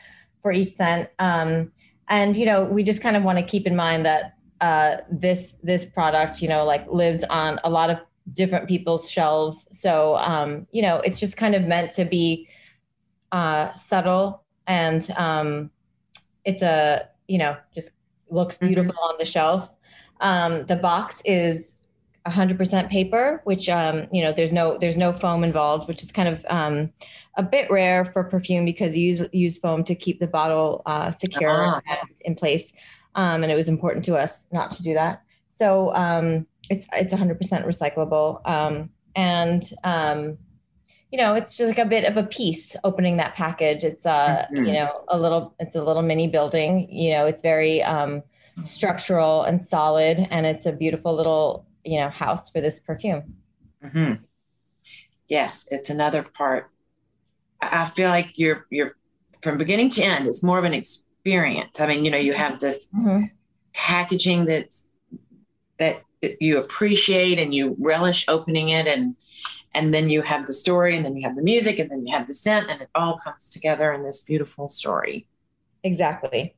for 0.41 0.51
each 0.51 0.73
scent. 0.73 1.09
Um, 1.19 1.71
and 2.07 2.35
you 2.35 2.45
know, 2.45 2.65
we 2.65 2.83
just 2.83 3.01
kind 3.01 3.15
of 3.15 3.23
want 3.23 3.37
to 3.39 3.43
keep 3.43 3.65
in 3.65 3.75
mind 3.75 4.05
that 4.05 4.35
uh, 4.59 4.97
this 5.11 5.55
this 5.63 5.85
product, 5.85 6.41
you 6.41 6.47
know, 6.47 6.65
like 6.65 6.87
lives 6.87 7.23
on 7.29 7.59
a 7.63 7.69
lot 7.69 7.89
of 7.89 7.97
different 8.33 8.67
people's 8.67 9.09
shelves. 9.09 9.67
So, 9.71 10.17
um, 10.17 10.67
you 10.71 10.81
know, 10.81 10.97
it's 10.97 11.19
just 11.19 11.37
kind 11.37 11.55
of 11.55 11.65
meant 11.65 11.91
to 11.93 12.05
be 12.05 12.47
uh, 13.31 13.73
subtle 13.73 14.43
and 14.67 15.09
um, 15.17 15.71
it's 16.45 16.61
a, 16.61 17.09
you 17.27 17.37
know, 17.37 17.57
just 17.73 17.91
looks 18.29 18.57
beautiful 18.57 18.95
on 19.01 19.15
the 19.17 19.25
shelf. 19.25 19.75
Um, 20.19 20.65
the 20.67 20.75
box 20.75 21.21
is 21.25 21.73
100% 22.27 22.89
paper, 22.89 23.41
which, 23.45 23.67
um, 23.69 24.07
you 24.11 24.21
know, 24.21 24.31
there's 24.31 24.51
no, 24.51 24.77
there's 24.77 24.97
no 24.97 25.11
foam 25.11 25.43
involved, 25.43 25.87
which 25.87 26.03
is 26.03 26.11
kind 26.11 26.29
of 26.29 26.45
um, 26.49 26.91
a 27.35 27.43
bit 27.43 27.69
rare 27.71 28.05
for 28.05 28.23
perfume 28.23 28.63
because 28.65 28.95
you 28.95 29.07
use, 29.07 29.23
use 29.31 29.57
foam 29.57 29.83
to 29.85 29.95
keep 29.95 30.19
the 30.19 30.27
bottle 30.27 30.83
uh, 30.85 31.11
secure 31.11 31.51
Ah. 31.67 31.81
and 31.89 32.09
in 32.21 32.35
place. 32.35 32.71
Um, 33.15 33.43
and 33.43 33.51
it 33.51 33.55
was 33.55 33.67
important 33.69 34.05
to 34.05 34.15
us 34.15 34.45
not 34.51 34.71
to 34.73 34.83
do 34.83 34.93
that. 34.93 35.23
So, 35.49 35.93
um, 35.95 36.45
it's 36.69 36.87
it's 36.93 37.13
100% 37.13 37.37
recyclable 37.65 38.47
um, 38.47 38.89
and 39.15 39.63
um, 39.83 40.37
you 41.11 41.17
know 41.17 41.33
it's 41.33 41.57
just 41.57 41.67
like 41.67 41.79
a 41.79 41.89
bit 41.89 42.05
of 42.05 42.15
a 42.15 42.23
piece 42.23 42.77
opening 42.85 43.17
that 43.17 43.35
package 43.35 43.83
it's 43.83 44.05
uh 44.05 44.45
Mhm. 44.53 44.67
you 44.67 44.73
know 44.73 45.03
a 45.09 45.19
little 45.19 45.53
it's 45.59 45.75
a 45.75 45.83
little 45.83 46.01
mini 46.01 46.27
building 46.29 46.87
you 46.89 47.09
know 47.11 47.25
it's 47.25 47.41
very 47.41 47.83
um, 47.83 48.23
structural 48.63 49.43
and 49.43 49.65
solid 49.67 50.25
and 50.31 50.45
it's 50.45 50.65
a 50.65 50.71
beautiful 50.71 51.13
little 51.13 51.65
you 51.83 51.99
know 51.99 52.09
house 52.09 52.49
for 52.49 52.61
this 52.61 52.79
perfume 52.79 53.35
hmm 53.83 54.13
Yes, 55.31 55.65
it's 55.71 55.89
another 55.89 56.23
part. 56.23 56.69
I 57.61 57.83
I 57.83 57.85
feel 57.85 58.09
like 58.09 58.37
you're 58.37 58.65
you're 58.69 58.97
from 59.41 59.57
beginning 59.57 59.89
to 59.91 60.03
end. 60.03 60.27
It's 60.27 60.43
more 60.43 60.59
of 60.59 60.65
an 60.65 60.73
experience. 60.73 61.79
I 61.79 61.87
mean, 61.87 62.03
you 62.03 62.11
know, 62.11 62.17
you 62.17 62.33
have 62.33 62.59
this 62.59 62.89
packaging 63.73 64.43
that's 64.43 64.87
that 65.77 66.03
you 66.41 66.57
appreciate 66.57 67.39
and 67.39 67.55
you 67.55 67.77
relish 67.79 68.25
opening 68.27 68.69
it, 68.69 68.87
and 68.87 69.15
and 69.73 69.93
then 69.93 70.09
you 70.09 70.21
have 70.21 70.47
the 70.47 70.53
story, 70.53 70.97
and 70.97 71.05
then 71.05 71.15
you 71.15 71.25
have 71.25 71.37
the 71.37 71.41
music, 71.41 71.79
and 71.79 71.89
then 71.89 72.05
you 72.05 72.13
have 72.13 72.27
the 72.27 72.35
scent, 72.35 72.69
and 72.69 72.81
it 72.81 72.89
all 72.93 73.17
comes 73.17 73.49
together 73.49 73.93
in 73.93 74.03
this 74.03 74.19
beautiful 74.19 74.67
story. 74.67 75.27
exactly 75.85 76.53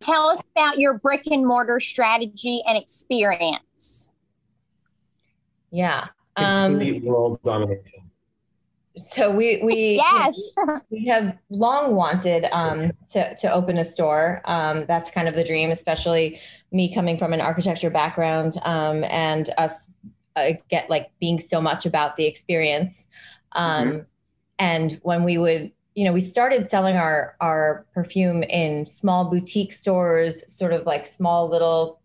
Tell 0.00 0.26
us 0.26 0.42
about 0.56 0.78
your 0.78 0.98
brick 0.98 1.26
and 1.30 1.46
mortar 1.46 1.80
strategy 1.80 2.62
and 2.66 2.78
experience. 2.78 4.03
Yeah 5.74 6.06
um, 6.36 6.78
Complete 6.78 7.02
world 7.04 7.38
domination. 7.44 8.00
so 8.96 9.30
we 9.30 9.60
we 9.62 9.96
Yes. 9.96 10.52
we 10.90 11.06
have 11.06 11.36
long 11.50 11.94
wanted 11.94 12.46
um, 12.52 12.92
to, 13.12 13.36
to 13.36 13.52
open 13.52 13.78
a 13.78 13.84
store. 13.84 14.40
Um, 14.44 14.84
that's 14.86 15.10
kind 15.10 15.28
of 15.28 15.34
the 15.34 15.44
dream, 15.44 15.70
especially 15.70 16.40
me 16.72 16.92
coming 16.94 17.18
from 17.18 17.32
an 17.32 17.40
architecture 17.40 17.90
background 17.90 18.52
um, 18.62 19.04
and 19.04 19.50
us 19.58 19.88
uh, 20.36 20.52
get 20.68 20.90
like 20.90 21.10
being 21.20 21.38
so 21.40 21.60
much 21.60 21.86
about 21.86 22.16
the 22.16 22.26
experience. 22.26 23.08
Um, 23.52 24.06
And 24.58 25.00
when 25.02 25.24
we 25.24 25.38
would, 25.38 25.72
you 25.96 26.04
know, 26.04 26.12
we 26.12 26.20
started 26.20 26.70
selling 26.70 26.96
our 26.96 27.36
our 27.40 27.86
perfume 27.94 28.42
in 28.44 28.86
small 28.86 29.24
boutique 29.30 29.72
stores, 29.72 30.44
sort 30.46 30.72
of 30.72 30.86
like 30.86 31.06
small 31.06 31.48
little 31.48 32.00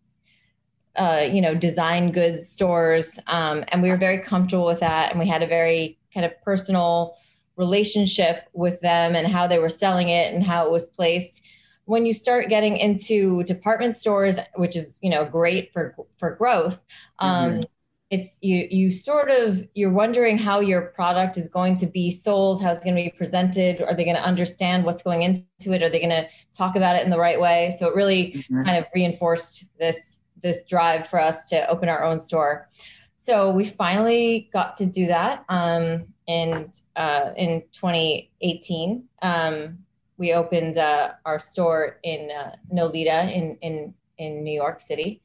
uh, 0.95 1.27
you 1.31 1.41
know, 1.41 1.55
design 1.55 2.11
goods 2.11 2.49
stores. 2.49 3.19
Um, 3.27 3.63
and 3.69 3.81
we 3.81 3.89
were 3.89 3.97
very 3.97 4.19
comfortable 4.19 4.65
with 4.65 4.79
that. 4.81 5.11
And 5.11 5.19
we 5.19 5.27
had 5.27 5.43
a 5.43 5.47
very 5.47 5.97
kind 6.13 6.25
of 6.25 6.39
personal 6.41 7.15
relationship 7.55 8.47
with 8.53 8.79
them 8.81 9.15
and 9.15 9.27
how 9.27 9.47
they 9.47 9.59
were 9.59 9.69
selling 9.69 10.09
it 10.09 10.33
and 10.33 10.43
how 10.43 10.65
it 10.65 10.71
was 10.71 10.87
placed. 10.87 11.41
When 11.85 12.05
you 12.05 12.13
start 12.13 12.49
getting 12.49 12.77
into 12.77 13.43
department 13.43 13.95
stores, 13.95 14.37
which 14.55 14.75
is, 14.75 14.97
you 15.01 15.09
know, 15.09 15.25
great 15.25 15.73
for, 15.73 15.95
for 16.17 16.35
growth, 16.35 16.83
um, 17.19 17.61
it's 18.09 18.37
you 18.41 18.67
you 18.71 18.91
sort 18.91 19.29
of 19.29 19.67
you're 19.75 19.91
wondering 19.91 20.37
how 20.37 20.59
your 20.59 20.81
product 20.81 21.37
is 21.37 21.47
going 21.47 21.75
to 21.75 21.85
be 21.85 22.09
sold 22.09 22.61
how 22.61 22.71
it's 22.71 22.83
going 22.83 22.95
to 22.95 23.03
be 23.03 23.09
presented 23.15 23.81
are 23.83 23.93
they 23.93 24.03
going 24.03 24.15
to 24.15 24.23
understand 24.23 24.83
what's 24.83 25.03
going 25.03 25.21
into 25.21 25.71
it 25.73 25.83
are 25.83 25.89
they 25.89 25.99
going 25.99 26.09
to 26.09 26.27
talk 26.57 26.75
about 26.75 26.95
it 26.95 27.03
in 27.03 27.11
the 27.11 27.17
right 27.19 27.39
way 27.39 27.75
so 27.77 27.87
it 27.87 27.95
really 27.95 28.43
Mhm. 28.49 28.65
kind 28.65 28.77
of 28.77 28.85
reinforced 28.95 29.65
this 29.77 30.19
this 30.41 30.63
drive 30.63 31.07
for 31.07 31.19
us 31.19 31.47
to 31.49 31.69
open 31.69 31.89
our 31.89 32.03
own 32.03 32.19
store. 32.19 32.69
So 33.17 33.51
we 33.51 33.65
finally 33.65 34.49
got 34.53 34.75
to 34.77 34.85
do 34.85 35.07
that 35.07 35.45
um, 35.49 36.05
in 36.27 36.71
uh, 36.95 37.31
in 37.37 37.63
2018. 37.71 39.03
Um, 39.21 39.79
we 40.17 40.33
opened 40.33 40.77
uh, 40.77 41.13
our 41.25 41.39
store 41.39 41.99
in 42.03 42.31
uh, 42.31 42.55
Nolita 42.73 43.31
in 43.33 43.57
in 43.61 43.93
in 44.17 44.43
New 44.43 44.53
York 44.53 44.81
City, 44.81 45.21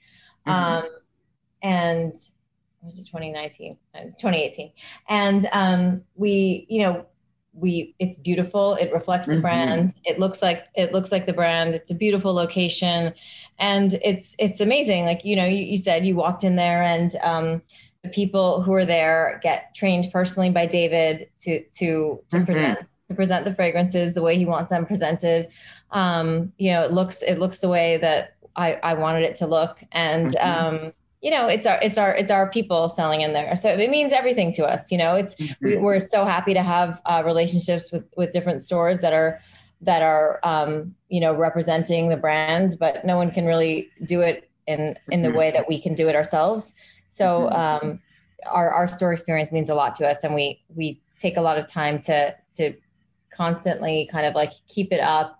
Mhm. 0.46 0.52
um, 0.52 0.88
and 1.62 2.14
was 2.84 2.98
it 2.98 3.06
2019? 3.06 3.76
It 3.94 4.04
was 4.04 4.14
2018. 4.14 4.72
And 5.08 5.48
um, 5.52 6.02
we, 6.14 6.66
you 6.68 6.82
know, 6.82 7.06
we 7.56 7.94
it's 8.00 8.18
beautiful 8.18 8.74
it 8.74 8.92
reflects 8.92 9.28
the 9.28 9.34
mm-hmm. 9.34 9.42
brand 9.42 9.94
it 10.02 10.18
looks 10.18 10.42
like 10.42 10.64
it 10.74 10.92
looks 10.92 11.12
like 11.12 11.24
the 11.24 11.32
brand 11.32 11.72
it's 11.72 11.90
a 11.92 11.94
beautiful 11.94 12.34
location 12.34 13.14
and 13.58 13.98
it's 14.02 14.34
it's 14.38 14.60
amazing 14.60 15.04
like 15.04 15.24
you 15.24 15.36
know 15.36 15.44
you, 15.44 15.64
you 15.64 15.78
said 15.78 16.04
you 16.04 16.14
walked 16.14 16.44
in 16.44 16.56
there 16.56 16.82
and 16.82 17.16
um, 17.22 17.62
the 18.02 18.08
people 18.08 18.62
who 18.62 18.72
are 18.72 18.84
there 18.84 19.40
get 19.42 19.74
trained 19.74 20.10
personally 20.12 20.50
by 20.50 20.66
david 20.66 21.28
to 21.38 21.62
to 21.64 22.20
to 22.30 22.36
mm-hmm. 22.36 22.44
present 22.44 22.78
to 23.08 23.14
present 23.14 23.44
the 23.44 23.54
fragrances 23.54 24.14
the 24.14 24.22
way 24.22 24.36
he 24.36 24.44
wants 24.44 24.70
them 24.70 24.86
presented 24.86 25.48
um, 25.92 26.52
you 26.58 26.70
know 26.70 26.82
it 26.82 26.92
looks 26.92 27.22
it 27.22 27.38
looks 27.38 27.58
the 27.58 27.68
way 27.68 27.96
that 27.96 28.36
i 28.56 28.74
i 28.82 28.94
wanted 28.94 29.22
it 29.22 29.36
to 29.36 29.46
look 29.46 29.80
and 29.92 30.28
mm-hmm. 30.28 30.86
um 30.86 30.92
you 31.24 31.30
know 31.30 31.46
it's 31.48 31.66
our 31.66 31.78
it's 31.82 31.96
our 31.96 32.14
it's 32.14 32.30
our 32.30 32.50
people 32.50 32.88
selling 32.88 33.22
in 33.22 33.32
there 33.32 33.56
so 33.56 33.70
it 33.70 33.90
means 33.90 34.12
everything 34.12 34.52
to 34.52 34.64
us 34.64 34.92
you 34.92 34.98
know 34.98 35.14
it's 35.14 35.34
mm-hmm. 35.36 35.82
we, 35.82 35.96
are 35.96 35.98
so 35.98 36.26
happy 36.26 36.52
to 36.52 36.62
have 36.62 37.00
uh, 37.06 37.22
relationships 37.24 37.90
with 37.90 38.04
with 38.16 38.30
different 38.30 38.62
stores 38.62 39.00
that 39.00 39.14
are 39.14 39.40
that 39.84 40.02
are 40.02 40.40
um, 40.42 40.94
you 41.08 41.20
know 41.20 41.34
representing 41.34 42.08
the 42.08 42.16
brands, 42.16 42.76
but 42.76 43.04
no 43.04 43.16
one 43.16 43.30
can 43.30 43.46
really 43.46 43.90
do 44.04 44.20
it 44.20 44.50
in 44.66 44.98
in 45.10 45.22
the 45.22 45.28
mm-hmm. 45.28 45.38
way 45.38 45.50
that 45.50 45.68
we 45.68 45.80
can 45.80 45.94
do 45.94 46.08
it 46.08 46.16
ourselves 46.16 46.72
so 47.14 47.48
mm-hmm. 47.52 47.86
um, 47.86 48.00
our 48.46 48.70
our 48.70 48.86
store 48.86 49.12
experience 49.12 49.52
means 49.52 49.68
a 49.68 49.74
lot 49.74 49.94
to 49.94 50.08
us 50.08 50.24
and 50.24 50.34
we 50.34 50.62
we 50.74 51.00
take 51.18 51.36
a 51.36 51.40
lot 51.40 51.58
of 51.58 51.70
time 51.70 52.00
to 52.00 52.34
to 52.52 52.74
constantly 53.30 54.08
kind 54.10 54.26
of 54.26 54.34
like 54.34 54.52
keep 54.68 54.92
it 54.92 55.00
up 55.00 55.38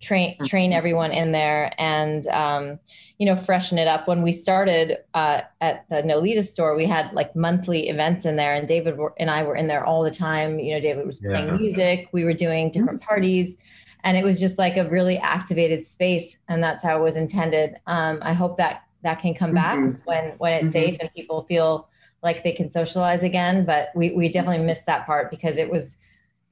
train 0.00 0.36
train 0.44 0.70
mm-hmm. 0.70 0.76
everyone 0.76 1.12
in 1.12 1.32
there 1.32 1.72
and 1.78 2.26
um, 2.28 2.78
you 3.18 3.26
know 3.26 3.36
freshen 3.36 3.78
it 3.78 3.88
up 3.88 4.06
when 4.06 4.22
we 4.22 4.32
started 4.32 4.98
uh, 5.14 5.40
at 5.60 5.88
the 5.88 6.02
nolita 6.02 6.42
store 6.42 6.76
we 6.76 6.84
had 6.84 7.12
like 7.12 7.34
monthly 7.34 7.88
events 7.88 8.24
in 8.26 8.36
there 8.36 8.54
and 8.54 8.68
david 8.68 8.98
and 9.18 9.30
i 9.30 9.42
were 9.42 9.56
in 9.56 9.66
there 9.66 9.84
all 9.84 10.02
the 10.02 10.10
time 10.10 10.58
you 10.58 10.74
know 10.74 10.80
david 10.80 11.06
was 11.06 11.20
playing 11.20 11.46
yeah. 11.46 11.56
music 11.56 12.08
we 12.12 12.24
were 12.24 12.34
doing 12.34 12.70
different 12.70 13.00
parties 13.00 13.56
and 14.04 14.16
it 14.18 14.22
was 14.22 14.38
just 14.38 14.58
like 14.58 14.76
a 14.76 14.88
really 14.88 15.18
activated 15.18 15.86
space 15.86 16.36
and 16.48 16.62
that's 16.62 16.82
how 16.82 16.96
it 16.96 17.02
was 17.02 17.16
intended 17.16 17.76
um, 17.86 18.18
i 18.22 18.32
hope 18.32 18.56
that 18.56 18.84
that 19.02 19.20
can 19.20 19.34
come 19.34 19.52
back 19.52 19.78
mm-hmm. 19.78 20.00
when 20.04 20.32
when 20.38 20.52
it's 20.52 20.64
mm-hmm. 20.64 20.72
safe 20.72 20.96
and 21.00 21.12
people 21.14 21.42
feel 21.42 21.88
like 22.22 22.44
they 22.44 22.52
can 22.52 22.70
socialize 22.70 23.22
again 23.22 23.64
but 23.64 23.88
we, 23.94 24.12
we 24.12 24.28
definitely 24.28 24.64
missed 24.64 24.86
that 24.86 25.04
part 25.06 25.30
because 25.30 25.56
it 25.56 25.70
was 25.70 25.96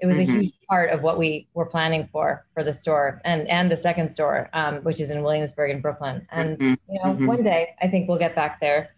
it 0.00 0.06
was 0.06 0.16
mm-hmm. 0.16 0.36
a 0.36 0.40
huge 0.40 0.54
part 0.68 0.90
of 0.90 1.02
what 1.02 1.16
we 1.16 1.46
were 1.54 1.66
planning 1.66 2.08
for 2.10 2.44
for 2.54 2.64
the 2.64 2.72
store 2.72 3.20
and 3.24 3.46
and 3.48 3.70
the 3.70 3.76
second 3.76 4.08
store 4.08 4.50
um, 4.52 4.76
which 4.78 5.00
is 5.00 5.10
in 5.10 5.22
williamsburg 5.22 5.70
in 5.70 5.80
brooklyn 5.80 6.26
and 6.30 6.58
mm-hmm. 6.58 6.92
you 6.92 6.98
know 7.02 7.10
mm-hmm. 7.10 7.26
one 7.26 7.42
day 7.42 7.74
i 7.80 7.86
think 7.86 8.08
we'll 8.08 8.18
get 8.18 8.34
back 8.34 8.60
there 8.60 8.90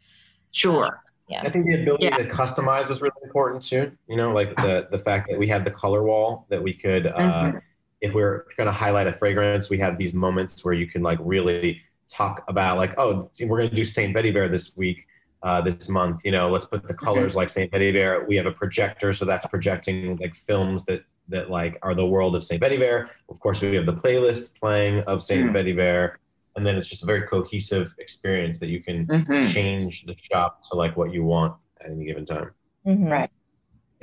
sure 0.52 1.02
yeah 1.28 1.42
i 1.42 1.50
think 1.50 1.66
the 1.66 1.82
ability 1.82 2.04
yeah. 2.04 2.16
to 2.16 2.24
customize 2.24 2.88
was 2.88 3.02
really 3.02 3.12
important 3.22 3.62
too 3.62 3.90
you 4.08 4.16
know 4.16 4.32
like 4.32 4.54
the 4.56 4.88
the 4.90 4.98
fact 4.98 5.28
that 5.28 5.38
we 5.38 5.46
had 5.46 5.64
the 5.64 5.70
color 5.70 6.02
wall 6.02 6.46
that 6.48 6.62
we 6.62 6.72
could 6.72 7.06
uh, 7.06 7.12
mm-hmm. 7.18 7.58
If 8.04 8.14
we 8.14 8.22
are 8.22 8.46
going 8.56 8.66
to 8.66 8.72
highlight 8.72 9.06
a 9.06 9.12
fragrance 9.12 9.68
we 9.68 9.78
have 9.78 9.96
these 9.96 10.14
moments 10.14 10.64
where 10.64 10.74
you 10.74 10.86
can 10.86 11.02
like 11.02 11.18
really 11.20 11.80
talk 12.08 12.44
about 12.48 12.76
like 12.76 12.94
oh 12.98 13.28
we're 13.40 13.58
going 13.58 13.70
to 13.70 13.74
do 13.74 13.84
saint 13.84 14.14
vetiver 14.14 14.50
this 14.50 14.76
week 14.76 15.06
uh, 15.44 15.60
this 15.60 15.88
month. 15.88 16.24
You 16.24 16.32
know, 16.32 16.50
let's 16.50 16.64
put 16.64 16.88
the 16.88 16.94
colors 16.94 17.32
mm-hmm. 17.32 17.38
like 17.38 17.48
Saint 17.50 17.70
Vetiver. 17.70 18.26
We 18.26 18.34
have 18.36 18.46
a 18.46 18.52
projector, 18.52 19.12
so 19.12 19.24
that's 19.24 19.46
projecting 19.46 20.16
like 20.16 20.34
films 20.34 20.84
that 20.86 21.04
that 21.28 21.50
like 21.50 21.78
are 21.82 21.94
the 21.94 22.04
world 22.04 22.34
of 22.34 22.42
Saint 22.42 22.62
Vetiver. 22.62 23.08
Of 23.28 23.38
course, 23.40 23.60
we 23.60 23.74
have 23.76 23.86
the 23.86 23.94
playlist 23.94 24.58
playing 24.58 25.00
of 25.00 25.22
Saint 25.22 25.50
mm. 25.50 25.52
Vetiver, 25.52 26.16
and 26.56 26.66
then 26.66 26.76
it's 26.76 26.88
just 26.88 27.02
a 27.02 27.06
very 27.06 27.22
cohesive 27.22 27.94
experience 27.98 28.58
that 28.58 28.68
you 28.68 28.82
can 28.82 29.06
mm-hmm. 29.06 29.46
change 29.52 30.06
the 30.06 30.16
shop 30.18 30.62
to 30.70 30.76
like 30.76 30.96
what 30.96 31.12
you 31.12 31.22
want 31.22 31.54
at 31.82 31.90
any 31.90 32.06
given 32.06 32.24
time. 32.24 32.50
Mm-hmm. 32.86 33.06
Right. 33.06 33.30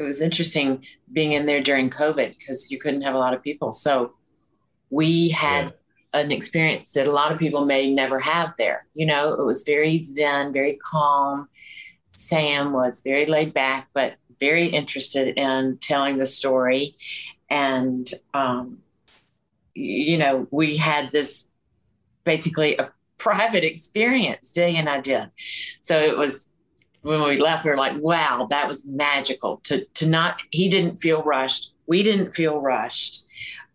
It 0.01 0.05
was 0.05 0.21
interesting 0.21 0.83
being 1.11 1.33
in 1.33 1.45
there 1.45 1.61
during 1.61 1.89
COVID 1.89 2.37
because 2.37 2.71
you 2.71 2.79
couldn't 2.79 3.01
have 3.03 3.15
a 3.15 3.19
lot 3.19 3.33
of 3.33 3.41
people. 3.41 3.71
So 3.71 4.13
we 4.89 5.29
had 5.29 5.65
yeah 5.65 5.71
an 6.13 6.31
experience 6.31 6.93
that 6.93 7.07
a 7.07 7.11
lot 7.11 7.31
of 7.31 7.39
people 7.39 7.65
may 7.65 7.91
never 7.91 8.19
have 8.19 8.53
there. 8.57 8.85
You 8.93 9.05
know, 9.05 9.33
it 9.33 9.43
was 9.43 9.63
very 9.63 9.97
zen, 9.99 10.51
very 10.51 10.77
calm. 10.83 11.47
Sam 12.09 12.73
was 12.73 13.01
very 13.01 13.25
laid 13.25 13.53
back, 13.53 13.87
but 13.93 14.15
very 14.39 14.67
interested 14.67 15.37
in 15.37 15.77
telling 15.77 16.17
the 16.17 16.25
story. 16.25 16.97
And, 17.49 18.11
um, 18.33 18.79
you 19.73 20.17
know, 20.17 20.47
we 20.51 20.77
had 20.77 21.11
this 21.11 21.47
basically 22.25 22.75
a 22.77 22.91
private 23.17 23.63
experience, 23.63 24.51
Day 24.51 24.75
and 24.75 24.89
I 24.89 24.99
did. 24.99 25.29
So 25.81 25.99
it 25.99 26.17
was 26.17 26.49
when 27.01 27.23
we 27.23 27.37
left, 27.37 27.65
we 27.65 27.71
were 27.71 27.77
like, 27.77 27.99
wow, 27.99 28.47
that 28.49 28.67
was 28.67 28.85
magical 28.85 29.57
to, 29.63 29.85
to 29.85 30.07
not, 30.07 30.37
he 30.51 30.69
didn't 30.69 30.97
feel 30.97 31.23
rushed. 31.23 31.71
We 31.87 32.03
didn't 32.03 32.33
feel 32.33 32.59
rushed. 32.61 33.25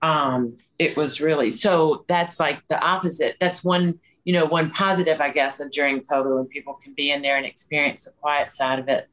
Um, 0.02 0.58
it 0.78 0.96
was 0.96 1.20
really 1.20 1.50
so 1.50 2.04
that's 2.08 2.38
like 2.38 2.66
the 2.68 2.80
opposite 2.80 3.36
that's 3.40 3.64
one 3.64 3.98
you 4.24 4.32
know 4.32 4.44
one 4.44 4.70
positive 4.70 5.20
i 5.20 5.30
guess 5.30 5.60
of 5.60 5.70
during 5.70 6.00
covid 6.00 6.36
when 6.36 6.46
people 6.46 6.74
can 6.74 6.92
be 6.94 7.10
in 7.10 7.22
there 7.22 7.36
and 7.36 7.46
experience 7.46 8.04
the 8.04 8.10
quiet 8.20 8.52
side 8.52 8.78
of 8.78 8.88
it 8.88 9.08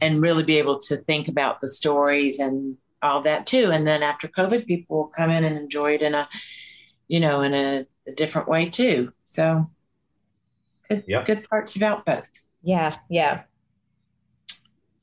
and 0.00 0.20
really 0.20 0.42
be 0.42 0.58
able 0.58 0.78
to 0.78 0.96
think 0.96 1.28
about 1.28 1.60
the 1.60 1.68
stories 1.68 2.38
and 2.38 2.76
all 3.02 3.22
that 3.22 3.46
too 3.46 3.70
and 3.70 3.86
then 3.86 4.02
after 4.02 4.28
covid 4.28 4.66
people 4.66 4.96
will 4.96 5.06
come 5.06 5.30
in 5.30 5.44
and 5.44 5.56
enjoy 5.56 5.94
it 5.94 6.02
in 6.02 6.14
a 6.14 6.28
you 7.06 7.20
know 7.20 7.42
in 7.42 7.54
a, 7.54 7.86
a 8.06 8.12
different 8.12 8.48
way 8.48 8.68
too 8.68 9.12
so 9.24 9.70
good, 10.88 11.04
yep. 11.06 11.24
good 11.24 11.48
parts 11.48 11.76
about 11.76 12.04
both 12.04 12.28
yeah 12.62 12.96
yeah 13.08 13.42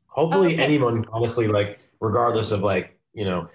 hopefully 0.08 0.54
okay. 0.54 0.64
anyone 0.64 1.06
honestly 1.12 1.48
like 1.48 1.80
regardless 2.00 2.52
of 2.52 2.62
like 2.62 3.00
you 3.14 3.26
know 3.26 3.48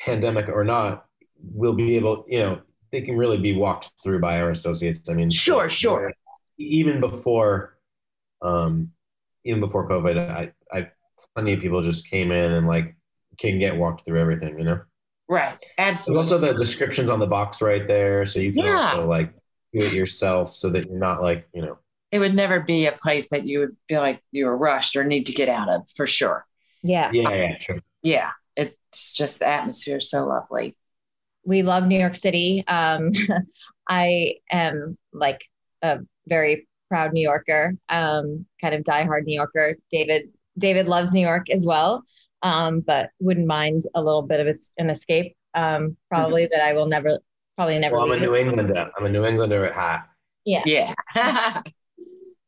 pandemic 0.00 0.48
or 0.48 0.64
not 0.64 1.06
will 1.40 1.74
be 1.74 1.96
able, 1.96 2.24
you 2.28 2.38
know, 2.38 2.60
they 2.90 3.02
can 3.02 3.16
really 3.16 3.36
be 3.36 3.54
walked 3.54 3.90
through 4.02 4.20
by 4.20 4.40
our 4.40 4.50
associates. 4.50 5.08
I 5.08 5.14
mean, 5.14 5.30
sure, 5.30 5.68
sure. 5.68 6.12
Even 6.58 7.00
before, 7.00 7.78
um, 8.42 8.92
even 9.44 9.60
before 9.60 9.88
COVID, 9.88 10.18
I, 10.18 10.52
I, 10.72 10.88
plenty 11.34 11.52
of 11.52 11.60
people 11.60 11.82
just 11.82 12.08
came 12.08 12.32
in 12.32 12.52
and 12.52 12.66
like 12.66 12.96
can 13.38 13.58
get 13.58 13.76
walked 13.76 14.04
through 14.04 14.18
everything, 14.18 14.58
you 14.58 14.64
know? 14.64 14.80
Right. 15.28 15.56
Absolutely. 15.76 16.22
There's 16.22 16.32
also 16.32 16.52
the 16.52 16.64
descriptions 16.64 17.10
on 17.10 17.20
the 17.20 17.26
box 17.26 17.60
right 17.60 17.86
there. 17.86 18.24
So 18.24 18.40
you 18.40 18.52
can 18.52 18.64
yeah. 18.64 18.92
also 18.92 19.06
like 19.06 19.32
do 19.72 19.84
it 19.84 19.94
yourself 19.94 20.54
so 20.56 20.70
that 20.70 20.86
you're 20.88 20.98
not 20.98 21.22
like, 21.22 21.46
you 21.54 21.62
know, 21.62 21.78
it 22.10 22.18
would 22.18 22.34
never 22.34 22.60
be 22.60 22.86
a 22.86 22.92
place 22.92 23.28
that 23.30 23.46
you 23.46 23.60
would 23.60 23.76
feel 23.88 24.00
like 24.00 24.22
you 24.32 24.46
were 24.46 24.56
rushed 24.56 24.96
or 24.96 25.04
need 25.04 25.26
to 25.26 25.32
get 25.32 25.48
out 25.48 25.68
of 25.68 25.88
for 25.94 26.06
sure. 26.06 26.46
Yeah. 26.82 27.10
Yeah. 27.12 27.34
Yeah. 27.34 27.58
Sure. 27.58 27.78
Yeah. 28.02 28.30
It's 28.56 29.12
just 29.12 29.38
the 29.38 29.46
atmosphere 29.46 29.98
is 29.98 30.10
so 30.10 30.26
lovely 30.26 30.76
we 31.48 31.62
love 31.62 31.86
New 31.86 31.98
York 31.98 32.14
City. 32.14 32.62
Um, 32.68 33.10
I 33.88 34.34
am 34.50 34.98
like 35.14 35.42
a 35.82 36.00
very 36.26 36.68
proud 36.88 37.14
New 37.14 37.22
Yorker, 37.22 37.74
um, 37.88 38.44
kind 38.60 38.74
of 38.74 38.84
diehard 38.84 39.24
New 39.24 39.34
Yorker. 39.34 39.76
David 39.90 40.28
David 40.58 40.88
loves 40.88 41.12
New 41.14 41.20
York 41.20 41.48
as 41.50 41.64
well, 41.64 42.04
um, 42.42 42.80
but 42.80 43.10
wouldn't 43.18 43.46
mind 43.46 43.84
a 43.94 44.02
little 44.02 44.22
bit 44.22 44.46
of 44.46 44.54
an 44.76 44.90
escape. 44.90 45.36
Um, 45.54 45.96
probably 46.10 46.44
mm-hmm. 46.44 46.52
that 46.52 46.64
I 46.64 46.74
will 46.74 46.86
never, 46.86 47.18
probably 47.56 47.78
never. 47.78 47.96
Well, 47.96 48.04
I'm 48.04 48.12
a 48.12 48.20
New 48.20 48.36
Englander. 48.36 48.90
I'm 48.98 49.06
a 49.06 49.08
New 49.08 49.24
Englander 49.24 49.64
at 49.64 49.74
heart. 49.74 50.02
Yeah. 50.44 50.62
Yeah. 50.66 51.62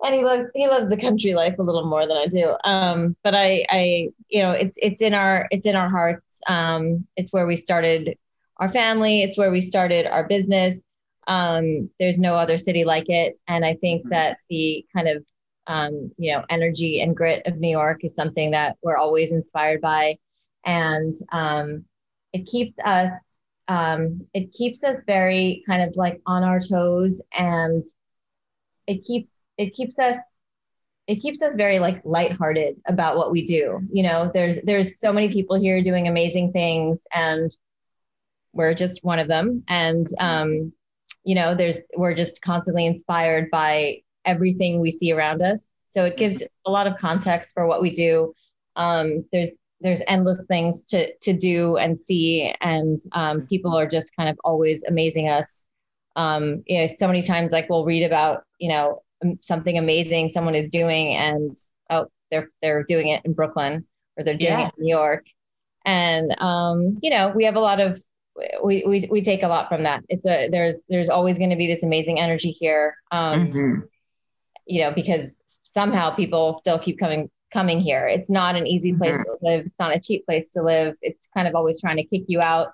and 0.05 0.15
he 0.15 0.25
loves 0.25 0.51
he 0.55 0.69
loves 0.69 0.89
the 0.89 0.97
country 0.97 1.35
life 1.35 1.59
a 1.59 1.63
little 1.63 1.87
more 1.87 2.07
than 2.07 2.17
I 2.17 2.27
do. 2.27 2.55
Um, 2.65 3.17
but 3.23 3.35
I 3.35 3.65
I 3.69 4.09
you 4.29 4.43
know 4.43 4.53
it's 4.53 4.79
it's 4.81 5.01
in 5.01 5.15
our 5.15 5.47
it's 5.51 5.67
in 5.67 5.77
our 5.77 5.89
hearts. 5.89 6.41
Um, 6.49 7.07
it's 7.17 7.33
where 7.33 7.47
we 7.47 7.57
started 7.57 8.17
our 8.61 8.69
family. 8.69 9.23
It's 9.23 9.37
where 9.37 9.51
we 9.51 9.61
started 9.61 10.07
our 10.07 10.29
business. 10.29 10.79
Um, 11.27 11.91
there's 11.99 12.19
no 12.19 12.35
other 12.35 12.59
city 12.59 12.85
like 12.85 13.09
it. 13.09 13.39
And 13.49 13.65
I 13.65 13.75
think 13.75 14.03
mm-hmm. 14.03 14.11
that 14.11 14.39
the 14.49 14.85
kind 14.95 15.09
of, 15.09 15.25
um, 15.67 16.13
you 16.19 16.33
know, 16.33 16.45
energy 16.51 17.01
and 17.01 17.17
grit 17.17 17.47
of 17.47 17.57
New 17.57 17.71
York 17.71 18.05
is 18.05 18.15
something 18.15 18.51
that 18.51 18.77
we're 18.83 18.97
always 18.97 19.33
inspired 19.33 19.81
by. 19.81 20.17
And 20.65 21.15
um, 21.33 21.85
it 22.33 22.47
keeps 22.47 22.79
us, 22.85 23.39
um, 23.69 24.23
it 24.35 24.53
keeps 24.53 24.85
us 24.85 25.03
very 25.07 25.63
kind 25.67 25.89
of 25.89 25.97
like 25.97 26.21
on 26.27 26.43
our 26.43 26.61
toes 26.61 27.21
and 27.33 27.85
it 28.87 29.05
keeps, 29.05 29.40
it 29.61 29.75
keeps 29.75 29.99
us 29.99 30.17
it 31.07 31.17
keeps 31.17 31.43
us 31.43 31.57
very 31.57 31.81
like 31.81 32.01
lighthearted 32.05 32.81
about 32.87 33.17
what 33.17 33.33
we 33.33 33.45
do. 33.45 33.81
You 33.93 34.05
know, 34.05 34.31
there's 34.33 34.59
there's 34.63 35.01
so 35.01 35.13
many 35.13 35.29
people 35.29 35.57
here 35.57 35.83
doing 35.83 36.07
amazing 36.07 36.53
things 36.53 37.05
and 37.13 37.51
we're 38.53 38.75
just 38.75 39.03
one 39.03 39.19
of 39.19 39.27
them. 39.27 39.65
And 39.67 40.07
um, 40.21 40.73
you 41.25 41.35
know 41.35 41.55
there's 41.55 41.87
we're 41.97 42.15
just 42.15 42.43
constantly 42.43 42.87
inspired 42.87 43.51
by 43.51 44.03
everything 44.25 44.81
we 44.81 44.91
see 44.91 45.13
around 45.13 45.43
us. 45.43 45.69
So 45.89 46.05
it 46.05 46.17
gives 46.17 46.43
a 46.65 46.71
lot 46.71 46.87
of 46.87 46.97
context 46.97 47.55
for 47.55 47.67
what 47.67 47.83
we 47.83 47.91
do. 47.91 48.33
Um, 48.77 49.25
there's 49.33 49.51
there's 49.81 50.03
endless 50.07 50.45
things 50.47 50.85
to 50.85 51.13
to 51.23 51.33
do 51.33 51.77
and 51.77 52.01
see 52.01 52.55
and 52.61 53.01
um, 53.13 53.47
people 53.49 53.77
are 53.77 53.87
just 53.87 54.15
kind 54.15 54.29
of 54.29 54.39
always 54.45 54.85
amazing 54.85 55.29
us. 55.29 55.67
Um, 56.17 56.63
you 56.67 56.79
know 56.79 56.87
so 56.87 57.09
many 57.09 57.23
times 57.23 57.51
like 57.51 57.69
we'll 57.69 57.85
read 57.85 58.05
about 58.05 58.45
you 58.59 58.69
know 58.69 59.03
something 59.43 59.77
amazing 59.79 60.29
someone 60.29 60.55
is 60.55 60.71
doing 60.71 61.15
and 61.15 61.55
oh 61.91 62.07
they're 62.31 62.49
they're 62.63 62.85
doing 62.85 63.09
it 63.09 63.23
in 63.25 63.33
Brooklyn 63.33 63.87
or 64.17 64.25
they're 64.25 64.37
doing 64.37 64.59
Yes. 64.59 64.69
it 64.71 64.75
in 64.79 64.85
New 64.85 64.95
York. 64.97 65.27
And 65.85 66.35
um, 66.41 66.99
you 67.03 67.11
know, 67.11 67.29
we 67.31 67.45
have 67.45 67.57
a 67.57 67.61
lot 67.61 67.81
of 67.81 68.01
we 68.63 68.85
we 68.87 69.07
we 69.11 69.23
take 69.23 69.43
a 69.43 69.49
lot 69.49 69.69
from 69.69 69.83
that. 69.85 70.03
It's 70.09 70.27
a 70.27 70.49
there's 70.49 70.83
there's 70.89 71.09
always 71.09 71.39
going 71.39 71.51
to 71.51 71.57
be 71.57 71.67
this 71.67 71.83
amazing 71.83 72.19
energy 72.21 72.51
here. 72.51 72.97
Um, 73.11 73.49
Mhm. 73.53 73.83
you 74.67 74.81
know, 74.83 74.93
because 74.93 75.43
somehow 75.65 76.15
people 76.15 76.53
still 76.55 76.79
keep 76.79 76.99
coming 76.99 77.31
coming 77.53 77.81
here. 77.81 78.07
It's 78.07 78.31
not 78.31 78.55
an 78.57 78.67
easy 78.67 78.93
place 78.93 79.17
to 79.17 79.37
live. 79.43 79.67
It's 79.67 79.79
not 79.79 79.95
a 79.97 79.99
cheap 80.01 80.25
place 80.27 80.49
to 80.53 80.63
live. 80.63 80.95
It's 81.03 81.29
kind 81.35 81.49
of 81.49 81.55
always 81.57 81.81
trying 81.81 81.97
to 81.97 82.05
kick 82.05 82.23
you 82.29 82.41
out. 82.41 82.69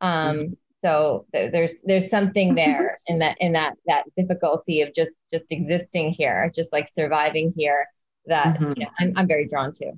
Um, 0.00 0.56
so 0.78 1.26
th- 1.34 1.52
there's 1.52 1.80
there's 1.84 2.08
something 2.08 2.54
there 2.54 3.00
in 3.06 3.18
that 3.18 3.36
in 3.40 3.52
that 3.52 3.74
that 3.86 4.04
difficulty 4.16 4.82
of 4.82 4.94
just 4.94 5.12
just 5.32 5.50
existing 5.50 6.10
here, 6.12 6.50
just 6.54 6.72
like 6.72 6.88
surviving 6.88 7.52
here. 7.56 7.86
That 8.26 8.58
Mhm. 8.58 8.76
you 8.76 8.84
know, 8.84 8.90
I'm 9.00 9.12
I'm 9.16 9.26
very 9.26 9.48
drawn 9.48 9.72
to. 9.74 9.92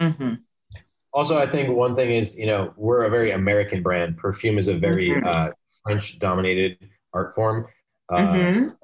Mhm. 0.00 0.40
Also, 1.12 1.36
I 1.38 1.46
think 1.46 1.68
one 1.76 1.94
thing 1.94 2.10
is, 2.10 2.36
you 2.36 2.46
know, 2.46 2.72
we're 2.76 3.04
a 3.04 3.10
very 3.10 3.30
American 3.30 3.82
brand. 3.82 4.16
Perfume 4.18 4.58
is 4.58 4.66
a 4.68 4.74
very 4.74 5.10
Mhm. 5.10 5.24
uh, 5.26 5.52
French-dominated 5.84 6.78
art 7.12 7.34
form 7.34 7.66
uh, 8.10 8.16
Mhm. 8.18 8.76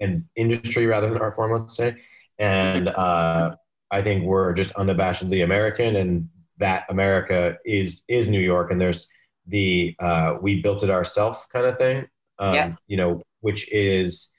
and 0.00 0.24
industry 0.34 0.86
rather 0.86 1.08
than 1.08 1.18
art 1.18 1.34
form, 1.34 1.52
let's 1.52 1.76
say. 1.76 1.94
And 2.38 2.88
uh, 2.88 3.56
I 3.90 4.02
think 4.02 4.24
we're 4.24 4.52
just 4.54 4.74
unabashedly 4.74 5.44
American, 5.44 5.96
and 5.96 6.28
that 6.58 6.84
America 6.88 7.58
is 7.64 8.02
is 8.08 8.28
New 8.28 8.40
York. 8.40 8.70
And 8.72 8.80
there's 8.80 9.08
the 9.46 9.94
uh, 10.00 10.36
"we 10.40 10.60
built 10.62 10.82
it 10.84 10.90
ourselves" 10.90 11.46
kind 11.52 11.66
of 11.66 11.78
thing, 11.78 12.06
um, 12.38 12.54
Yeah. 12.54 12.72
you 12.86 12.96
know, 12.96 13.22
which 13.40 13.70
is 13.72 14.30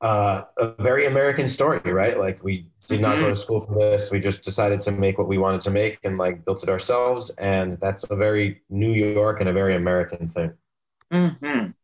uh, 0.00 0.42
a 0.58 0.82
very 0.82 1.06
American 1.06 1.48
story, 1.48 1.80
right? 1.92 2.18
Like 2.18 2.42
we 2.42 2.68
did 2.88 3.00
not 3.00 3.18
go 3.20 3.28
to 3.28 3.36
school 3.36 3.60
for 3.62 3.74
this. 3.74 4.10
We 4.10 4.18
just 4.18 4.42
decided 4.42 4.80
to 4.80 4.90
make 4.92 5.16
what 5.16 5.28
we 5.28 5.38
wanted 5.38 5.62
to 5.62 5.70
make 5.70 5.98
and 6.04 6.18
like 6.18 6.44
built 6.44 6.62
it 6.62 6.68
ourselves. 6.68 7.30
And 7.38 7.78
that's 7.80 8.04
a 8.04 8.16
very 8.16 8.62
New 8.68 8.92
York 8.92 9.40
and 9.40 9.48
a 9.48 9.52
very 9.52 9.76
American 9.76 10.28
thing. 10.28 10.52
Mhm. 11.12 11.74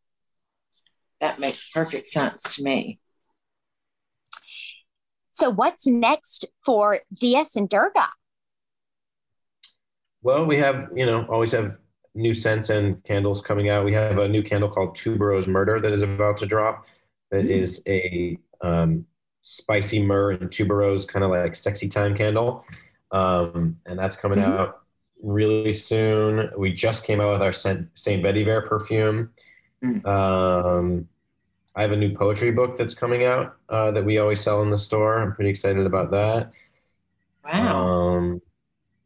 That 1.20 1.38
makes 1.38 1.70
perfect 1.70 2.06
sense 2.08 2.56
to 2.56 2.62
me. 2.62 2.98
So, 5.30 5.48
what's 5.48 5.86
next 5.86 6.44
for 6.64 7.00
DS 7.18 7.56
and 7.56 7.68
Durga? 7.68 8.08
Well, 10.22 10.44
we 10.44 10.58
have, 10.58 10.88
you 10.94 11.06
know, 11.06 11.24
always 11.26 11.52
have 11.52 11.78
new 12.20 12.34
scents 12.34 12.70
and 12.70 13.02
candles 13.04 13.40
coming 13.42 13.68
out. 13.70 13.84
We 13.84 13.92
have 13.94 14.18
a 14.18 14.28
new 14.28 14.42
candle 14.42 14.68
called 14.68 14.96
Tuberose 14.96 15.48
Murder 15.48 15.80
that 15.80 15.92
is 15.92 16.02
about 16.02 16.36
to 16.38 16.46
drop. 16.46 16.86
That 17.30 17.44
Mm. 17.44 17.50
is 17.50 17.82
a 17.86 18.38
um, 18.62 19.06
spicy 19.42 20.02
myrrh 20.02 20.32
and 20.32 20.50
tuberose 20.50 21.08
kind 21.08 21.24
of 21.24 21.30
like 21.30 21.56
sexy 21.56 21.88
time 21.88 22.14
candle. 22.16 22.64
Um, 23.10 23.78
and 23.86 23.98
that's 23.98 24.16
coming 24.16 24.38
Mhm. 24.38 24.44
out 24.44 24.82
really 25.22 25.72
soon. 25.72 26.50
We 26.58 26.72
just 26.72 27.04
came 27.04 27.20
out 27.20 27.32
with 27.32 27.42
our 27.42 27.52
Saint 27.52 27.88
Saint 27.94 28.22
Vetiver 28.22 28.66
perfume. 28.68 29.30
Mm. 29.82 30.04
Um, 30.06 31.08
I 31.74 31.82
have 31.82 31.92
a 31.92 31.96
new 31.96 32.14
poetry 32.14 32.50
book 32.50 32.76
that's 32.76 32.94
coming 32.94 33.24
out 33.24 33.56
uh, 33.68 33.90
that 33.92 34.04
we 34.04 34.18
always 34.18 34.40
sell 34.40 34.62
in 34.62 34.70
the 34.70 34.78
store. 34.78 35.20
I'm 35.22 35.32
pretty 35.34 35.50
excited 35.50 35.86
about 35.86 36.10
that. 36.10 36.52
Wow. 37.44 37.88
Um, 37.88 38.42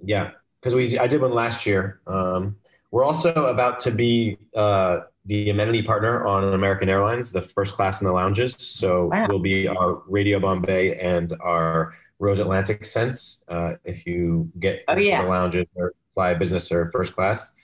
yeah, 0.05 0.33
because 0.61 0.75
we 0.75 0.99
I 0.99 1.07
did 1.07 1.21
one 1.21 1.33
last 1.33 1.67
year. 1.67 2.01
Um, 2.07 2.57
we're 2.95 3.03
also 3.05 3.33
about 3.47 3.81
to 3.81 3.91
be 3.91 4.39
uh, 4.55 5.01
the 5.27 5.51
amenity 5.51 5.83
partner 5.83 6.25
on 6.29 6.55
American 6.55 6.89
Airlines, 6.89 7.33
the 7.33 7.43
first 7.43 7.75
class 7.75 8.01
in 8.01 8.07
the 8.07 8.13
lounges. 8.13 8.55
So 8.55 9.07
Wow. 9.07 9.27
we'll 9.29 9.41
be 9.41 9.67
our 9.67 10.03
Radio 10.07 10.39
Bombay 10.39 10.97
and 11.01 11.33
our 11.41 11.95
Rose 12.21 12.39
Atlantic 12.39 12.87
scents 12.87 13.43
uh, 13.49 13.73
if 13.85 14.07
you 14.07 14.49
get 14.61 14.85
Oh, 14.87 14.93
into 14.93 15.07
yeah. 15.07 15.23
the 15.23 15.29
lounges 15.29 15.67
or 15.75 15.93
fly 16.09 16.35
business 16.35 16.71
or 16.71 16.89
first 16.93 17.17
class. 17.17 17.55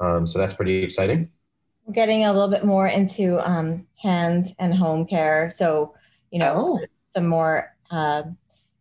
Um, 0.00 0.26
so 0.26 0.38
that's 0.38 0.52
pretty 0.52 0.82
exciting. 0.82 1.30
We're 1.86 1.94
getting 1.94 2.26
a 2.26 2.32
little 2.34 2.50
bit 2.50 2.66
more 2.66 2.88
into 2.88 3.38
um, 3.50 3.86
hand 3.96 4.52
and 4.58 4.74
home 4.74 5.06
care. 5.06 5.50
So 5.50 5.94
you 6.30 6.38
know, 6.40 6.76
Oh. 6.78 6.86
some 7.14 7.26
more 7.26 7.74
uh, 7.90 8.24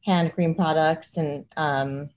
hand 0.05 0.33
cream 0.33 0.53
products 0.53 1.15
and 1.15 1.45
um, 1.55 2.09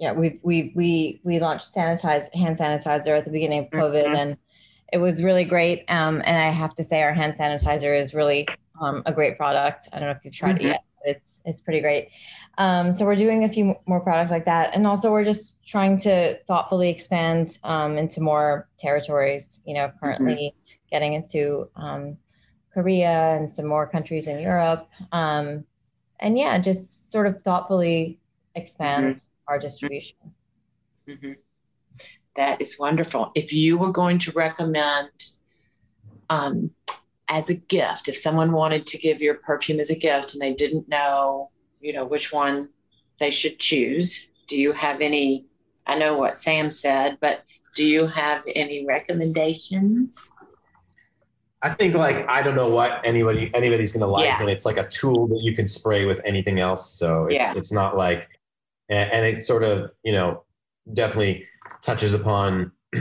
yeah, 0.00 0.12
we 0.12 0.40
we 0.42 0.72
we 0.74 1.20
we 1.24 1.38
launched 1.38 1.72
sanitize 1.74 2.34
hand 2.34 2.56
sanitizer 2.56 3.16
at 3.18 3.24
the 3.24 3.30
beginning 3.30 3.60
of 3.64 3.70
COVID, 3.70 4.06
Mhm. 4.06 4.16
and 4.16 4.36
it 4.92 4.98
was 4.98 5.22
really 5.22 5.44
great. 5.44 5.84
Um, 5.88 6.22
and 6.24 6.36
I 6.36 6.48
have 6.50 6.74
to 6.76 6.82
say, 6.82 7.02
our 7.02 7.12
hand 7.12 7.34
sanitizer 7.38 7.96
is 7.96 8.14
really 8.14 8.48
um, 8.80 9.02
a 9.04 9.12
great 9.12 9.36
product. 9.36 9.88
I 9.92 9.98
don't 9.98 10.08
know 10.08 10.14
if 10.14 10.24
you've 10.24 10.34
tried 10.34 10.56
Mhm. 10.56 10.60
it 10.60 10.62
yet. 10.64 10.80
But 11.04 11.16
it's 11.16 11.42
it's 11.44 11.60
pretty 11.60 11.80
great. 11.82 12.08
Um, 12.56 12.92
so 12.94 13.04
we're 13.04 13.14
doing 13.14 13.44
a 13.44 13.48
few 13.48 13.76
more 13.86 14.00
products 14.00 14.30
like 14.30 14.46
that, 14.46 14.74
and 14.74 14.86
also 14.86 15.12
we're 15.12 15.24
just 15.24 15.54
trying 15.66 15.98
to 16.00 16.38
thoughtfully 16.48 16.88
expand 16.88 17.58
um, 17.62 17.98
into 17.98 18.20
more 18.22 18.68
territories. 18.78 19.60
You 19.66 19.74
know, 19.74 19.92
currently 20.00 20.54
getting 20.90 21.12
into 21.12 21.68
um, 21.76 22.16
Korea 22.72 23.36
and 23.36 23.52
some 23.52 23.66
more 23.66 23.86
countries 23.86 24.26
in 24.26 24.40
Europe. 24.40 24.88
Um, 25.12 25.64
and 26.20 26.38
yeah, 26.38 26.56
just 26.58 27.12
sort 27.12 27.26
of 27.26 27.40
thoughtfully 27.42 28.18
expand 28.54 29.20
our 29.50 29.58
distribution. 29.58 30.16
Mhm. 31.06 31.36
That 32.36 32.62
is 32.62 32.78
wonderful. 32.78 33.32
If 33.34 33.52
you 33.52 33.76
were 33.76 33.90
going 33.90 34.18
to 34.20 34.30
recommend 34.32 35.10
um, 36.30 36.70
as 37.28 37.50
a 37.50 37.54
gift, 37.54 38.08
if 38.08 38.16
someone 38.16 38.52
wanted 38.52 38.86
to 38.86 38.98
give 38.98 39.20
your 39.20 39.34
perfume 39.34 39.80
as 39.80 39.90
a 39.90 39.96
gift 39.96 40.32
and 40.32 40.40
they 40.40 40.54
didn't 40.54 40.88
know, 40.88 41.50
you 41.80 41.92
know, 41.92 42.04
which 42.04 42.32
one 42.32 42.68
they 43.18 43.30
should 43.32 43.58
choose, 43.58 44.28
do 44.46 44.56
you 44.58 44.70
have 44.72 45.00
any? 45.00 45.46
I 45.86 45.98
know 45.98 46.16
what 46.16 46.38
Sam 46.38 46.70
said, 46.70 47.18
but 47.20 47.42
do 47.74 47.84
you 47.84 48.06
have 48.06 48.44
any 48.54 48.86
recommendations? 48.86 50.30
I 51.62 51.70
think 51.74 51.94
like 51.94 52.26
I 52.28 52.42
don't 52.42 52.54
know 52.54 52.68
what 52.68 53.00
anybody 53.04 53.50
anybody's 53.54 53.92
gonna 53.92 54.06
like, 54.06 54.26
Yeah. 54.26 54.40
and 54.40 54.48
it's 54.48 54.64
like 54.64 54.76
a 54.76 54.88
tool 54.88 55.26
that 55.26 55.40
you 55.42 55.54
can 55.54 55.66
spray 55.66 56.04
with 56.04 56.20
anything 56.24 56.60
else. 56.60 56.88
So 56.92 57.26
it's 57.26 57.34
Yeah. 57.34 57.54
it's 57.56 57.72
not 57.72 57.96
like, 57.96 58.28
and, 58.90 59.10
and 59.12 59.26
it 59.26 59.38
sort 59.38 59.62
of 59.62 59.90
you 60.02 60.12
know 60.12 60.44
definitely 60.92 61.46
touches 61.82 62.12
upon 62.12 62.72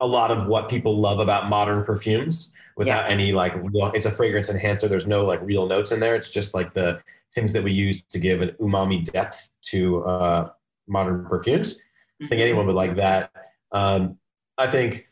a 0.00 0.06
lot 0.06 0.30
of 0.30 0.46
what 0.46 0.68
people 0.68 0.98
love 0.98 1.20
about 1.20 1.48
modern 1.48 1.84
perfumes 1.84 2.52
without 2.76 3.08
any 3.08 3.32
like 3.32 3.54
real. 3.54 3.92
It's 3.94 4.06
a 4.06 4.10
fragrance 4.10 4.50
enhancer. 4.50 4.88
There's 4.88 5.06
no 5.06 5.24
like 5.24 5.40
real 5.42 5.66
notes 5.66 5.92
in 5.92 6.00
there. 6.00 6.16
It's 6.16 6.30
just 6.30 6.54
like 6.54 6.74
the 6.74 7.00
things 7.34 7.52
that 7.52 7.62
we 7.62 7.72
use 7.72 8.02
to 8.10 8.18
give 8.18 8.42
an 8.42 8.50
umami 8.60 9.04
depth 9.04 9.50
to 9.62 10.04
uh, 10.04 10.50
modern 10.88 11.24
perfumes. 11.24 11.78
I 12.22 12.26
think 12.28 12.40
anyone 12.40 12.66
would 12.66 12.76
like 12.76 12.96
that. 12.96 13.30
Um, 13.70 14.18
I 14.58 14.66
think 14.66 15.06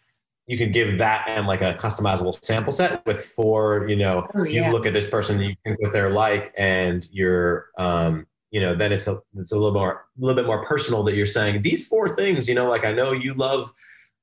you 0.47 0.59
could 0.59 0.73
give 0.73 0.99
that 0.99 1.25
and 1.29 1.47
like 1.47 1.61
a 1.61 1.75
customizable 1.75 2.45
sample 2.45 2.73
set 2.73 3.07
with 3.07 3.25
four, 3.25 3.89
you 3.89 3.97
know, 3.97 4.27
Oh, 4.35 4.45
you 4.45 4.69
look 4.71 4.85
at 4.87 4.93
this 4.93 5.07
person, 5.07 5.41
you 5.41 5.55
think 5.65 5.81
what 5.81 5.93
they're 5.93 6.11
like, 6.11 6.53
and 6.59 7.07
you're, 7.13 7.69
um, 7.79 8.27
you 8.51 8.61
know, 8.61 8.75
then 8.75 8.93
it's 8.93 9.07
a, 9.07 9.21
it's 9.37 9.53
a 9.53 9.57
little 9.57 9.73
more, 9.73 10.07
a 10.17 10.21
little 10.21 10.35
bit 10.37 10.47
more 10.47 10.65
personal 10.65 11.03
that 11.05 11.15
you're 11.15 11.27
saying 11.27 11.63
these 11.63 11.87
four 11.87 12.09
things, 12.09 12.49
you 12.49 12.55
know, 12.55 12.67
like 12.69 12.85
I 12.85 12.93
know 12.93 13.13
you 13.13 13.35
love 13.35 13.73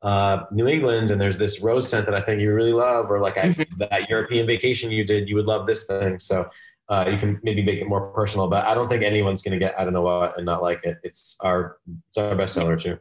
uh, 0.01 0.43
New 0.51 0.67
England 0.67 1.11
and 1.11 1.19
there's 1.19 1.37
this 1.37 1.61
rose 1.61 1.89
scent 1.89 2.05
that 2.05 2.15
I 2.15 2.21
think 2.21 2.41
you 2.41 2.53
really 2.53 2.73
love, 2.73 3.09
or 3.09 3.19
like 3.19 3.37
I, 3.37 3.47
Mm-hmm. 3.49 3.77
that 3.79 4.09
European 4.09 4.45
vacation 4.45 4.91
you 4.91 5.03
did, 5.05 5.27
you 5.29 5.35
would 5.35 5.47
love 5.47 5.65
this 5.65 5.85
thing. 5.85 6.19
So 6.19 6.49
uh, 6.89 7.09
you 7.11 7.17
can 7.17 7.39
maybe 7.43 7.63
make 7.63 7.79
it 7.79 7.87
more 7.87 8.11
personal, 8.11 8.47
but 8.47 8.65
I 8.65 8.73
don't 8.73 8.87
think 8.87 9.03
anyone's 9.03 9.41
going 9.41 9.57
to 9.57 9.65
get, 9.65 9.79
I 9.79 9.83
don't 9.83 9.93
know 9.93 10.03
what, 10.03 10.37
and 10.37 10.45
not 10.45 10.61
like 10.61 10.83
it. 10.83 10.97
It's 11.03 11.35
our, 11.41 11.77
it's 12.09 12.17
our 12.17 12.35
bestseller 12.35 12.79
too. 12.79 12.97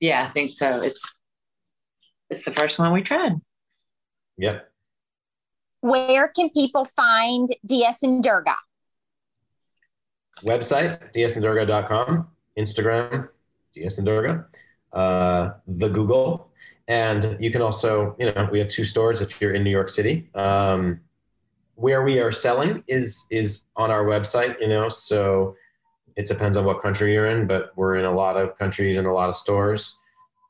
Yeah, 0.00 0.22
I 0.22 0.26
think 0.26 0.52
so. 0.52 0.80
It's 0.80 1.12
it's 2.30 2.44
the 2.44 2.52
first 2.52 2.78
one 2.78 2.92
we 2.92 3.02
tried. 3.02 3.32
Yep. 4.38 4.70
Where 5.80 6.28
can 6.28 6.48
people 6.50 6.84
find 6.84 7.48
DS 7.66 8.02
and 8.02 8.22
Durga? 8.22 8.56
Website 10.42 11.12
dsanddurga.com 11.12 12.28
instagram 12.58 13.28
dsandurga 13.76 14.44
uh, 14.92 15.50
the 15.66 15.88
google 15.88 16.50
and 16.88 17.36
you 17.38 17.50
can 17.50 17.62
also 17.62 18.16
you 18.18 18.26
know 18.26 18.48
we 18.50 18.58
have 18.58 18.68
two 18.68 18.84
stores 18.84 19.22
if 19.22 19.40
you're 19.40 19.52
in 19.52 19.62
new 19.62 19.70
york 19.70 19.88
city 19.88 20.28
um, 20.34 21.00
where 21.74 22.02
we 22.02 22.18
are 22.18 22.32
selling 22.32 22.82
is 22.86 23.26
is 23.30 23.64
on 23.76 23.90
our 23.90 24.04
website 24.04 24.60
you 24.60 24.68
know 24.68 24.88
so 24.88 25.54
it 26.16 26.26
depends 26.26 26.56
on 26.56 26.64
what 26.64 26.82
country 26.82 27.12
you're 27.14 27.30
in 27.30 27.46
but 27.46 27.72
we're 27.76 27.96
in 27.96 28.04
a 28.04 28.12
lot 28.12 28.36
of 28.36 28.56
countries 28.58 28.96
and 28.96 29.06
a 29.06 29.12
lot 29.12 29.28
of 29.28 29.36
stores 29.36 29.96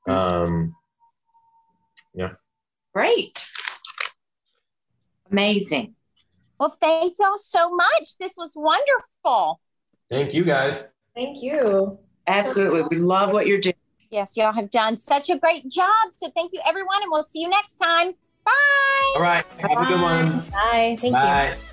um, 0.06 0.74
yeah. 2.14 2.32
Great. 2.94 3.48
Amazing. 5.30 5.94
Well, 6.58 6.76
thank 6.80 7.14
y'all 7.18 7.36
so 7.36 7.70
much. 7.74 8.18
This 8.18 8.34
was 8.36 8.52
wonderful. 8.56 9.60
Thank 10.10 10.34
you 10.34 10.44
guys 10.44 10.88
Thank 11.14 11.42
you. 11.42 11.98
Absolutely. 12.26 12.82
We 12.90 13.02
love 13.02 13.32
what 13.32 13.46
you're 13.46 13.60
doing. 13.60 13.74
Yes, 14.10 14.36
y'all 14.36 14.52
have 14.52 14.70
done 14.70 14.96
such 14.96 15.30
a 15.30 15.38
great 15.38 15.68
job. 15.68 15.90
So 16.10 16.28
thank 16.30 16.52
you, 16.52 16.60
everyone, 16.66 17.02
and 17.02 17.10
we'll 17.10 17.22
see 17.22 17.40
you 17.40 17.48
next 17.48 17.76
time. 17.76 18.12
Bye. 18.42 19.12
all 19.16 19.22
right 19.22 19.44
have 19.58 19.72
a 19.72 19.86
good 19.86 20.00
one 20.00 20.40
Bye. 20.50 20.96
Thank 20.98 21.14
you. 21.58 21.66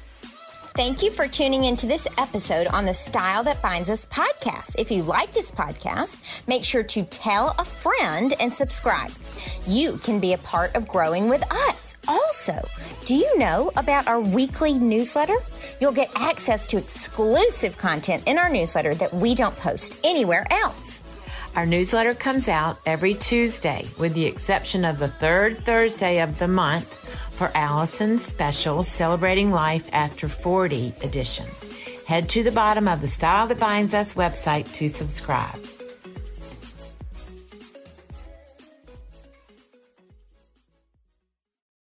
Thank 0.78 1.02
you 1.02 1.10
for 1.10 1.28
tuning 1.28 1.64
into 1.64 1.88
this 1.88 2.08
episode 2.20 2.68
on 2.68 2.86
the 2.86 2.94
Style 2.94 3.44
That 3.46 3.64
Binds 3.64 3.90
Us 3.90 4.06
podcast. 4.06 4.76
If 4.78 4.92
you 4.92 5.02
like 5.02 5.34
this 5.34 5.50
podcast, 5.50 6.48
make 6.48 6.64
sure 6.64 6.84
to 6.84 7.04
tell 7.06 7.56
a 7.58 7.66
friend 7.66 8.36
and 8.40 8.54
subscribe. 8.54 9.10
You 9.66 9.98
can 9.98 10.20
be 10.20 10.34
a 10.34 10.38
part 10.38 10.76
of 10.76 10.88
growing 10.88 11.30
with 11.30 11.44
us. 11.52 11.96
Also, 12.08 12.62
do 13.06 13.16
you 13.16 13.40
know 13.40 13.72
about 13.76 14.08
our 14.08 14.22
weekly 14.22 14.74
newsletter? 14.74 15.38
You'll 15.82 15.94
get 15.94 16.12
access 16.14 16.68
to 16.68 16.78
exclusive 16.78 17.80
content 17.80 18.22
in 18.28 18.38
our 18.38 18.48
newsletter 18.48 18.94
that 18.96 19.12
we 19.12 19.34
don't 19.34 19.58
post 19.58 20.00
anywhere 20.04 20.46
else. 20.52 21.02
Our 21.56 21.66
newsletter 21.66 22.14
comes 22.14 22.48
out 22.48 22.78
every 22.86 23.16
Tuesday, 23.16 23.88
with 23.98 24.14
the 24.14 24.26
exception 24.26 24.86
of 24.86 25.00
the 25.00 25.08
third 25.08 25.58
Thursday 25.58 26.22
of 26.22 26.38
the 26.38 26.48
month 26.48 26.94
for 27.38 27.52
Allison's 27.54 28.26
special 28.26 28.82
Celebrating 28.82 29.52
Life 29.52 29.88
After 29.94 30.28
40 30.28 30.94
edition. 31.04 31.46
Head 32.08 32.30
to 32.30 32.42
the 32.42 32.52
bottom 32.52 32.88
of 32.88 33.00
the 33.00 33.08
Style 33.08 33.46
That 33.48 33.60
Binds 33.60 33.94
Us 33.94 34.16
website 34.16 34.74
to 34.74 34.90
subscribe. 34.90 35.77